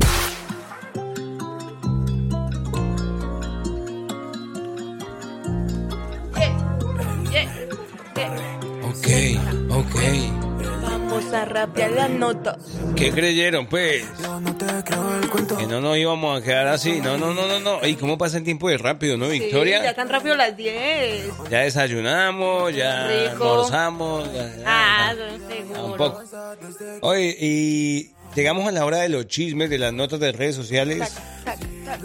Rapear 11.51 11.91
las 11.91 12.09
notas. 12.09 12.57
¿Qué 12.95 13.11
creyeron, 13.11 13.67
pues? 13.67 14.03
Que 15.57 15.67
no 15.67 15.81
nos 15.81 15.97
íbamos 15.97 16.39
a 16.39 16.43
quedar 16.43 16.67
así. 16.67 16.99
No, 17.01 17.17
no, 17.17 17.33
no, 17.33 17.47
no, 17.47 17.59
no. 17.59 17.85
¿Y 17.87 17.95
cómo 17.95 18.17
pasa 18.17 18.37
el 18.37 18.43
tiempo 18.43 18.69
de 18.69 18.77
rápido, 18.77 19.17
no, 19.17 19.29
Sí, 19.29 19.39
Victoria? 19.39 19.83
ya 19.83 19.93
tan 19.93 20.09
rápido 20.09 20.35
las 20.35 20.55
10. 20.57 21.25
Ya 21.49 21.59
desayunamos, 21.59 22.73
ya 22.75 23.07
Rico. 23.07 23.43
almorzamos. 23.43 24.33
Ya, 24.33 24.47
ya, 24.55 24.63
Ah, 24.65 25.13
ya. 25.13 25.55
seguro. 25.55 25.85
Un 25.85 25.97
poco. 25.97 26.21
Oye, 27.01 27.35
y 27.39 28.11
llegamos 28.35 28.67
a 28.67 28.71
la 28.71 28.85
hora 28.85 28.97
de 28.97 29.09
los 29.09 29.27
chismes, 29.27 29.69
de 29.69 29.77
las 29.77 29.93
notas 29.93 30.19
de 30.19 30.31
redes 30.31 30.55
sociales. 30.55 30.99
Tac, 31.45 31.59
tac. 31.85 31.99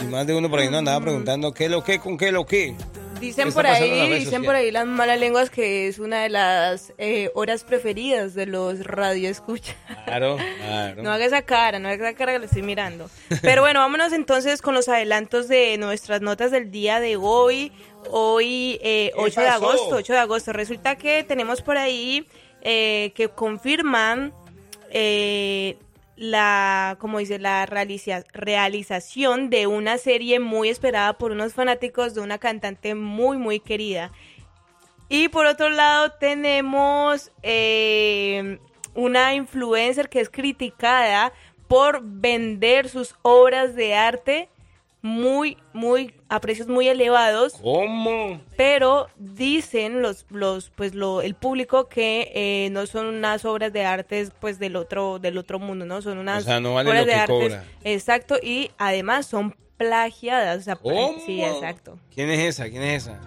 Y 0.00 0.04
más 0.04 0.26
de 0.26 0.34
uno 0.34 0.48
por 0.48 0.60
ahí 0.60 0.66
nos 0.68 0.78
andaba 0.78 1.00
preguntando 1.00 1.52
qué 1.52 1.68
lo 1.68 1.82
que, 1.82 1.98
con 1.98 2.16
qué 2.16 2.30
lo 2.32 2.46
que. 2.46 2.74
Dicen 3.20 3.48
¿Qué 3.48 3.52
por 3.52 3.66
ahí, 3.66 4.18
dicen 4.18 4.44
por 4.44 4.54
ahí 4.54 4.70
las 4.70 4.86
malas 4.86 5.18
lenguas 5.18 5.50
que 5.50 5.88
es 5.88 5.98
una 5.98 6.22
de 6.22 6.28
las 6.28 6.92
eh, 6.98 7.30
horas 7.34 7.64
preferidas 7.64 8.34
de 8.34 8.46
los 8.46 8.84
radioescuchas. 8.84 9.76
Claro, 10.04 10.38
claro. 10.64 11.02
No 11.02 11.10
haga 11.10 11.24
esa 11.24 11.42
cara, 11.42 11.78
no 11.78 11.88
haga 11.88 12.08
esa 12.08 12.16
cara 12.16 12.32
que 12.32 12.38
le 12.38 12.46
estoy 12.46 12.62
mirando. 12.62 13.10
Pero 13.42 13.62
bueno, 13.62 13.80
vámonos 13.80 14.12
entonces 14.12 14.62
con 14.62 14.74
los 14.74 14.88
adelantos 14.88 15.48
de 15.48 15.76
nuestras 15.78 16.20
notas 16.20 16.50
del 16.50 16.70
día 16.70 17.00
de 17.00 17.16
hoy. 17.16 17.72
Hoy, 18.10 18.78
eh, 18.82 19.12
¿Qué 19.14 19.20
8 19.20 19.40
de 19.40 19.48
agosto, 19.48 19.96
8 19.96 20.12
de 20.12 20.18
agosto. 20.18 20.52
Resulta 20.52 20.96
que 20.96 21.24
tenemos 21.24 21.60
por 21.60 21.76
ahí 21.76 22.26
eh, 22.62 23.12
que 23.14 23.28
confirman 23.28 24.32
eh, 24.90 25.76
la, 26.18 26.96
como 26.98 27.18
dice, 27.18 27.38
la 27.38 27.64
realiza- 27.64 28.24
realización 28.32 29.50
de 29.50 29.66
una 29.66 29.98
serie 29.98 30.40
muy 30.40 30.68
esperada 30.68 31.16
por 31.16 31.30
unos 31.30 31.54
fanáticos 31.54 32.14
de 32.14 32.20
una 32.20 32.38
cantante 32.38 32.94
muy, 32.94 33.38
muy 33.38 33.60
querida. 33.60 34.10
Y 35.08 35.28
por 35.28 35.46
otro 35.46 35.70
lado 35.70 36.12
tenemos 36.12 37.30
eh, 37.42 38.58
una 38.94 39.34
influencer 39.34 40.08
que 40.08 40.20
es 40.20 40.28
criticada 40.28 41.32
por 41.68 42.00
vender 42.02 42.88
sus 42.88 43.14
obras 43.22 43.74
de 43.74 43.94
arte 43.94 44.48
muy, 45.00 45.56
muy, 45.72 46.14
a 46.28 46.40
precios 46.40 46.66
muy 46.68 46.88
elevados, 46.88 47.54
¿Cómo? 47.62 48.40
pero 48.56 49.08
dicen 49.16 50.02
los, 50.02 50.26
los, 50.30 50.70
pues 50.70 50.94
lo, 50.94 51.22
el 51.22 51.34
público 51.34 51.88
que 51.88 52.32
eh, 52.34 52.68
no 52.70 52.86
son 52.86 53.06
unas 53.06 53.44
obras 53.44 53.72
de 53.72 53.84
arte 53.84 54.28
pues 54.40 54.58
del 54.58 54.74
otro, 54.76 55.18
del 55.18 55.38
otro 55.38 55.58
mundo, 55.58 55.84
¿no? 55.86 56.02
Son 56.02 56.18
unas 56.18 56.42
O 56.42 56.46
sea, 56.46 56.60
no 56.60 56.74
vale 56.74 56.90
obras 56.90 57.02
lo 57.02 57.06
de 57.06 57.12
que 57.14 57.20
artes, 57.20 57.38
cobra. 57.54 57.64
exacto, 57.84 58.36
y 58.42 58.70
además 58.78 59.26
son 59.26 59.54
plagiadas, 59.76 60.58
o 60.58 60.62
sea, 60.62 60.76
¿Cómo? 60.76 61.14
sí, 61.24 61.42
exacto. 61.42 61.98
¿Quién 62.12 62.30
es 62.30 62.40
esa? 62.40 62.68
¿Quién 62.68 62.82
es 62.82 63.04
esa? 63.04 63.20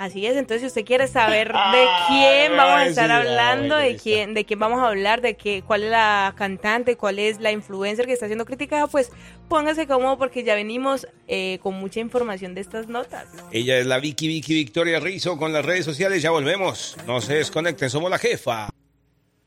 Así 0.00 0.24
es, 0.24 0.34
entonces 0.38 0.62
si 0.62 0.66
usted 0.68 0.86
quiere 0.86 1.06
saber 1.08 1.48
de 1.48 1.52
Ah, 1.58 2.06
quién 2.08 2.56
vamos 2.56 2.80
a 2.80 2.86
estar 2.86 3.10
sí, 3.10 3.12
hablando, 3.12 3.76
de 3.76 3.96
quién, 3.96 4.32
de 4.32 4.46
quién 4.46 4.58
vamos 4.58 4.80
a 4.80 4.88
hablar, 4.88 5.20
de 5.20 5.36
qué, 5.36 5.62
cuál 5.66 5.84
es 5.84 5.90
la 5.90 6.32
cantante, 6.38 6.96
cuál 6.96 7.18
es 7.18 7.38
la 7.38 7.52
influencer 7.52 8.06
que 8.06 8.14
está 8.14 8.24
siendo 8.24 8.46
criticada, 8.46 8.86
pues 8.86 9.12
póngase 9.50 9.86
cómodo 9.86 10.16
porque 10.16 10.42
ya 10.42 10.54
venimos 10.54 11.06
eh, 11.28 11.58
con 11.62 11.74
mucha 11.74 12.00
información 12.00 12.54
de 12.54 12.62
estas 12.62 12.88
notas. 12.88 13.26
Ella 13.52 13.76
es 13.76 13.84
la 13.84 13.98
Vicky 13.98 14.26
Vicky 14.26 14.54
Victoria 14.54 15.00
Rizzo 15.00 15.36
con 15.36 15.52
las 15.52 15.66
redes 15.66 15.84
sociales. 15.84 16.22
Ya 16.22 16.30
volvemos. 16.30 16.96
No 17.06 17.20
se 17.20 17.34
desconecten, 17.34 17.90
somos 17.90 18.10
la 18.10 18.18
jefa. 18.18 18.70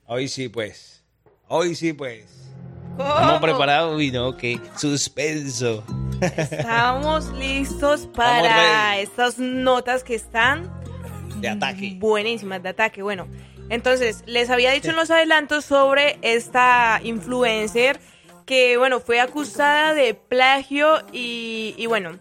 Hoy 0.05 0.27
sí, 0.27 0.49
pues. 0.49 1.03
Hoy 1.47 1.73
sí, 1.73 1.93
pues. 1.93 2.42
Estamos 2.97 3.41
preparados. 3.41 3.95
Uy, 3.97 4.11
no, 4.11 4.35
qué 4.37 4.59
suspenso. 4.77 5.83
Estamos 6.21 7.27
listos 7.33 8.07
para 8.15 8.99
estas 8.99 9.37
notas 9.39 10.03
que 10.03 10.15
están 10.15 10.71
De 11.41 11.49
ataque. 11.49 11.95
buenísimas 11.97 12.61
de 12.63 12.69
ataque. 12.69 13.01
Bueno, 13.01 13.27
entonces 13.69 14.23
les 14.25 14.49
había 14.49 14.71
dicho 14.71 14.89
en 14.91 14.95
los 14.95 15.09
adelantos 15.11 15.65
sobre 15.65 16.17
esta 16.21 16.99
influencer 17.03 17.99
que, 18.45 18.77
bueno, 18.77 18.99
fue 18.99 19.19
acusada 19.19 19.93
de 19.93 20.13
plagio 20.13 21.01
y, 21.11 21.73
y 21.77 21.85
bueno, 21.87 22.19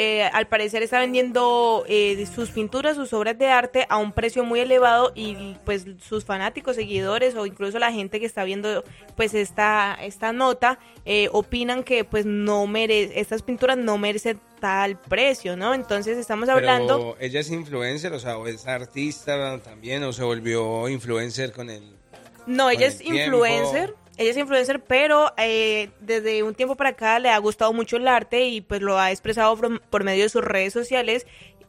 eh, 0.00 0.22
al 0.32 0.46
parecer 0.46 0.84
está 0.84 1.00
vendiendo 1.00 1.84
eh, 1.88 2.24
sus 2.32 2.50
pinturas, 2.50 2.94
sus 2.94 3.12
obras 3.12 3.36
de 3.36 3.48
arte 3.48 3.84
a 3.88 3.96
un 3.96 4.12
precio 4.12 4.44
muy 4.44 4.60
elevado 4.60 5.10
y 5.16 5.56
pues 5.64 5.86
sus 6.00 6.24
fanáticos, 6.24 6.76
seguidores 6.76 7.34
o 7.34 7.46
incluso 7.46 7.80
la 7.80 7.90
gente 7.90 8.20
que 8.20 8.26
está 8.26 8.44
viendo 8.44 8.84
pues 9.16 9.34
esta, 9.34 9.98
esta 10.00 10.32
nota 10.32 10.78
eh, 11.04 11.28
opinan 11.32 11.82
que 11.82 12.04
pues 12.04 12.26
no 12.26 12.68
merece, 12.68 13.18
estas 13.18 13.42
pinturas 13.42 13.76
no 13.76 13.98
merecen 13.98 14.38
tal 14.60 15.00
precio, 15.00 15.56
¿no? 15.56 15.74
Entonces 15.74 16.16
estamos 16.16 16.48
hablando... 16.48 16.96
Pero 16.98 17.16
ella 17.18 17.40
es 17.40 17.50
influencer, 17.50 18.12
o 18.12 18.20
sea, 18.20 18.38
o 18.38 18.46
es 18.46 18.68
artista 18.68 19.58
también, 19.58 20.04
o 20.04 20.12
se 20.12 20.22
volvió 20.22 20.88
influencer 20.88 21.50
con 21.50 21.70
el... 21.70 21.82
No, 22.46 22.66
con 22.66 22.72
ella 22.72 22.86
el 22.86 22.92
es 22.92 22.98
tiempo. 22.98 23.18
influencer. 23.18 23.96
Ella 24.18 24.30
es 24.30 24.36
influencer, 24.36 24.80
pero 24.80 25.32
eh, 25.38 25.90
desde 26.00 26.42
un 26.42 26.54
tiempo 26.54 26.74
para 26.74 26.90
acá 26.90 27.18
le 27.18 27.30
ha 27.30 27.38
gustado 27.38 27.72
mucho 27.72 27.96
el 27.96 28.08
arte 28.08 28.46
y 28.46 28.60
pues 28.60 28.82
lo 28.82 28.98
ha 28.98 29.10
expresado 29.10 29.56
por, 29.56 29.80
por 29.82 30.04
medio 30.04 30.24
de 30.24 30.28
sus 30.28 30.44
redes 30.44 30.72
sociales. 30.72 31.26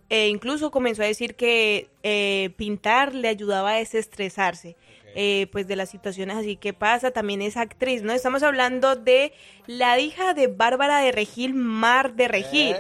E 0.10 0.28
incluso 0.28 0.72
comenzó 0.72 1.04
a 1.04 1.06
decir 1.06 1.36
que 1.36 1.88
eh, 2.02 2.50
pintar 2.58 3.14
le 3.14 3.28
ayudaba 3.28 3.74
a 3.74 3.76
desestresarse. 3.76 4.76
eh, 5.16 5.48
pues 5.52 5.68
de 5.68 5.76
las 5.76 5.90
situaciones 5.90 6.38
así 6.38 6.56
que 6.56 6.74
pasa, 6.74 7.12
también 7.12 7.42
es 7.42 7.58
actriz, 7.58 8.04
¿no? 8.04 8.14
Estamos 8.14 8.44
hablando 8.44 8.96
de 8.96 9.34
la 9.68 10.00
hija 10.00 10.34
de 10.34 10.48
Bárbara 10.48 11.00
de 11.00 11.12
Regil, 11.12 11.54
Mar 11.54 12.14
de 12.14 12.28
Regil, 12.28 12.76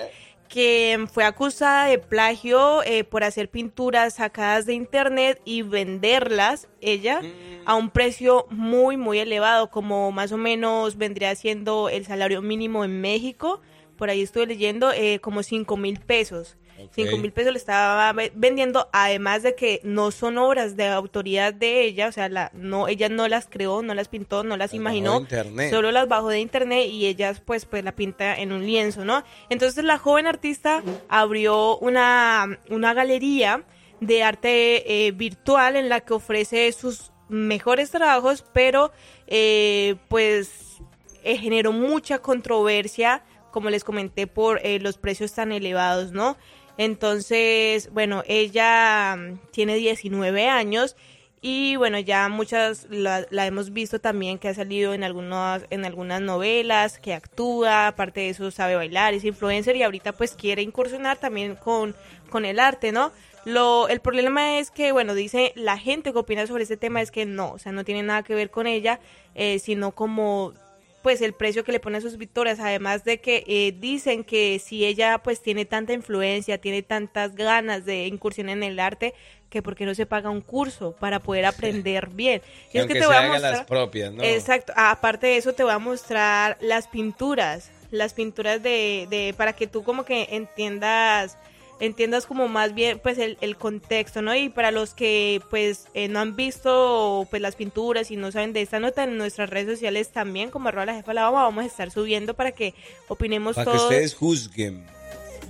que 0.49 1.05
fue 1.13 1.23
acusada 1.23 1.85
de 1.85 1.99
plagio 1.99 2.83
eh, 2.83 3.03
por 3.03 3.23
hacer 3.23 3.49
pinturas 3.49 4.15
sacadas 4.15 4.65
de 4.65 4.73
internet 4.73 5.39
y 5.45 5.61
venderlas, 5.61 6.67
ella, 6.81 7.21
a 7.65 7.75
un 7.75 7.91
precio 7.91 8.47
muy, 8.49 8.97
muy 8.97 9.19
elevado, 9.19 9.69
como 9.69 10.11
más 10.11 10.31
o 10.31 10.37
menos 10.37 10.97
vendría 10.97 11.33
siendo 11.35 11.87
el 11.87 12.05
salario 12.05 12.41
mínimo 12.41 12.83
en 12.83 12.99
México, 12.99 13.61
por 13.95 14.09
ahí 14.09 14.21
estuve 14.21 14.47
leyendo, 14.47 14.91
eh, 14.91 15.19
como 15.19 15.43
5 15.43 15.77
mil 15.77 15.99
pesos. 15.99 16.57
5 16.93 17.17
mil 17.17 17.31
pesos 17.31 17.51
le 17.53 17.57
estaba 17.59 18.11
ve- 18.13 18.31
vendiendo, 18.35 18.87
además 18.91 19.43
de 19.43 19.55
que 19.55 19.81
no 19.83 20.11
son 20.11 20.37
obras 20.37 20.75
de 20.75 20.87
autoridad 20.87 21.53
de 21.53 21.83
ella, 21.83 22.07
o 22.07 22.11
sea, 22.11 22.29
la, 22.29 22.51
no, 22.53 22.87
ella 22.87 23.09
no 23.09 23.27
las 23.27 23.47
creó, 23.47 23.81
no 23.81 23.93
las 23.93 24.07
pintó, 24.07 24.43
no 24.43 24.57
las 24.57 24.71
Las 24.71 24.73
imaginó, 24.73 25.13
de 25.13 25.17
internet. 25.21 25.69
solo 25.71 25.91
las 25.91 26.07
bajó 26.07 26.29
de 26.29 26.39
internet 26.39 26.87
y 26.89 27.05
ellas 27.05 27.41
pues, 27.43 27.65
pues 27.65 27.83
la 27.83 27.93
pinta 27.93 28.35
en 28.35 28.51
un 28.51 28.65
lienzo, 28.65 29.05
¿no? 29.05 29.23
Entonces 29.49 29.83
la 29.83 29.97
joven 29.97 30.27
artista 30.27 30.83
abrió 31.09 31.77
una, 31.77 32.59
una 32.69 32.93
galería 32.93 33.63
de 33.99 34.23
arte 34.23 35.07
eh, 35.07 35.11
virtual 35.11 35.75
en 35.75 35.89
la 35.89 35.99
que 36.01 36.13
ofrece 36.13 36.71
sus 36.71 37.11
mejores 37.27 37.91
trabajos, 37.91 38.45
pero 38.53 38.91
eh, 39.27 39.95
pues 40.07 40.77
eh, 41.23 41.37
generó 41.37 41.71
mucha 41.73 42.19
controversia, 42.19 43.23
como 43.51 43.69
les 43.69 43.83
comenté, 43.83 44.25
por 44.27 44.59
eh, 44.63 44.79
los 44.79 44.97
precios 44.97 45.33
tan 45.33 45.51
elevados, 45.51 46.11
¿no? 46.11 46.37
Entonces, 46.79 47.91
bueno, 47.91 48.23
ella 48.25 49.13
mm, 49.17 49.51
tiene 49.51 49.75
19 49.75 50.47
años 50.47 50.95
y 51.41 51.75
bueno, 51.75 51.99
ya 51.99 52.29
muchas 52.29 52.87
la, 52.89 53.25
la 53.31 53.45
hemos 53.45 53.73
visto 53.73 53.99
también 53.99 54.39
que 54.39 54.47
ha 54.47 54.53
salido 54.53 54.93
en 54.93 55.03
algunas, 55.03 55.65
en 55.71 55.83
algunas 55.83 56.21
novelas, 56.21 56.97
que 56.97 57.13
actúa, 57.13 57.87
aparte 57.87 58.21
de 58.21 58.29
eso 58.29 58.49
sabe 58.49 58.77
bailar, 58.77 59.13
es 59.13 59.25
influencer 59.25 59.75
y 59.75 59.83
ahorita 59.83 60.13
pues 60.13 60.35
quiere 60.35 60.61
incursionar 60.61 61.17
también 61.17 61.55
con, 61.57 61.97
con 62.29 62.45
el 62.45 62.61
arte, 62.61 62.93
¿no? 62.93 63.11
Lo, 63.43 63.89
el 63.89 63.99
problema 63.99 64.59
es 64.59 64.71
que, 64.71 64.93
bueno, 64.93 65.15
dice 65.15 65.51
la 65.57 65.77
gente 65.77 66.13
que 66.13 66.19
opina 66.19 66.47
sobre 66.47 66.63
este 66.63 66.77
tema 66.77 67.01
es 67.01 67.11
que 67.11 67.25
no, 67.25 67.51
o 67.51 67.59
sea, 67.59 67.73
no 67.73 67.83
tiene 67.83 68.03
nada 68.03 68.23
que 68.23 68.35
ver 68.35 68.51
con 68.51 68.67
ella, 68.67 69.01
eh, 69.35 69.59
sino 69.59 69.91
como 69.91 70.53
pues 71.01 71.21
el 71.21 71.33
precio 71.33 71.63
que 71.63 71.71
le 71.71 71.79
pone 71.79 71.97
a 71.97 72.01
sus 72.01 72.17
victorias, 72.17 72.59
además 72.59 73.03
de 73.03 73.19
que 73.19 73.43
eh, 73.47 73.73
dicen 73.79 74.23
que 74.23 74.59
si 74.59 74.85
ella 74.85 75.19
pues 75.19 75.41
tiene 75.41 75.65
tanta 75.65 75.93
influencia, 75.93 76.59
tiene 76.59 76.83
tantas 76.83 77.35
ganas 77.35 77.85
de 77.85 78.07
incursionar 78.07 78.57
en 78.57 78.63
el 78.63 78.79
arte, 78.79 79.13
que 79.49 79.61
por 79.61 79.75
qué 79.75 79.85
no 79.85 79.95
se 79.95 80.05
paga 80.05 80.29
un 80.29 80.41
curso 80.41 80.91
para 80.99 81.19
poder 81.19 81.45
aprender 81.45 82.09
bien. 82.09 82.41
Y 82.71 82.77
es 82.77 82.85
que 82.85 82.93
te 82.93 83.05
voy 83.05 83.15
a 83.15 83.27
mostrar, 83.27 83.53
las 83.53 83.65
propias, 83.65 84.13
¿no? 84.13 84.23
Exacto, 84.23 84.73
aparte 84.75 85.27
de 85.27 85.37
eso 85.37 85.53
te 85.53 85.63
voy 85.63 85.73
a 85.73 85.79
mostrar 85.79 86.57
las 86.61 86.87
pinturas, 86.87 87.71
las 87.91 88.13
pinturas 88.13 88.61
de, 88.61 89.07
de 89.09 89.33
para 89.35 89.53
que 89.53 89.67
tú 89.67 89.83
como 89.83 90.05
que 90.05 90.27
entiendas 90.31 91.37
entiendas 91.79 92.25
como 92.25 92.47
más 92.47 92.73
bien 92.73 92.99
pues 92.99 93.17
el, 93.17 93.37
el 93.41 93.55
contexto, 93.57 94.21
¿no? 94.21 94.35
Y 94.35 94.49
para 94.49 94.71
los 94.71 94.93
que 94.93 95.41
pues 95.49 95.85
eh, 95.93 96.07
no 96.07 96.19
han 96.19 96.35
visto 96.35 97.27
pues 97.29 97.41
las 97.41 97.55
pinturas 97.55 98.11
y 98.11 98.15
no 98.17 98.31
saben 98.31 98.53
de 98.53 98.61
esta 98.61 98.79
nota 98.79 99.03
en 99.03 99.17
nuestras 99.17 99.49
redes 99.49 99.67
sociales 99.77 100.09
también 100.09 100.49
como 100.49 100.67
arroba 100.69 100.85
la 100.87 100.93
jefa 100.95 101.13
la 101.13 101.23
Bamba, 101.23 101.43
vamos 101.43 101.63
a 101.63 101.67
estar 101.67 101.89
subiendo 101.91 102.33
para 102.33 102.51
que 102.51 102.73
opinemos 103.07 103.55
Para 103.55 103.65
que 103.71 103.77
todos. 103.77 103.89
ustedes 103.89 104.13
juzguen. 104.15 104.83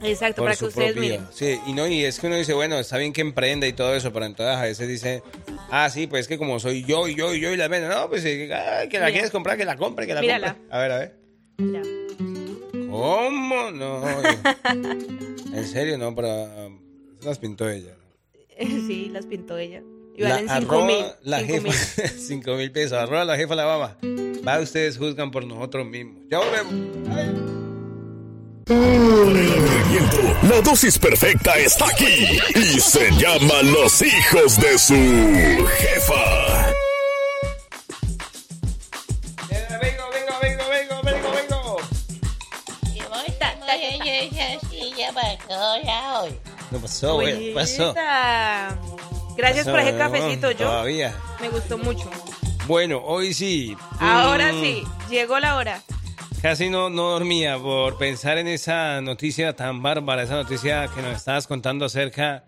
Exacto, 0.01 0.43
por 0.43 0.45
para 0.45 0.55
que 0.55 0.65
ustedes 0.65 0.93
propia- 0.93 1.01
miren. 1.19 1.27
Sí, 1.33 1.59
y 1.67 1.73
no, 1.73 1.85
y 1.85 2.05
es 2.05 2.19
que 2.21 2.27
uno 2.27 2.37
dice, 2.37 2.53
bueno, 2.53 2.79
está 2.79 2.97
bien 2.97 3.11
que 3.11 3.19
emprenda 3.19 3.67
y 3.67 3.73
todo 3.73 3.93
eso, 3.95 4.13
pero 4.13 4.25
entonces 4.25 4.55
a 4.55 4.61
veces 4.61 4.87
dice, 4.87 5.21
ah, 5.71 5.89
sí, 5.89 6.07
pues 6.07 6.21
es 6.21 6.27
que 6.29 6.37
como 6.37 6.57
soy 6.61 6.85
yo 6.85 7.07
y 7.09 7.15
yo 7.15 7.35
y 7.35 7.41
yo 7.41 7.51
y 7.51 7.57
la 7.57 7.67
vendo, 7.67 7.89
no, 7.89 8.07
pues 8.07 8.23
eh, 8.23 8.49
ay, 8.53 8.87
que 8.87 8.97
la 8.97 9.07
Mira. 9.07 9.11
quieres 9.13 9.31
comprar, 9.31 9.57
que 9.57 9.65
la 9.65 9.75
compre, 9.75 10.07
que 10.07 10.13
la 10.13 10.21
Mírala. 10.21 10.53
compre. 10.53 10.67
A 10.73 10.79
ver, 10.79 10.91
a 10.93 10.97
ver. 10.99 11.15
Mira. 11.57 11.81
¿Cómo? 12.89 13.71
No. 13.71 14.01
en 15.53 15.67
serio, 15.67 15.97
no, 15.97 16.13
pero 16.15 16.43
um, 16.67 16.79
las 17.23 17.39
pintó 17.39 17.69
ella. 17.69 17.95
sí, 18.59 19.09
las 19.11 19.25
pintó 19.25 19.57
ella. 19.57 19.81
Y 20.15 20.21
La 20.23 20.29
valen 20.31 20.49
cinco 20.49 20.75
arroba 20.75 20.87
mil. 20.87 21.05
la 21.23 21.39
cinco 21.39 21.53
jefa, 21.53 21.67
mil. 21.67 22.09
cinco 22.27 22.55
mil 22.55 22.71
pesos, 22.71 22.97
arroba 22.97 23.23
la 23.25 23.37
jefa 23.37 23.55
la 23.55 23.65
baba. 23.65 23.97
Va, 24.47 24.59
ustedes 24.59 24.97
juzgan 24.97 25.31
por 25.31 25.45
nosotros 25.45 25.85
mismos. 25.85 26.23
Ya 26.29 26.39
volvemos. 26.39 26.73
La 30.43 30.61
dosis 30.61 30.97
perfecta 30.99 31.57
está 31.57 31.87
aquí 31.87 32.39
y 32.55 32.79
se 32.79 33.09
llama 33.11 33.61
Los 33.63 34.01
hijos 34.01 34.59
de 34.59 34.77
su 34.77 34.93
jefa. 35.67 36.38
¿Qué 46.69 46.77
pasó, 46.77 47.15
güey? 47.15 47.39
¿Qué 47.47 47.51
pasó? 47.53 47.93
Gracias 49.35 49.65
Pasó, 49.65 49.71
por 49.71 49.79
ese 49.79 49.91
no, 49.93 49.97
cafecito, 49.97 50.51
yo. 50.51 50.67
Todavía. 50.67 51.15
Me 51.41 51.49
gustó 51.49 51.77
mucho. 51.77 52.09
Bueno, 52.67 53.01
hoy 53.03 53.33
sí. 53.33 53.75
Ahora 53.99 54.51
Mm, 54.53 54.61
sí, 54.61 54.83
llegó 55.09 55.39
la 55.39 55.55
hora. 55.55 55.81
Casi 56.41 56.69
no, 56.69 56.89
no 56.89 57.09
dormía 57.11 57.57
por 57.57 57.97
pensar 57.97 58.37
en 58.37 58.47
esa 58.47 59.01
noticia 59.01 59.55
tan 59.55 59.81
bárbara, 59.81 60.23
esa 60.23 60.35
noticia 60.35 60.87
que 60.93 61.01
nos 61.01 61.17
estabas 61.17 61.47
contando 61.47 61.85
acerca 61.85 62.43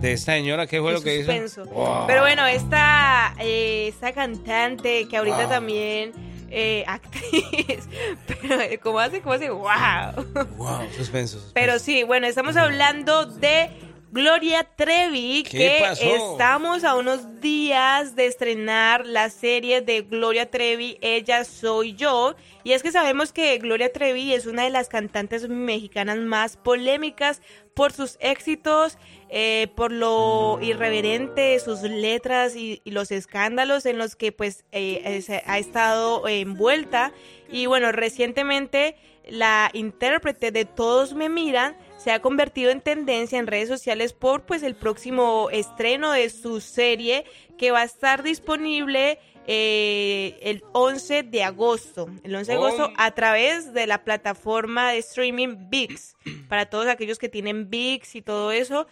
de 0.00 0.12
esta 0.12 0.32
señora. 0.34 0.66
¿Qué 0.66 0.80
fue 0.80 0.92
lo 0.92 1.02
que 1.02 1.16
hizo? 1.20 1.64
Wow. 1.66 2.06
Pero 2.06 2.20
bueno, 2.22 2.46
esta, 2.46 3.34
eh, 3.38 3.88
esta 3.88 4.12
cantante 4.12 5.08
que 5.08 5.16
ahorita 5.16 5.38
Wow. 5.42 5.48
también 5.48 6.12
eh, 6.50 6.84
actriz, 6.86 7.88
pero 8.26 8.60
eh, 8.60 8.78
¿cómo 8.82 8.98
hace? 8.98 9.20
¿Cómo 9.20 9.34
hace? 9.34 9.50
¡Wow! 9.50 10.46
Wow, 10.56 10.88
suspenso. 10.96 11.50
Pero 11.54 11.78
sí, 11.78 12.02
bueno, 12.02 12.26
estamos 12.26 12.56
hablando 12.56 13.26
de 13.26 13.70
Gloria 14.12 14.64
Trevi, 14.64 15.44
¿Qué 15.44 15.50
que 15.56 15.78
pasó? 15.80 16.32
estamos 16.32 16.82
a 16.82 16.96
unos 16.96 17.40
días 17.40 18.16
de 18.16 18.26
estrenar 18.26 19.06
la 19.06 19.30
serie 19.30 19.82
de 19.82 20.02
Gloria 20.02 20.50
Trevi, 20.50 20.98
Ella 21.00 21.44
Soy 21.44 21.94
Yo. 21.94 22.34
Y 22.64 22.72
es 22.72 22.82
que 22.82 22.90
sabemos 22.90 23.32
que 23.32 23.56
Gloria 23.58 23.92
Trevi 23.92 24.34
es 24.34 24.46
una 24.46 24.64
de 24.64 24.70
las 24.70 24.88
cantantes 24.88 25.48
mexicanas 25.48 26.18
más 26.18 26.56
polémicas 26.56 27.40
por 27.72 27.92
sus 27.92 28.16
éxitos, 28.20 28.98
eh, 29.28 29.68
por 29.76 29.92
lo 29.92 30.58
irreverente 30.60 31.40
de 31.42 31.60
sus 31.60 31.82
letras 31.82 32.56
y, 32.56 32.82
y 32.82 32.90
los 32.90 33.12
escándalos 33.12 33.86
en 33.86 33.96
los 33.96 34.16
que 34.16 34.32
pues 34.32 34.64
eh, 34.72 35.22
eh, 35.28 35.42
ha 35.46 35.58
estado 35.58 36.26
envuelta. 36.26 37.12
Y 37.48 37.66
bueno, 37.66 37.92
recientemente 37.92 38.96
la 39.28 39.70
intérprete 39.72 40.50
de 40.50 40.64
Todos 40.64 41.14
me 41.14 41.28
miran 41.28 41.76
se 42.02 42.12
ha 42.12 42.20
convertido 42.20 42.70
en 42.70 42.80
tendencia 42.80 43.38
en 43.38 43.46
redes 43.46 43.68
sociales 43.68 44.14
por 44.14 44.42
pues 44.42 44.62
el 44.62 44.74
próximo 44.74 45.48
estreno 45.50 46.12
de 46.12 46.30
su 46.30 46.60
serie 46.60 47.24
que 47.58 47.72
va 47.72 47.80
a 47.80 47.84
estar 47.84 48.22
disponible 48.22 49.18
eh, 49.46 50.38
el 50.42 50.62
11 50.72 51.24
de 51.24 51.42
agosto. 51.42 52.08
El 52.22 52.34
11 52.34 52.52
de 52.52 52.58
Oh. 52.58 52.64
agosto 52.64 52.92
a 52.96 53.10
través 53.10 53.74
de 53.74 53.86
la 53.86 54.02
plataforma 54.02 54.92
de 54.92 54.98
streaming 54.98 55.68
VIX. 55.68 56.16
Para 56.48 56.66
todos 56.66 56.86
aquellos 56.86 57.18
que 57.18 57.28
tienen 57.28 57.68
VIX 57.68 58.14
y 58.14 58.22
todo 58.22 58.52
eso, 58.52 58.86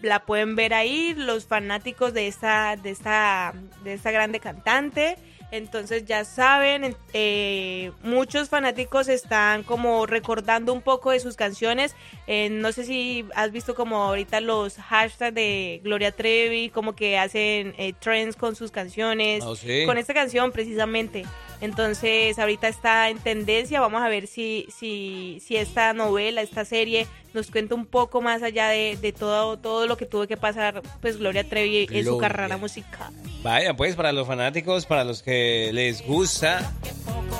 la 0.00 0.24
pueden 0.24 0.56
ver 0.56 0.72
ahí, 0.72 1.14
los 1.14 1.46
fanáticos 1.46 2.14
de 2.14 2.28
esta, 2.28 2.76
de 2.76 2.90
esta, 2.90 3.52
de 3.82 3.92
esta 3.92 4.10
grande 4.10 4.40
cantante. 4.40 5.16
Entonces 5.54 6.04
ya 6.04 6.24
saben, 6.24 6.96
eh, 7.12 7.92
muchos 8.02 8.48
fanáticos 8.48 9.06
están 9.06 9.62
como 9.62 10.04
recordando 10.04 10.72
un 10.72 10.82
poco 10.82 11.12
de 11.12 11.20
sus 11.20 11.36
canciones. 11.36 11.94
Eh, 12.26 12.48
no 12.50 12.72
sé 12.72 12.82
si 12.82 13.24
has 13.36 13.52
visto 13.52 13.76
como 13.76 14.02
ahorita 14.02 14.40
los 14.40 14.74
hashtags 14.78 15.32
de 15.32 15.80
Gloria 15.84 16.10
Trevi, 16.10 16.70
como 16.70 16.96
que 16.96 17.18
hacen 17.18 17.72
eh, 17.78 17.92
trends 17.96 18.34
con 18.34 18.56
sus 18.56 18.72
canciones. 18.72 19.44
Oh, 19.44 19.54
sí. 19.54 19.86
Con 19.86 19.96
esta 19.96 20.12
canción 20.12 20.50
precisamente. 20.50 21.24
Entonces 21.64 22.38
ahorita 22.38 22.68
está 22.68 23.08
en 23.08 23.18
tendencia. 23.18 23.80
Vamos 23.80 24.02
a 24.02 24.08
ver 24.08 24.26
si, 24.26 24.66
si, 24.74 25.40
si 25.44 25.56
esta 25.56 25.94
novela, 25.94 26.42
esta 26.42 26.66
serie 26.66 27.06
nos 27.32 27.50
cuenta 27.50 27.74
un 27.74 27.86
poco 27.86 28.20
más 28.20 28.42
allá 28.42 28.68
de, 28.68 28.98
de 29.00 29.12
todo, 29.12 29.58
todo 29.58 29.86
lo 29.86 29.96
que 29.96 30.04
tuvo 30.04 30.26
que 30.26 30.36
pasar 30.36 30.82
pues 31.00 31.16
Gloria 31.16 31.48
Trevi 31.48 31.88
en 31.90 32.04
su 32.04 32.18
carrera 32.18 32.58
musical. 32.58 33.14
Vaya, 33.42 33.74
pues 33.74 33.96
para 33.96 34.12
los 34.12 34.26
fanáticos, 34.26 34.84
para 34.84 35.04
los 35.04 35.22
que 35.22 35.70
les 35.72 36.06
gusta 36.06 36.70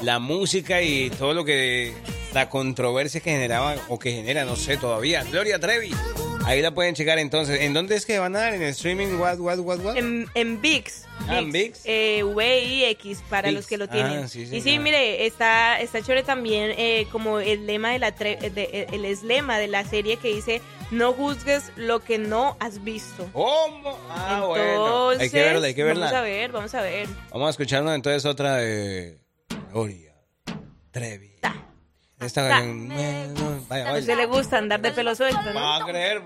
la 0.02 0.18
música 0.18 0.82
y 0.82 1.10
todo 1.10 1.34
lo 1.34 1.44
que 1.44 1.94
la 2.32 2.48
controversia 2.50 3.20
que 3.20 3.30
generaba 3.30 3.76
o 3.88 3.98
que 3.98 4.12
genera, 4.12 4.44
no 4.44 4.56
sé 4.56 4.76
todavía. 4.76 5.22
Gloria 5.24 5.58
Trevi. 5.58 5.90
Ahí 6.46 6.60
la 6.60 6.74
pueden 6.74 6.94
checar 6.94 7.18
entonces. 7.18 7.62
¿En 7.62 7.72
dónde 7.72 7.96
es 7.96 8.04
que 8.04 8.18
van 8.18 8.36
a 8.36 8.40
dar? 8.40 8.54
¿En 8.54 8.62
el 8.62 8.68
streaming? 8.70 9.14
What, 9.18 9.38
what, 9.38 9.58
what, 9.60 9.78
what? 9.80 9.96
En, 9.96 10.26
en 10.34 10.60
VIX. 10.60 11.04
Ah, 11.26 11.38
en 11.38 11.50
VIX. 11.52 11.80
Eh, 11.84 12.22
VIX 12.22 13.22
para 13.30 13.48
VIX. 13.48 13.54
los 13.60 13.66
que 13.66 13.78
lo 13.78 13.88
tienen. 13.88 14.24
Ah, 14.24 14.28
sí, 14.28 14.46
y 14.52 14.60
sí, 14.60 14.78
mire, 14.78 15.24
está, 15.24 15.80
está 15.80 16.02
chévere 16.02 16.22
también 16.22 16.72
eh, 16.76 17.06
como 17.10 17.38
el 17.40 17.66
lema 17.66 17.92
de 17.92 17.98
la 17.98 18.14
tre- 18.14 18.38
de- 18.52 18.88
el 18.92 19.06
eslema 19.06 19.56
de 19.58 19.68
la 19.68 19.84
serie 19.88 20.18
que 20.18 20.28
dice 20.34 20.60
no 20.90 21.14
juzgues 21.14 21.72
lo 21.76 22.00
que 22.00 22.18
no 22.18 22.58
has 22.60 22.84
visto. 22.84 23.26
¿Cómo? 23.32 23.98
Ah, 24.10 24.44
bueno. 24.46 25.08
Hay 25.18 25.30
que 25.30 25.40
verla, 25.40 25.66
hay 25.68 25.74
que 25.74 25.82
verla. 25.84 26.06
Vamos 26.06 26.18
a 26.18 26.22
ver, 26.22 26.52
vamos 26.52 26.74
a 26.74 26.82
ver. 26.82 27.08
Vamos 27.30 27.46
a 27.46 27.50
escucharnos 27.50 27.94
entonces 27.94 28.26
otra 28.26 28.56
de 28.56 29.18
Gloria 29.72 30.14
Trevi. 30.90 31.32
Esta 32.20 32.48
canción. 32.48 32.88
Vaya, 33.68 33.84
A 33.84 33.92
vaya. 33.92 34.00
usted 34.00 34.16
le 34.16 34.26
gusta 34.26 34.58
andar 34.58 34.80
de 34.80 34.92
pelo 34.92 35.14
suelto, 35.14 35.42
¿no? 35.52 35.60
Va 35.60 35.76
a 35.76 35.84
creer. 35.84 36.22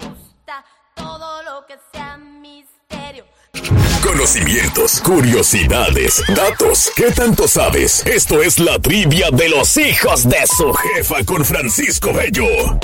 Todo 0.94 1.42
lo 1.42 1.66
que 1.66 1.74
sea 1.92 2.16
misterio. 2.18 3.24
Conocimientos, 4.02 5.00
curiosidades, 5.00 6.22
datos. 6.28 6.90
¿Qué 6.94 7.10
tanto 7.10 7.48
sabes? 7.48 8.06
Esto 8.06 8.42
es 8.42 8.58
la 8.58 8.78
trivia 8.78 9.30
de 9.32 9.48
los 9.48 9.76
hijos 9.76 10.28
de 10.28 10.46
su 10.46 10.72
jefa 10.72 11.24
con 11.24 11.44
Francisco 11.44 12.12
Bello. 12.12 12.78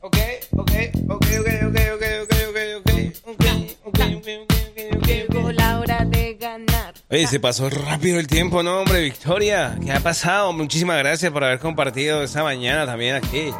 Ok, 0.00 0.16
ok, 0.52 0.70
ok, 1.08 1.26
ok, 1.40 1.48
ok, 1.68 1.76
Oye, 7.12 7.26
se 7.26 7.38
pasó 7.38 7.68
rápido 7.68 8.18
el 8.18 8.26
tiempo, 8.26 8.62
¿no, 8.62 8.80
hombre? 8.80 9.02
Victoria, 9.02 9.76
¿qué 9.84 9.92
ha 9.92 10.00
pasado? 10.00 10.50
Muchísimas 10.54 10.96
gracias 10.96 11.30
por 11.30 11.44
haber 11.44 11.58
compartido 11.58 12.22
esta 12.22 12.42
mañana 12.42 12.86
también 12.86 13.16
aquí, 13.16 13.52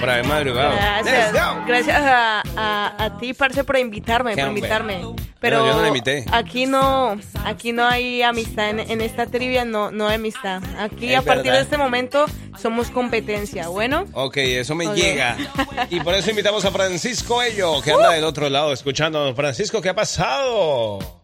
por 0.00 0.10
haber 0.10 0.26
madrugado. 0.26 0.74
Gracias, 0.74 1.32
gracias 1.68 2.00
a, 2.02 2.42
a, 2.56 3.04
a 3.04 3.18
ti, 3.18 3.32
parce, 3.32 3.62
por 3.62 3.78
invitarme, 3.78 4.34
por 4.34 4.42
hombre. 4.46 4.58
invitarme. 4.58 4.98
Pero 5.38 5.58
Pero 5.60 5.66
yo 5.66 5.74
no 5.74 5.82
la 5.82 5.88
invité. 5.88 6.24
aquí 6.32 6.66
no, 6.66 7.16
aquí 7.44 7.70
no 7.70 7.86
hay 7.86 8.22
amistad 8.22 8.70
en, 8.70 8.80
en 8.80 9.00
esta 9.00 9.26
trivia, 9.26 9.64
no, 9.64 9.92
no 9.92 10.08
hay 10.08 10.16
amistad. 10.16 10.60
Aquí 10.76 11.12
Es 11.12 11.18
a 11.20 11.22
partir 11.22 11.44
verdad. 11.44 11.58
de 11.58 11.62
este 11.62 11.78
momento 11.78 12.26
somos 12.60 12.90
competencia, 12.90 13.68
bueno. 13.68 14.06
Ok, 14.14 14.38
eso 14.38 14.74
me 14.74 14.88
Ok. 14.88 14.94
llega. 14.96 15.36
Y 15.90 16.00
por 16.00 16.14
eso 16.14 16.30
invitamos 16.30 16.64
a 16.64 16.72
Francisco 16.72 17.40
Ello, 17.40 17.80
que 17.82 17.92
anda 17.92 18.10
del 18.10 18.24
otro 18.24 18.48
lado 18.50 18.72
escuchándonos. 18.72 19.36
Francisco, 19.36 19.80
¿qué 19.80 19.90
ha 19.90 19.94
pasado? 19.94 21.15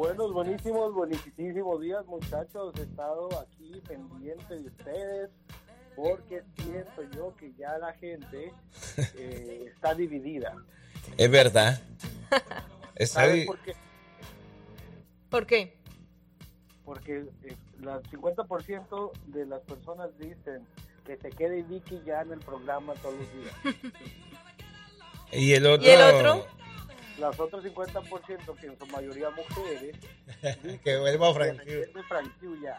Buenos, 0.00 0.32
buenísimos, 0.32 0.94
buenísimos 0.94 1.78
días, 1.82 2.06
muchachos. 2.06 2.72
He 2.78 2.84
estado 2.84 3.28
aquí 3.38 3.82
pendiente 3.86 4.58
de 4.58 4.66
ustedes 4.66 5.28
porque 5.94 6.42
siento 6.56 7.02
yo 7.14 7.36
que 7.36 7.52
ya 7.58 7.76
la 7.76 7.92
gente 7.92 8.50
eh, 9.18 9.66
está 9.66 9.94
dividida. 9.94 10.56
Es 11.18 11.30
verdad. 11.30 11.82
Está 12.94 13.20
¿Saben 13.20 13.34
bien. 13.34 13.46
por 13.46 13.58
qué? 13.58 13.74
¿Por 15.28 15.46
qué? 15.46 15.78
Porque 16.86 17.26
eh, 17.44 17.56
la 17.82 18.00
50% 18.00 19.12
de 19.26 19.44
las 19.44 19.60
personas 19.60 20.16
dicen 20.18 20.66
que 21.04 21.18
se 21.18 21.28
quede 21.28 21.62
Vicky 21.62 22.00
ya 22.06 22.22
en 22.22 22.32
el 22.32 22.40
programa 22.40 22.94
todos 22.94 23.16
los 23.16 23.32
días. 23.34 23.82
¿Y 25.32 25.52
el 25.52 25.66
otro? 25.66 25.86
¿Y 25.86 25.90
el 25.90 26.00
otro? 26.00 26.59
Las 27.20 27.38
otras 27.38 27.62
50%, 27.62 28.56
que 28.58 28.66
en 28.66 28.78
su 28.78 28.86
mayoría 28.86 29.28
mujeres, 29.30 29.94
que 30.84 30.98
vuelva 30.98 31.28
que 31.28 31.34
Frank. 31.34 31.58
regrese 31.58 32.02
Frank 32.08 32.32
Q 32.40 32.56
ya. 32.62 32.76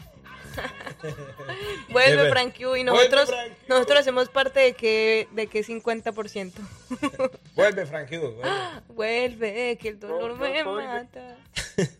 Vuelve 1.89 2.23
Debe- 2.23 2.29
Frank 2.31 2.57
Q 2.57 2.75
y 2.77 2.83
nosotros, 2.83 3.29
Frank 3.29 3.51
nosotros 3.67 3.99
hacemos 3.99 4.29
parte 4.29 4.59
de 4.59 4.73
que, 4.73 5.27
de 5.31 5.47
que 5.47 5.63
50%. 5.63 6.51
Vuelve 7.55 7.85
Frank. 7.85 8.09
vuelve. 8.09 8.41
Vuelve, 8.89 9.77
que 9.77 9.89
el 9.89 9.99
dolor 9.99 10.37
me 10.37 10.49
de- 10.51 10.63
mata. 10.63 11.37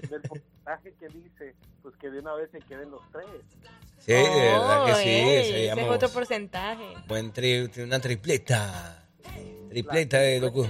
Del 0.10 0.22
porcentaje 0.22 0.94
que 1.00 1.08
dice, 1.10 1.56
pues 1.84 1.96
que 1.98 2.10
de 2.10 2.20
una 2.20 2.34
vez 2.34 2.50
se 2.52 2.60
queden 2.62 2.90
los 2.92 3.02
tres. 3.12 3.26
Sí, 4.00 4.14
de 4.14 4.24
verdad 4.24 4.86
que 4.88 4.94
sí. 4.96 5.10
ey, 5.10 5.68
ese 5.68 5.82
es 5.82 5.88
otro 5.90 6.10
porcentaje. 6.10 6.96
buen 7.08 7.32
tri, 7.32 7.70
una 7.78 8.00
tripleta. 8.00 8.98
Tripleta 9.70 10.18
de 10.18 10.40
loco. 10.40 10.68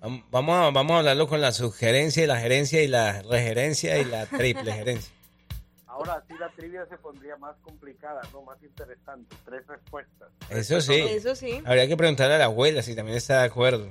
Vam- 0.00 0.24
Vamos 0.30 0.56
a, 0.56 0.70
vamos 0.70 0.92
a 0.92 0.98
hablarlo 1.00 1.28
con 1.28 1.40
la 1.40 1.52
sugerencia 1.52 2.24
y 2.24 2.26
la 2.26 2.38
gerencia 2.40 2.82
y 2.82 2.88
la 2.88 3.22
regerencia 3.22 3.98
y 3.98 4.04
la 4.04 4.26
triple 4.26 4.72
gerencia. 4.72 5.12
Ahora 5.86 6.22
sí 6.28 6.34
la 6.38 6.48
trivia 6.50 6.86
se 6.88 6.96
pondría 6.96 7.36
más 7.36 7.56
complicada, 7.62 8.22
¿no? 8.32 8.42
Más 8.42 8.62
interesante. 8.62 9.36
Tres 9.44 9.66
respuestas. 9.66 10.28
Eso 10.48 10.80
sí. 10.80 10.94
Eso 10.94 11.34
sí. 11.34 11.60
Habría 11.66 11.86
que 11.88 11.96
preguntarle 11.96 12.36
a 12.36 12.38
la 12.38 12.44
abuela 12.46 12.80
si 12.82 12.94
también 12.94 13.18
está 13.18 13.40
de 13.40 13.46
acuerdo. 13.46 13.88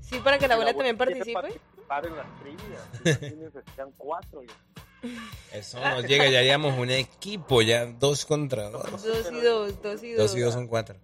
Sí, 0.00 0.18
para 0.24 0.38
que 0.38 0.48
la 0.48 0.54
abuela 0.54 0.72
también 0.74 0.96
quiere 0.96 1.12
participe. 1.14 1.40
participar 1.40 2.06
en 2.06 2.16
las 2.16 2.26
trivias. 2.40 3.20
Imagínense, 3.22 3.58
sean 3.76 3.90
cuatro. 3.96 4.42
ya. 4.42 5.08
Eso 5.52 5.78
nos 5.80 6.04
llega, 6.04 6.28
ya 6.30 6.38
haríamos 6.40 6.78
un 6.78 6.90
equipo, 6.90 7.60
ya 7.62 7.86
dos 7.86 8.24
contra 8.24 8.70
dos. 8.70 8.90
Dos 9.02 9.30
y 9.32 9.40
dos, 9.40 9.82
dos 9.82 10.02
y 10.02 10.12
dos. 10.12 10.18
Dos 10.30 10.36
y 10.36 10.40
dos 10.40 10.54
son 10.54 10.66
cuatro. 10.66 10.96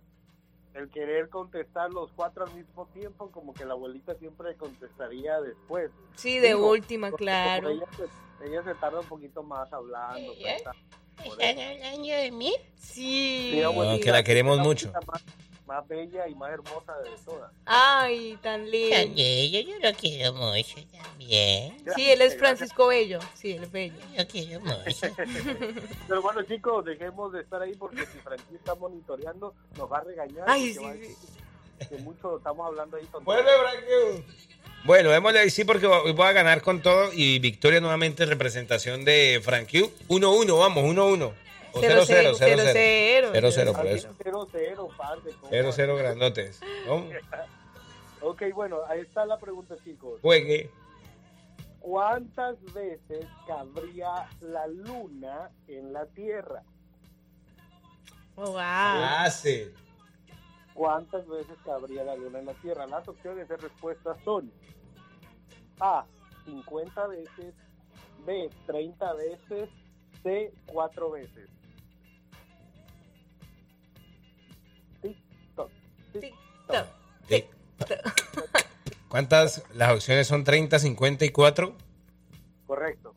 El 0.78 0.90
querer 0.90 1.28
contestar 1.28 1.92
los 1.92 2.12
cuatro 2.12 2.44
al 2.44 2.54
mismo 2.54 2.86
tiempo, 2.94 3.32
como 3.32 3.52
que 3.52 3.64
la 3.64 3.72
abuelita 3.72 4.14
siempre 4.14 4.54
contestaría 4.56 5.40
después. 5.40 5.90
Sí, 6.14 6.38
de 6.38 6.48
Digo, 6.48 6.70
última, 6.70 7.10
claro. 7.10 7.70
Ella 7.70 7.86
se, 7.96 8.46
ella 8.46 8.62
se 8.62 8.74
tarda 8.76 9.00
un 9.00 9.06
poquito 9.06 9.42
más 9.42 9.72
hablando. 9.72 10.32
¿Eh? 10.34 10.56
pensando, 10.56 10.78
por 11.16 11.42
¿Están 11.42 11.58
hablando 11.58 12.08
de 12.08 12.30
mí? 12.30 12.54
Sí. 12.76 13.50
Sí, 13.54 13.62
abuelita, 13.62 14.04
que 14.04 14.12
la 14.12 14.22
queremos 14.22 14.60
mucho. 14.60 14.92
Más, 14.92 15.24
más 15.68 15.86
bella 15.86 16.26
y 16.26 16.34
más 16.34 16.50
hermosa 16.50 16.94
de 17.04 17.10
todas. 17.24 17.52
Ay, 17.66 18.38
tan 18.42 18.68
lindo. 18.70 18.96
También, 18.96 19.52
yo, 19.52 19.60
yo 19.60 19.78
lo 19.78 19.96
quiero 19.96 20.32
mucho 20.32 20.76
también. 20.90 21.76
Sí, 21.94 22.10
él 22.10 22.22
es 22.22 22.36
Francisco 22.38 22.86
Bello. 22.86 23.20
Sí, 23.34 23.52
él 23.52 23.64
es 23.64 23.70
bello. 23.70 23.94
Lo 24.16 24.26
quiero 24.26 24.60
mucho. 24.60 25.06
Pero 26.08 26.22
bueno, 26.22 26.42
chicos, 26.42 26.84
dejemos 26.86 27.32
de 27.34 27.42
estar 27.42 27.60
ahí 27.60 27.74
porque 27.74 28.06
si 28.06 28.18
Frankie 28.18 28.56
está 28.56 28.74
monitoreando, 28.74 29.54
nos 29.76 29.92
va 29.92 29.98
a 29.98 30.04
regañar. 30.04 30.44
Ay, 30.48 30.72
sí, 30.72 30.82
va 30.82 30.90
a 30.90 30.94
sí. 30.94 31.00
decir 31.00 31.16
Que 31.90 31.98
mucho 31.98 32.38
estamos 32.38 32.66
hablando 32.66 32.96
ahí. 32.96 33.06
Vuelve, 33.22 33.50
Frankie. 33.60 34.24
Bueno, 34.84 35.10
démosle 35.10 35.40
ahí 35.40 35.50
sí 35.50 35.64
porque 35.64 35.86
hoy 35.86 36.12
voy 36.12 36.26
a 36.26 36.32
ganar 36.32 36.62
con 36.62 36.80
todo 36.80 37.10
y 37.12 37.38
victoria 37.40 37.80
nuevamente 37.80 38.24
representación 38.24 39.04
de 39.04 39.38
Frank 39.44 39.70
Q. 39.70 39.92
1-1, 40.08 40.58
vamos, 40.58 40.84
1-1. 40.84 41.47
O 41.78 41.82
0-0, 41.82 42.36
0-0. 42.36 43.32
0-0. 43.32 43.32
0-0 43.32 43.76
por 43.76 43.86
eso. 43.86 44.08
Cero, 44.22 44.46
cero, 44.50 44.88
par 44.96 45.22
de 45.22 45.32
cosas. 45.32 45.78
0-0 45.78 45.98
grandotes. 45.98 46.60
¿no? 46.86 47.04
Ok, 48.20 48.42
bueno, 48.52 48.78
ahí 48.88 49.00
está 49.00 49.24
la 49.24 49.38
pregunta, 49.38 49.76
chicos. 49.84 50.20
Juegue. 50.22 50.70
¿Cuántas 51.78 52.60
veces 52.74 53.26
cabría 53.46 54.28
la 54.40 54.66
luna 54.66 55.50
en 55.68 55.92
la 55.92 56.04
Tierra? 56.06 56.62
Oh, 58.34 58.50
wow. 58.50 58.58
Hace. 58.58 59.72
¿Cuántas 60.74 61.26
veces 61.26 61.56
cabría 61.64 62.04
la 62.04 62.16
luna 62.16 62.40
en 62.40 62.46
la 62.46 62.54
Tierra? 62.54 62.86
Las 62.86 63.06
opciones 63.08 63.48
de 63.48 63.56
respuesta 63.56 64.16
son 64.24 64.52
A, 65.80 66.04
50 66.44 67.06
veces, 67.06 67.54
B, 68.26 68.50
30 68.66 69.12
veces, 69.14 69.70
C, 70.22 70.52
4 70.66 71.10
veces. 71.10 71.48
¿Cuántas? 79.08 79.62
Las 79.74 79.92
opciones 79.94 80.26
son 80.26 80.44
30, 80.44 80.78
50 80.78 81.24
y 81.24 81.28
4. 81.30 81.74
Correcto. 82.66 83.14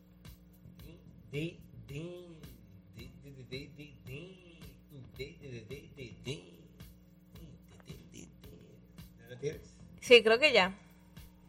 Sí, 9.99 10.23
creo 10.23 10.39
que 10.39 10.51
ya. 10.51 10.73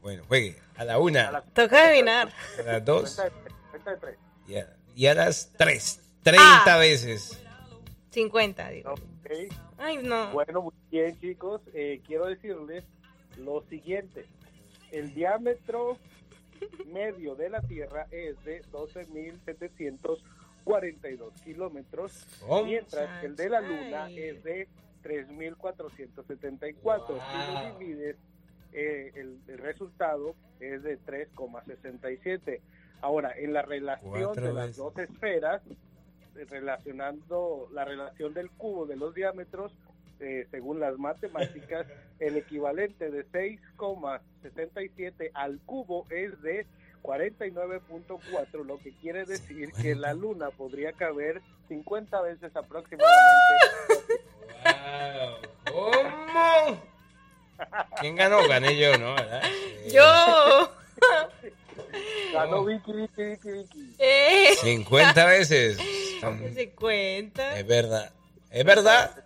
Bueno, 0.00 0.22
juegue. 0.28 0.58
A 0.76 0.84
la 0.84 0.98
una, 0.98 1.42
Toca 1.54 1.88
adivinar. 1.88 2.32
a 2.58 2.62
las 2.62 2.84
dos 2.84 3.20
y 4.48 4.56
a, 4.56 4.74
y 4.96 5.06
a 5.06 5.14
las 5.14 5.50
tres. 5.56 6.00
30 6.22 6.74
Ah. 6.74 6.78
veces. 6.78 7.38
50, 8.10 8.68
digo. 8.70 8.92
Ok. 8.92 9.00
Ay, 9.78 9.98
no. 10.02 10.32
Bueno, 10.32 10.62
muy 10.62 10.72
bien, 10.90 11.18
chicos. 11.20 11.60
Eh, 11.74 12.00
quiero 12.06 12.26
decirles 12.26 12.84
lo 13.38 13.62
siguiente. 13.62 14.26
El 14.90 15.14
diámetro 15.14 15.96
medio 16.92 17.34
de 17.34 17.50
la 17.50 17.60
Tierra 17.62 18.06
es 18.10 18.42
de 18.44 18.62
12.742 20.64 21.32
kilómetros, 21.44 22.26
¿Cómo? 22.46 22.64
mientras 22.64 23.20
que 23.20 23.26
el 23.26 23.36
de 23.36 23.48
la 23.48 23.60
Luna 23.60 24.04
Ay. 24.04 24.18
es 24.18 24.44
de 24.44 24.68
3.474. 25.02 27.06
Si 27.06 27.52
lo 27.52 27.78
divides, 27.78 28.16
eh, 28.72 29.12
el, 29.16 29.38
el 29.48 29.58
resultado 29.58 30.34
es 30.60 30.82
de 30.82 30.98
3,67. 31.00 32.60
Ahora, 33.00 33.32
en 33.36 33.52
la 33.52 33.62
relación 33.62 34.10
Cuatro 34.10 34.46
de 34.46 34.52
las 34.52 34.66
veces. 34.68 34.76
dos 34.76 34.96
esferas, 34.98 35.62
relacionando 36.34 37.68
la 37.72 37.84
relación 37.84 38.34
del 38.34 38.50
cubo 38.50 38.86
de 38.86 38.96
los 38.96 39.14
diámetros, 39.14 39.72
eh, 40.20 40.46
según 40.50 40.80
las 40.80 40.98
matemáticas, 40.98 41.86
el 42.20 42.36
equivalente 42.36 43.10
de 43.10 43.26
6,77 43.26 45.30
al 45.34 45.58
cubo 45.66 46.06
es 46.10 46.40
de 46.42 46.66
49.4, 47.02 48.64
lo 48.64 48.78
que 48.78 48.92
quiere 48.92 49.24
decir 49.24 49.72
que 49.72 49.94
la 49.94 50.14
luna 50.14 50.50
podría 50.50 50.92
caber 50.92 51.42
50 51.68 52.20
veces 52.22 52.54
aproximadamente. 52.54 53.12
¿Cómo? 55.70 56.82
¿Quién 58.00 58.16
ganó? 58.16 58.46
Gané 58.48 58.78
yo, 58.78 58.96
¿no? 58.98 59.14
¿Verdad? 59.14 59.42
Yo. 59.92 60.72
Ganó 62.32 62.64
Vicky, 62.64 62.92
Vicky, 62.92 63.22
Vicky, 63.24 63.50
Vicky. 63.52 63.94
Eh. 63.98 64.54
50 64.62 65.26
veces. 65.26 65.76
¿Se 66.54 66.70
cuenta? 66.72 67.58
Es 67.58 67.66
verdad. 67.66 68.12
Es 68.50 68.64
verdad. 68.64 69.24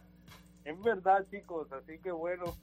Es 0.65 0.83
verdad, 0.83 1.25
chicos, 1.31 1.71
así 1.73 1.99
que 1.99 2.11
bueno, 2.11 2.57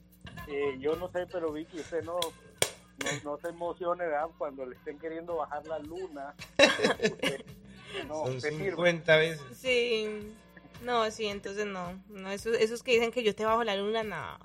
eh, 0.48 0.76
yo 0.78 0.94
no 0.96 1.10
sé, 1.10 1.26
pero 1.32 1.52
Vicky, 1.52 1.78
usted 1.80 2.02
no, 2.04 2.18
no, 2.20 3.10
no 3.24 3.38
se 3.38 3.48
emocione 3.48 4.04
¿verdad? 4.04 4.26
cuando 4.36 4.66
le 4.66 4.76
estén 4.76 4.98
queriendo 4.98 5.36
bajar 5.36 5.66
la 5.66 5.78
luna. 5.78 6.34
Usted- 6.58 7.44
no, 8.08 8.24
Son 8.26 8.36
usted 8.36 8.50
firme. 8.50 8.70
50 8.70 9.16
veces. 9.16 9.42
Sí. 9.56 10.34
No, 10.82 11.10
sí, 11.10 11.26
entonces 11.26 11.64
no. 11.64 11.98
no 12.08 12.30
esos, 12.30 12.54
esos 12.58 12.82
que 12.82 12.92
dicen 12.92 13.10
que 13.10 13.22
yo 13.22 13.34
te 13.34 13.46
bajo 13.46 13.64
la 13.64 13.76
luna, 13.76 14.02
no. 14.02 14.38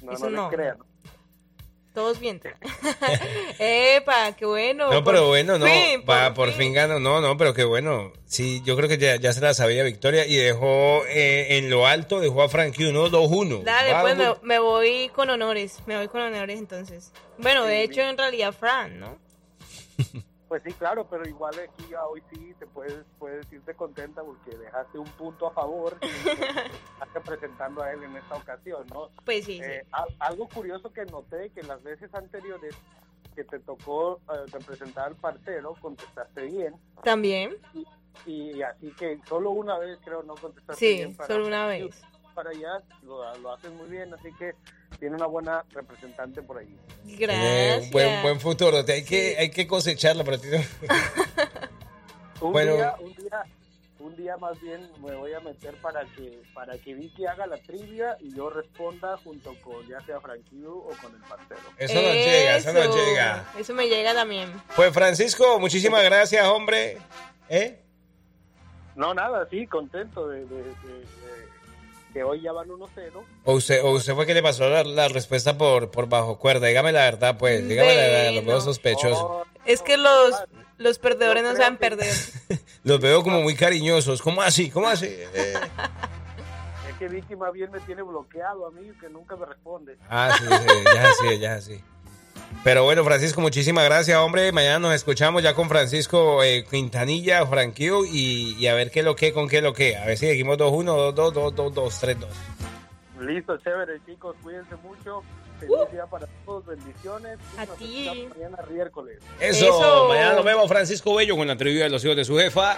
No, 0.00 0.12
Eso 0.12 0.30
no, 0.30 0.36
no. 0.44 0.50
les 0.50 0.56
crean. 0.56 0.78
Todos 1.94 2.20
mienten. 2.20 2.52
Epa, 3.58 4.36
qué 4.36 4.46
bueno. 4.46 4.92
No, 4.92 5.02
pero 5.02 5.26
bueno, 5.26 5.58
no. 5.58 5.66
fin, 5.66 6.04
va, 6.08 6.32
por 6.32 6.52
fin 6.52 6.72
ganó. 6.72 7.00
No, 7.00 7.20
no, 7.20 7.36
pero 7.36 7.54
qué 7.54 7.64
bueno. 7.64 8.12
Sí, 8.26 8.62
yo 8.64 8.76
creo 8.76 8.88
que 8.88 8.98
ya, 8.98 9.16
ya 9.16 9.32
se 9.32 9.40
la 9.40 9.54
sabía 9.54 9.82
Victoria 9.82 10.26
y 10.26 10.36
dejó 10.36 11.02
eh, 11.08 11.58
en 11.58 11.70
lo 11.70 11.86
alto, 11.86 12.20
dejó 12.20 12.42
a 12.42 12.48
Frankie 12.48 12.84
1, 12.86 13.08
2, 13.08 13.28
1. 13.30 13.58
Dale, 13.64 13.92
Va, 13.92 14.02
pues 14.02 14.16
me, 14.16 14.26
me 14.42 14.58
voy 14.58 15.08
con 15.14 15.30
honores. 15.30 15.78
Me 15.86 15.96
voy 15.96 16.08
con 16.08 16.20
honores 16.20 16.58
entonces. 16.58 17.10
Bueno, 17.38 17.64
de 17.64 17.82
hecho, 17.82 18.02
en 18.02 18.16
realidad, 18.16 18.52
Fran, 18.52 19.00
¿no? 19.00 19.18
Pues 20.48 20.62
sí, 20.62 20.72
claro, 20.72 21.06
pero 21.08 21.28
igual 21.28 21.54
aquí 21.58 21.86
ya 21.90 22.04
hoy 22.06 22.22
sí 22.32 22.54
te 22.58 22.66
puedes, 22.66 23.04
puedes 23.18 23.50
irte 23.52 23.74
contenta 23.74 24.22
porque 24.22 24.56
dejaste 24.56 24.98
un 24.98 25.06
punto 25.10 25.46
a 25.48 25.50
favor 25.52 25.98
y 26.00 26.06
estás 26.32 27.12
representando 27.12 27.82
a 27.82 27.92
él 27.92 28.02
en 28.04 28.16
esta 28.16 28.36
ocasión, 28.36 28.86
¿no? 28.92 29.10
Pues 29.26 29.44
sí, 29.44 29.60
Eh, 29.62 29.84
al- 29.92 30.16
algo 30.20 30.48
curioso 30.48 30.90
que 30.90 31.04
noté 31.04 31.50
que 31.50 31.62
las 31.64 31.82
veces 31.82 32.14
anteriores 32.14 32.74
que 33.36 33.44
te 33.44 33.58
tocó 33.60 34.20
eh, 34.32 34.46
representar 34.50 35.08
al 35.08 35.16
parcero 35.16 35.74
contestaste 35.82 36.42
bien 36.46 36.74
También. 37.04 37.54
y 38.24 38.62
así 38.62 38.90
que 38.92 39.20
solo 39.28 39.50
una 39.50 39.78
vez 39.78 39.98
creo 40.02 40.22
no 40.22 40.34
contestaste 40.34 40.76
Sí, 40.84 40.94
bien 40.96 41.14
para 41.14 41.26
solo 41.28 41.46
una 41.46 41.66
vez. 41.66 42.02
Para 42.38 42.50
allá 42.50 42.80
lo, 43.02 43.36
lo 43.38 43.52
haces 43.52 43.72
muy 43.72 43.88
bien 43.88 44.14
así 44.14 44.28
que 44.38 44.52
tiene 45.00 45.16
una 45.16 45.26
buena 45.26 45.64
representante 45.70 46.40
por 46.40 46.58
ahí 46.58 46.72
Tiene 47.04 47.80
un 47.82 47.90
buen, 47.90 48.22
buen 48.22 48.38
futuro. 48.40 48.78
Hay 48.86 49.02
que, 49.04 49.36
hay 49.36 49.50
que 49.50 49.66
cosecharla, 49.66 50.22
pero 50.22 50.38
tiene- 50.38 50.64
un 52.40 52.52
Bueno. 52.52 52.74
día 52.76 52.94
un 53.00 53.14
día 53.16 53.42
un 53.98 54.16
día 54.16 54.36
más 54.36 54.60
bien 54.60 54.88
me 55.04 55.16
voy 55.16 55.32
a 55.32 55.40
meter 55.40 55.74
para 55.82 56.04
que 56.14 56.40
para 56.54 56.78
que 56.78 56.94
Vicky 56.94 57.26
haga 57.26 57.48
la 57.48 57.56
trivia 57.58 58.16
y 58.20 58.32
yo 58.32 58.48
responda 58.50 59.16
junto 59.24 59.52
con 59.60 59.84
ya 59.88 60.00
sea 60.06 60.20
Franquillo 60.20 60.76
o 60.76 60.90
con 61.02 61.12
el 61.16 61.20
parcero 61.22 61.60
Eso 61.76 61.94
no 61.94 62.12
llega, 62.12 62.56
eso 62.58 62.72
no 62.72 62.94
llega. 62.96 63.52
Eso 63.58 63.74
me 63.74 63.88
llega 63.88 64.14
también. 64.14 64.52
Pues 64.76 64.94
Francisco, 64.94 65.58
muchísimas 65.58 66.04
gracias, 66.04 66.46
hombre. 66.46 66.98
¿Eh? 67.48 67.80
no 68.94 69.14
nada 69.14 69.46
sí 69.48 69.64
contento 69.66 70.28
de, 70.28 70.40
de- 70.46 70.46
de- 70.46 70.64
de 70.64 71.37
que 72.18 72.24
hoy 72.24 72.40
ya 72.40 72.50
van 72.50 72.68
1-0 72.68 72.88
O 73.44 73.52
usted, 73.52 73.80
o 73.84 73.90
usted 73.92 74.12
fue 74.14 74.26
que 74.26 74.34
le 74.34 74.42
pasó 74.42 74.68
la, 74.68 74.82
la 74.82 75.06
respuesta 75.06 75.56
por, 75.56 75.92
por 75.92 76.08
bajo 76.08 76.36
cuerda. 76.36 76.66
Dígame 76.66 76.90
la 76.90 77.02
verdad, 77.02 77.38
pues. 77.38 77.66
Dígame 77.68 77.94
la 77.94 78.02
verdad, 78.02 78.32
los 78.32 78.44
veo 78.44 78.60
sospechosos. 78.60 79.46
Es 79.64 79.82
que 79.82 79.96
los, 79.96 80.34
los 80.78 80.98
perdedores 80.98 81.44
no 81.44 81.54
saben 81.54 81.76
perder. 81.76 82.12
Los 82.84 83.00
veo 83.00 83.22
como 83.22 83.40
muy 83.42 83.54
cariñosos. 83.54 84.22
¿Cómo 84.22 84.40
así? 84.42 84.70
¿Cómo 84.70 84.88
así? 84.88 85.06
Eh, 85.34 85.54
Es 86.90 86.96
que 86.98 87.06
Vicky 87.08 87.36
más 87.36 87.52
bien 87.52 87.70
me 87.70 87.78
tiene 87.80 88.02
bloqueado 88.02 88.66
a 88.66 88.70
mí, 88.72 88.90
que 89.00 89.08
nunca 89.08 89.36
me 89.36 89.46
responde. 89.46 89.96
Ah, 90.08 90.36
sí, 90.36 90.44
sí, 90.44 90.84
ya 90.94 91.10
así, 91.10 91.38
ya 91.38 91.54
así. 91.54 91.84
Pero 92.64 92.84
bueno, 92.84 93.04
Francisco, 93.04 93.40
muchísimas 93.40 93.84
gracias, 93.84 94.18
hombre. 94.18 94.52
Mañana 94.52 94.78
nos 94.78 94.94
escuchamos 94.94 95.42
ya 95.42 95.54
con 95.54 95.68
Francisco 95.68 96.42
eh, 96.42 96.64
Quintanilla, 96.68 97.46
Franquillo, 97.46 98.04
y, 98.04 98.56
y 98.58 98.66
a 98.66 98.74
ver 98.74 98.90
qué 98.90 99.02
lo 99.02 99.16
que, 99.16 99.32
con 99.32 99.48
qué 99.48 99.62
lo 99.62 99.72
que. 99.72 99.96
A 99.96 100.04
ver 100.06 100.18
si 100.18 100.26
seguimos 100.26 100.58
2-1, 100.58 101.14
2-2, 101.14 101.54
2-2, 101.54 102.16
3-2. 102.16 102.26
Listo, 103.20 103.56
chévere, 103.58 104.00
chicos, 104.06 104.36
cuídense 104.42 104.76
mucho. 104.76 105.22
Feliz 105.60 105.90
día 105.92 106.06
para 106.06 106.26
todos, 106.44 106.66
bendiciones. 106.66 107.38
Y 107.56 107.60
A 107.60 107.66
ti. 107.66 108.28
Mañana 108.36 108.58
miércoles. 108.70 109.18
Eso, 109.40 109.66
Eso. 109.66 110.08
mañana 110.08 110.34
nos 110.34 110.44
vemos, 110.44 110.68
Francisco 110.68 111.14
Bello, 111.14 111.36
con 111.36 111.46
la 111.48 111.56
trivia 111.56 111.84
de 111.84 111.90
los 111.90 112.04
hijos 112.04 112.16
de 112.16 112.24
su 112.24 112.36
jefa. 112.36 112.76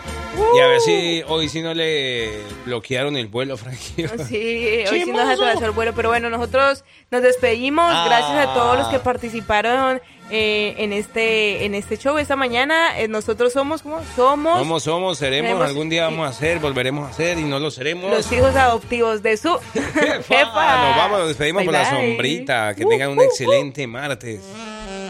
Y 0.54 0.58
a 0.60 0.66
ver 0.66 0.80
si 0.80 1.22
hoy 1.28 1.48
sí 1.48 1.60
no 1.62 1.74
le 1.74 2.40
bloquearon 2.64 3.16
el 3.16 3.26
vuelo, 3.28 3.56
Franquillo. 3.56 4.08
Sí, 4.26 4.84
hoy 4.90 5.02
sí 5.04 5.10
nos 5.12 5.28
atrasó 5.28 5.64
el 5.64 5.72
vuelo, 5.72 5.92
pero 5.94 6.08
bueno, 6.08 6.30
nosotros 6.30 6.84
nos 7.10 7.22
despedimos. 7.22 7.90
Ah. 7.94 8.04
Gracias 8.06 8.48
a 8.48 8.54
todos 8.54 8.78
los 8.78 8.88
que 8.88 8.98
participaron 8.98 10.00
eh, 10.30 10.74
en 10.78 10.92
este 10.92 11.64
en 11.64 11.74
este 11.74 11.96
show 11.96 12.16
esta 12.18 12.36
mañana. 12.36 12.98
Eh, 12.98 13.08
nosotros 13.08 13.52
somos, 13.52 13.82
¿cómo? 13.82 14.00
Somos 14.16 14.58
Somos, 14.58 14.82
somos, 14.82 15.18
seremos, 15.18 15.50
Seremos- 15.50 15.66
algún 15.68 15.88
día 15.90 16.04
vamos 16.04 16.26
a 16.26 16.30
hacer, 16.30 16.58
volveremos 16.58 17.06
a 17.06 17.10
hacer 17.10 17.38
y 17.38 17.42
no 17.44 17.58
lo 17.58 17.70
seremos. 17.70 18.10
los 18.10 18.30
hijos 18.32 18.54
adoptivos 18.56 19.22
de 19.22 19.36
su 19.36 19.58
jefa. 19.74 20.86
Nos 20.88 20.96
vamos, 20.96 21.18
nos 21.20 21.28
despedimos 21.28 21.60
Bye, 21.60 21.66
por 21.66 21.74
la 21.74 21.90
sombrita. 21.90 22.74
Que 22.74 22.84
tengan 22.86 23.10
un 23.10 23.20
excelente 23.20 23.86
martes. 23.86 24.40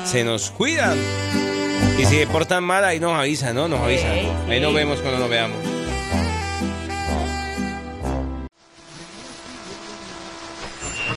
Se 0.05 0.25
nos 0.25 0.51
cuidan. 0.51 0.99
Y 1.99 2.05
si 2.07 2.17
se 2.21 2.27
portan 2.27 2.65
mal, 2.65 2.85
ahí 2.85 2.99
nos 2.99 3.13
avisan, 3.13 3.55
¿no? 3.55 3.69
Nos 3.69 3.81
avisan. 3.81 4.15
Sí, 4.15 4.29
Ahí 4.49 4.61
nos 4.61 4.73
vemos 4.73 5.01
cuando 5.01 5.19
nos 5.21 5.29
veamos. 5.29 5.59